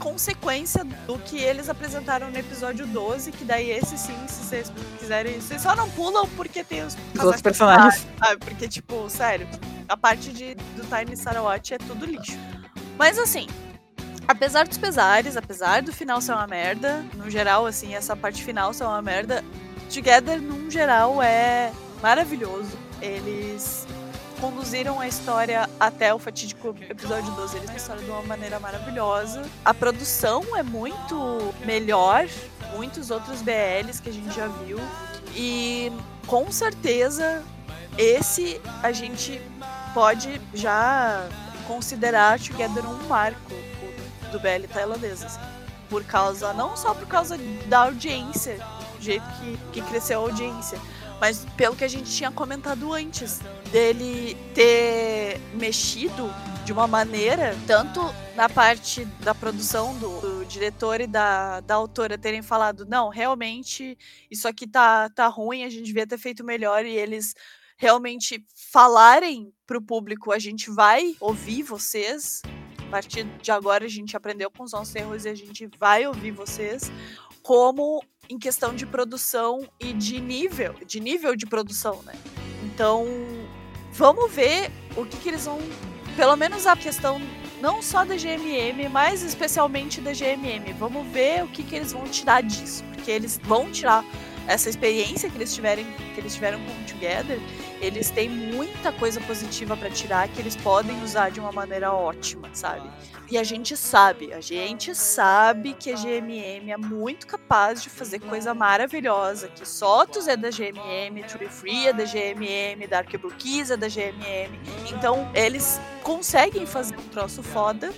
[0.00, 5.40] consequência do que eles apresentaram no episódio 12, que daí esse sim, se vocês quiserem.
[5.40, 8.06] Vocês só não pulam porque tem os, Os outros personagens.
[8.18, 8.38] sabe?
[8.38, 9.46] Porque, tipo, sério,
[9.88, 12.36] a parte de, do Tiny Sarawat é tudo lixo.
[12.98, 13.46] Mas assim,
[14.26, 18.72] apesar dos pesares, apesar do final ser uma merda, no geral, assim, essa parte final
[18.72, 19.44] ser uma merda,
[19.92, 22.78] Together, num geral, é maravilhoso.
[23.02, 23.86] Eles
[24.40, 27.58] conduziram a história até o fatídico episódio 12.
[27.58, 29.42] Eles história de uma maneira maravilhosa.
[29.64, 32.26] A produção é muito melhor,
[32.74, 34.78] muitos outros BLs que a gente já viu.
[35.36, 35.92] E
[36.26, 37.44] com certeza
[37.98, 39.40] esse a gente
[39.92, 41.28] pode já
[41.66, 43.52] considerar Together um marco
[44.32, 45.22] do BL tailandês.
[45.22, 45.40] assim.
[45.88, 47.36] Por causa, não só por causa
[47.66, 48.58] da audiência,
[48.96, 50.78] do jeito que, que cresceu a audiência,
[51.20, 53.40] mas pelo que a gente tinha comentado antes,
[53.70, 56.32] dele ter mexido
[56.64, 58.00] de uma maneira, tanto
[58.34, 63.98] na parte da produção do, do diretor e da, da autora terem falado, não, realmente
[64.30, 67.34] isso aqui tá, tá ruim, a gente devia ter feito melhor, e eles
[67.76, 72.42] realmente falarem pro público, a gente vai ouvir vocês,
[72.78, 76.06] a partir de agora a gente aprendeu com os nossos erros e a gente vai
[76.06, 76.90] ouvir vocês,
[77.42, 82.14] como em questão de produção e de nível, de nível de produção, né?
[82.62, 83.04] Então,
[83.92, 85.58] vamos ver o que, que eles vão.
[86.16, 87.20] Pelo menos a questão
[87.60, 90.72] não só da GMM, mas especialmente da GMM.
[90.78, 92.84] Vamos ver o que, que eles vão tirar disso.
[92.94, 94.04] Porque eles vão tirar
[94.46, 95.84] essa experiência que eles tiverem,
[96.14, 97.40] que eles tiveram com o Together.
[97.80, 102.48] Eles têm muita coisa positiva para tirar que eles podem usar de uma maneira ótima,
[102.52, 102.90] sabe?
[103.30, 108.18] E a gente sabe, a gente sabe que a GMM é muito capaz de fazer
[108.18, 113.76] coisa maravilhosa, que Sotos é da GMM, Tree Free é da GMM, Dark Keys é
[113.76, 114.58] da GMM.
[114.90, 117.92] Então, eles conseguem fazer um troço foda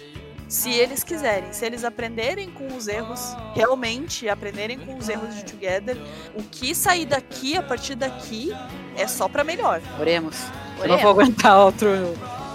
[0.52, 1.50] se eles quiserem.
[1.50, 5.96] Se eles aprenderem com os erros, realmente aprenderem com os erros de Together,
[6.34, 8.52] o que sair daqui, a partir daqui,
[8.94, 9.80] é só pra melhor.
[9.98, 10.36] Oremos.
[10.78, 11.88] Eu não vou aguentar outro,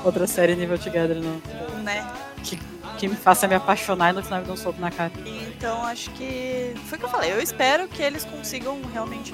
[0.06, 1.41] outra série nível Together, não.
[1.82, 2.07] né?
[2.44, 2.60] Que,
[2.98, 5.11] que me faça me apaixonar e no final me dê um soco na cara.
[5.26, 7.32] Então acho que foi o que eu falei.
[7.32, 9.34] Eu espero que eles consigam realmente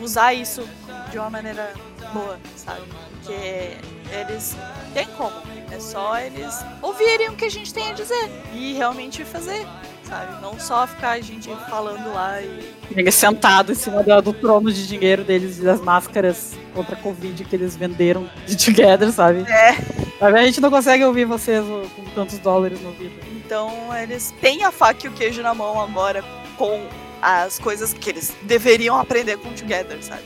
[0.00, 0.68] usar isso
[1.10, 1.72] de uma maneira
[2.12, 2.82] boa, sabe?
[3.22, 3.76] Porque
[4.10, 4.56] eles
[4.94, 5.32] têm como.
[5.70, 9.66] É só eles ouvirem o que a gente tem a dizer e realmente fazer,
[10.12, 10.42] sabe?
[10.42, 12.74] Não só ficar a gente falando lá e.
[12.94, 16.98] Ninguém sentado em cima do, do trono de dinheiro deles e das máscaras contra a
[17.00, 19.44] Covid que eles venderam de Together, sabe?
[19.50, 19.76] É.
[20.20, 21.64] A gente não consegue ouvir vocês
[21.96, 23.14] com tantos dólares no ouvido.
[23.34, 26.22] Então eles têm a faca e o queijo na mão agora
[26.56, 26.86] com
[27.20, 30.22] as coisas que eles deveriam aprender com Together, sabe?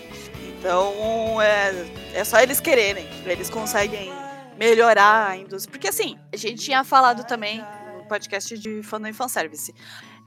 [0.59, 3.07] Então, é, é só eles quererem.
[3.25, 4.11] Eles conseguem
[4.59, 5.71] melhorar a indústria.
[5.71, 7.63] Porque, assim, a gente tinha falado também
[8.07, 9.75] podcast de Fandom e Fanservice.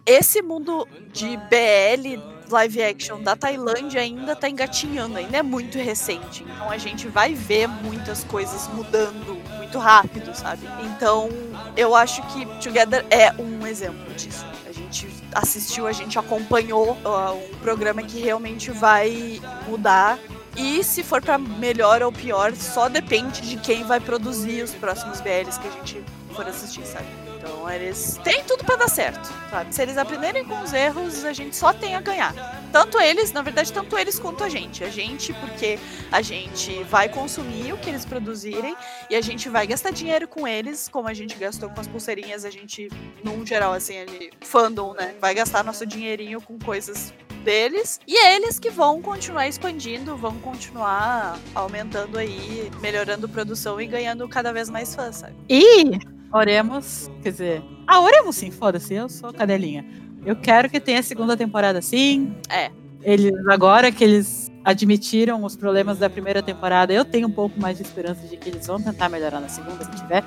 [0.06, 2.20] Esse mundo de BL
[2.50, 6.44] live action da Tailândia ainda tá engatinhando, ainda é muito recente.
[6.44, 10.68] Então a gente vai ver muitas coisas mudando muito rápido, sabe?
[10.84, 11.30] Então
[11.78, 14.46] eu acho que Together é um exemplo disso.
[14.68, 20.18] A gente assistiu, a gente acompanhou uh, um programa que realmente vai mudar
[20.58, 25.22] e se for para melhor ou pior, só depende de quem vai produzir os próximos
[25.22, 26.04] BLs que a gente
[26.34, 27.29] for assistir, sabe?
[27.40, 29.74] Então eles têm tudo para dar certo, sabe?
[29.74, 32.36] Se eles aprenderem com os erros, a gente só tem a ganhar.
[32.70, 34.84] Tanto eles, na verdade, tanto eles quanto a gente.
[34.84, 35.80] A gente, porque
[36.12, 38.76] a gente vai consumir o que eles produzirem
[39.10, 42.44] e a gente vai gastar dinheiro com eles, como a gente gastou com as pulseirinhas,
[42.44, 42.90] a gente,
[43.24, 45.16] num geral, assim, ali, fandom, né?
[45.22, 47.14] Vai gastar nosso dinheirinho com coisas
[47.46, 53.88] deles e é eles que vão continuar expandindo, vão continuar aumentando aí, melhorando produção e
[53.88, 55.36] ganhando cada vez mais fãs, sabe?
[55.48, 57.64] E Oremos, quer dizer.
[57.88, 59.86] Ah, oremos sim, foda-se, eu sou cadelinha.
[60.26, 62.36] Eu quero que tenha a segunda temporada sim.
[62.50, 62.70] É.
[63.02, 67.78] Eles, agora que eles admitiram os problemas da primeira temporada, eu tenho um pouco mais
[67.78, 70.24] de esperança de que eles vão tentar melhorar na segunda, se tiver.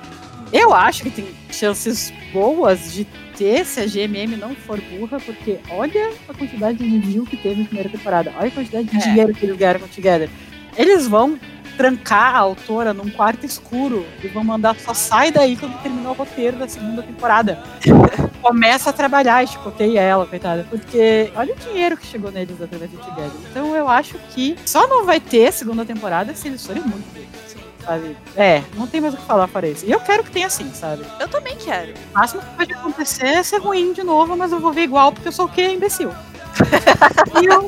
[0.53, 3.05] Eu acho que tem chances boas de
[3.37, 7.63] ter se a GMM não for burra, porque olha a quantidade de review que teve
[7.63, 8.33] na primeira temporada.
[8.39, 9.01] Olha a quantidade de é.
[9.01, 10.29] dinheiro que eles ganharam com Together.
[10.77, 11.39] Eles vão
[11.77, 16.17] trancar a autora num quarto escuro e vão mandar só sai daí quando terminou o
[16.17, 17.63] roteiro da segunda temporada.
[18.43, 20.67] Começa a trabalhar e chicoteia ela, coitada.
[20.69, 23.31] Porque olha o dinheiro que chegou neles através do Together.
[23.51, 27.29] Então eu acho que só não vai ter segunda temporada se eles forem muito bem.
[27.85, 28.17] Sabe?
[28.37, 29.85] É, não tem mais o que falar para isso.
[29.85, 31.05] E eu quero que tenha assim, sabe?
[31.19, 31.95] Eu também quero.
[32.13, 35.13] O máximo que pode acontecer é ser ruim de novo, mas eu vou ver igual
[35.13, 35.73] porque eu sou o quê?
[35.73, 36.11] Imbecil.
[37.43, 37.67] e eu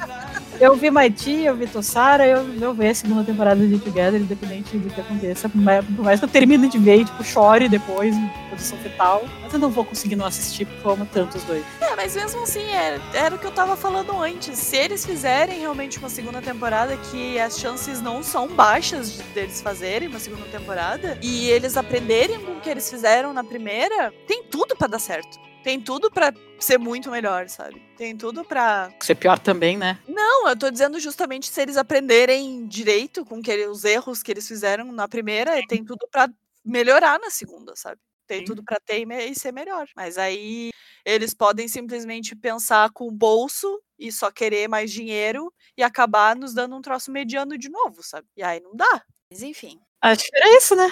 [0.61, 4.77] eu vi Mighty, eu vi Tossara, eu, eu ver a segunda temporada de Together, independente
[4.77, 5.49] do que aconteça.
[5.49, 9.25] Por mais que eu termine de ver e, tipo, chore depois, em posição fetal.
[9.43, 11.65] Mas eu não vou conseguir não assistir porque eu amo tanto os dois.
[11.81, 14.59] É, mas mesmo assim, era, é, era o que eu tava falando antes.
[14.59, 20.09] Se eles fizerem realmente uma segunda temporada, que as chances não são baixas deles fazerem
[20.09, 24.77] uma segunda temporada, e eles aprenderem com o que eles fizeram na primeira, tem tudo
[24.77, 27.81] para dar certo tem tudo para ser muito melhor, sabe?
[27.97, 28.93] Tem tudo pra.
[29.01, 29.99] Ser pior também, né?
[30.07, 34.47] Não, eu tô dizendo justamente se eles aprenderem direito com que, os erros que eles
[34.47, 36.31] fizeram na primeira, tem tudo para
[36.63, 37.99] melhorar na segunda, sabe?
[38.27, 38.45] Tem Sim.
[38.45, 39.87] tudo para ter e ser melhor.
[39.97, 40.71] Mas aí
[41.05, 46.55] eles podem simplesmente pensar com o bolso e só querer mais dinheiro e acabar nos
[46.55, 48.27] dando um troço mediano de novo, sabe?
[48.37, 49.03] E aí não dá.
[49.31, 49.79] Mas enfim.
[50.01, 50.91] Acho que era isso, né?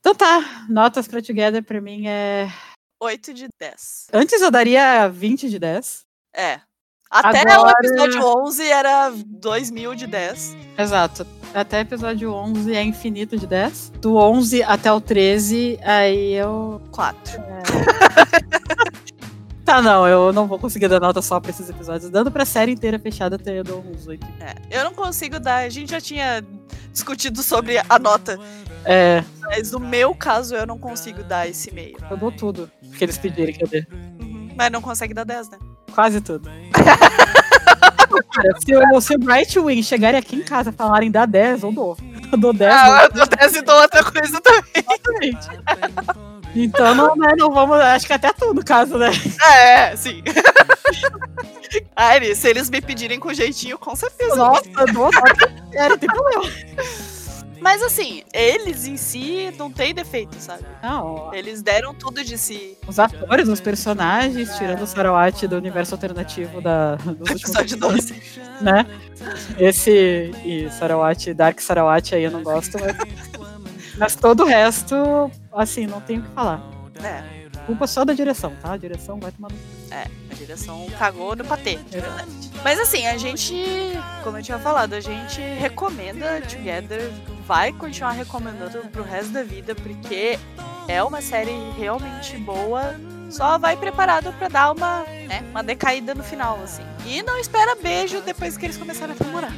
[0.00, 2.48] Então tá, notas pra Together pra mim é
[3.00, 4.08] 8 de 10.
[4.12, 6.04] Antes eu daria 20 de 10.
[6.34, 6.60] É.
[7.10, 7.74] Até Agora...
[7.74, 10.56] o episódio 11 era 2 mil de 10.
[10.76, 11.26] Exato.
[11.54, 13.92] Até o episódio 11 é infinito de 10.
[14.00, 16.82] Do 11 até o 13, aí eu.
[16.90, 17.40] 4.
[17.40, 17.62] É...
[19.64, 22.10] tá, não, eu não vou conseguir dar nota só pra esses episódios.
[22.10, 24.26] Dando pra série inteira fechada, até eu dou uns 8.
[24.40, 25.64] É, eu não consigo dar.
[25.64, 26.44] A gente já tinha
[26.92, 28.38] discutido sobre a nota.
[28.84, 29.24] É.
[29.40, 31.96] Mas no meu caso, eu não consigo dar esse meio.
[32.10, 33.86] Eu dou tudo que eles pedirem que eu dê.
[33.90, 34.50] Uhum.
[34.56, 35.58] Mas não consegue dar 10, né?
[35.94, 36.50] Quase tudo.
[38.32, 41.72] Cara, se, eu, se o Brightwing chegarem aqui em casa e falarem dá 10, eu
[41.72, 41.96] dou.
[42.30, 42.74] Eu dou 10.
[42.74, 45.38] Ah, eu dou 10 e dou outra coisa também.
[46.54, 47.78] Então não, né, não vamos.
[47.78, 49.10] Acho que até tu, no caso, né?
[49.52, 50.22] É, sim.
[51.94, 54.34] Ai, se eles me pedirem com jeitinho, com certeza.
[54.34, 56.44] Nossa, eu dou, não tem problema.
[57.60, 60.64] Mas assim, eles em si não tem defeito, sabe?
[60.82, 61.32] Não.
[61.34, 62.76] Eles deram tudo de si.
[62.86, 68.22] Os atores, os personagens, tirando o Sarawat do universo alternativo da, dos episódio 12.
[68.60, 68.86] Né?
[69.58, 72.96] Esse e Sarawat, Dark Sarawat aí eu não gosto, mas,
[73.96, 74.94] mas todo o resto,
[75.52, 76.62] assim, não tenho o que falar.
[77.02, 77.37] É
[77.68, 78.72] culpa só da direção, tá?
[78.72, 79.50] A direção vai tomar.
[79.90, 82.30] É, a direção cagou no patê, de verdade.
[82.64, 83.54] Mas assim, a gente,
[84.24, 87.10] como eu tinha falado, a gente recomenda Together,
[87.46, 90.38] vai continuar recomendando pro resto da vida, porque
[90.88, 92.94] é uma série realmente boa.
[93.28, 96.82] Só vai preparado para dar uma, né, uma decaída no final, assim.
[97.04, 99.52] E não espera beijo depois que eles começaram a namorar.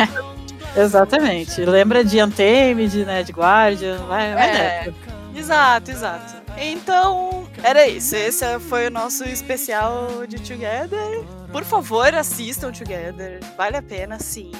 [0.74, 1.62] Exatamente.
[1.62, 3.22] Lembra de Untamed, né?
[3.22, 4.94] De Guardian, vai, vai é,
[5.36, 6.43] Exato, exato.
[6.58, 8.14] Então, era isso.
[8.16, 11.24] Esse foi o nosso especial de Together.
[11.50, 13.40] Por favor, assistam Together.
[13.56, 14.52] Vale a pena, sim.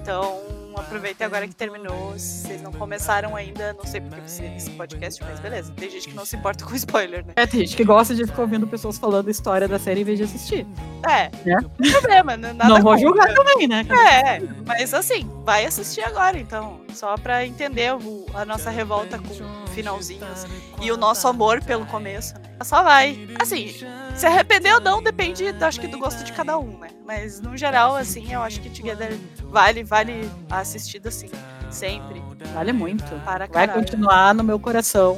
[0.00, 0.40] Então,
[0.76, 2.14] aproveitem agora que terminou.
[2.18, 5.72] Se vocês não começaram ainda, não sei porque você esse podcast, mas beleza.
[5.76, 7.32] Tem gente que não se importa com spoiler, né?
[7.36, 10.18] É, tem gente que gosta de ficar ouvindo pessoas falando história da série em vez
[10.18, 10.66] de assistir.
[11.08, 11.54] É, É.
[11.60, 12.52] não tem problema, né?
[12.52, 13.00] Nada não vou contra.
[13.00, 13.84] julgar também, né?
[13.90, 16.80] É, mas assim, vai assistir agora, então.
[16.94, 20.48] Só pra entender o- a nossa revolta com o finalzinho assim,
[20.80, 22.34] e o nosso amor pelo começo.
[22.34, 22.40] Né?
[22.64, 23.28] Só vai.
[23.40, 23.74] Assim,
[24.14, 26.88] se arrepender ou não, depende, acho que, do gosto de cada um, né?
[27.06, 31.28] Mas no geral, assim, eu acho que Together vale, vale a assistida, assim,
[31.70, 32.22] sempre.
[32.54, 33.04] Vale muito.
[33.24, 33.72] Para Vai caralho.
[33.80, 35.16] continuar no meu coração.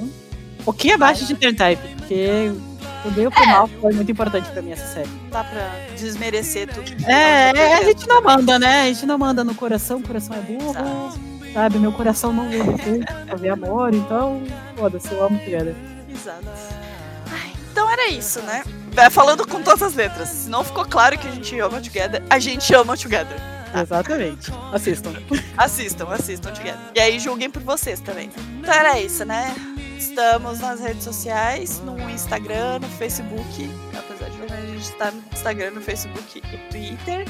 [0.60, 2.50] Um pouquinho abaixo de Intertype, porque
[3.04, 5.10] o bem e o pro mal foi muito importante pra mim essa série.
[5.30, 6.90] Dá pra desmerecer tudo.
[7.06, 8.82] É, é, a gente não manda, né?
[8.82, 11.20] A gente não manda no coração, o coração é burro, Exato.
[11.54, 11.78] Sabe?
[11.78, 12.48] Meu coração não
[13.26, 14.42] pra ver amor, então,
[14.76, 15.74] foda-se, eu amo Together.
[16.12, 16.44] Exato.
[17.30, 18.64] Ai, então era isso, né?
[18.92, 20.28] Vai Falando com todas as letras.
[20.28, 23.38] Se não ficou claro que a gente ama Together, a gente ama Together.
[23.74, 24.52] Exatamente.
[24.72, 25.12] Assistam.
[25.56, 26.80] Assistam, assistam Together.
[26.94, 28.30] E aí julguem por vocês também.
[28.60, 29.54] Então era isso, né?
[29.96, 33.70] Estamos nas redes sociais, no Instagram, no Facebook.
[33.96, 37.26] Apesar de a gente estar no Instagram, no Facebook e Twitter,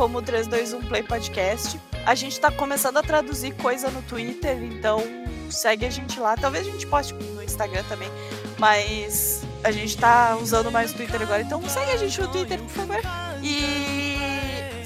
[0.00, 1.78] como 321 Play Podcast.
[2.06, 5.02] A gente tá começando a traduzir coisa no Twitter, então
[5.50, 6.34] segue a gente lá.
[6.38, 8.08] Talvez a gente poste no Instagram também,
[8.58, 12.58] mas a gente tá usando mais o Twitter agora, então segue a gente no Twitter,
[12.60, 13.00] por favor.
[13.42, 14.29] E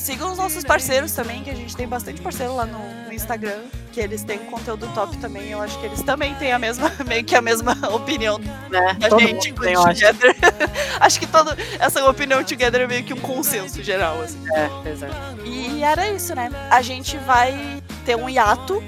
[0.04, 3.60] sigam os nossos parceiros também, que a gente tem bastante parceiro lá no, no Instagram,
[3.92, 5.50] que eles têm conteúdo top também.
[5.50, 8.38] Eu acho que eles também têm a mesma, meio que a mesma opinião
[8.70, 8.94] Né?
[8.94, 10.00] da Todo gente mundo com tem, eu acho.
[10.00, 10.36] Together.
[11.00, 14.38] acho que toda essa opinião Together é meio que um consenso geral, assim.
[14.52, 15.14] É, exato.
[15.44, 16.50] E era isso, né?
[16.70, 18.82] A gente vai ter um hiato,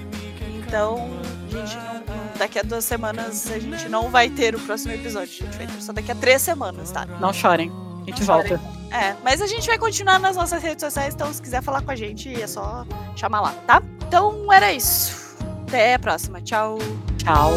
[0.59, 1.09] então
[1.47, 4.93] a gente não, não- daqui a duas semanas a gente não vai ter o próximo
[4.93, 5.31] episódio.
[5.41, 7.07] A gente vai ter só daqui a três semanas, tá?
[7.07, 7.71] Não chorem.
[8.03, 8.49] A gente Não volta.
[8.59, 8.86] chorem.
[8.91, 11.91] É, mas a gente vai continuar nas nossas redes sociais, então se quiser falar com
[11.91, 13.83] a gente é só chamar lá, tá?
[14.07, 15.37] Então era isso.
[15.67, 16.41] Até a próxima.
[16.41, 16.79] Tchau.
[17.19, 17.51] Tchau.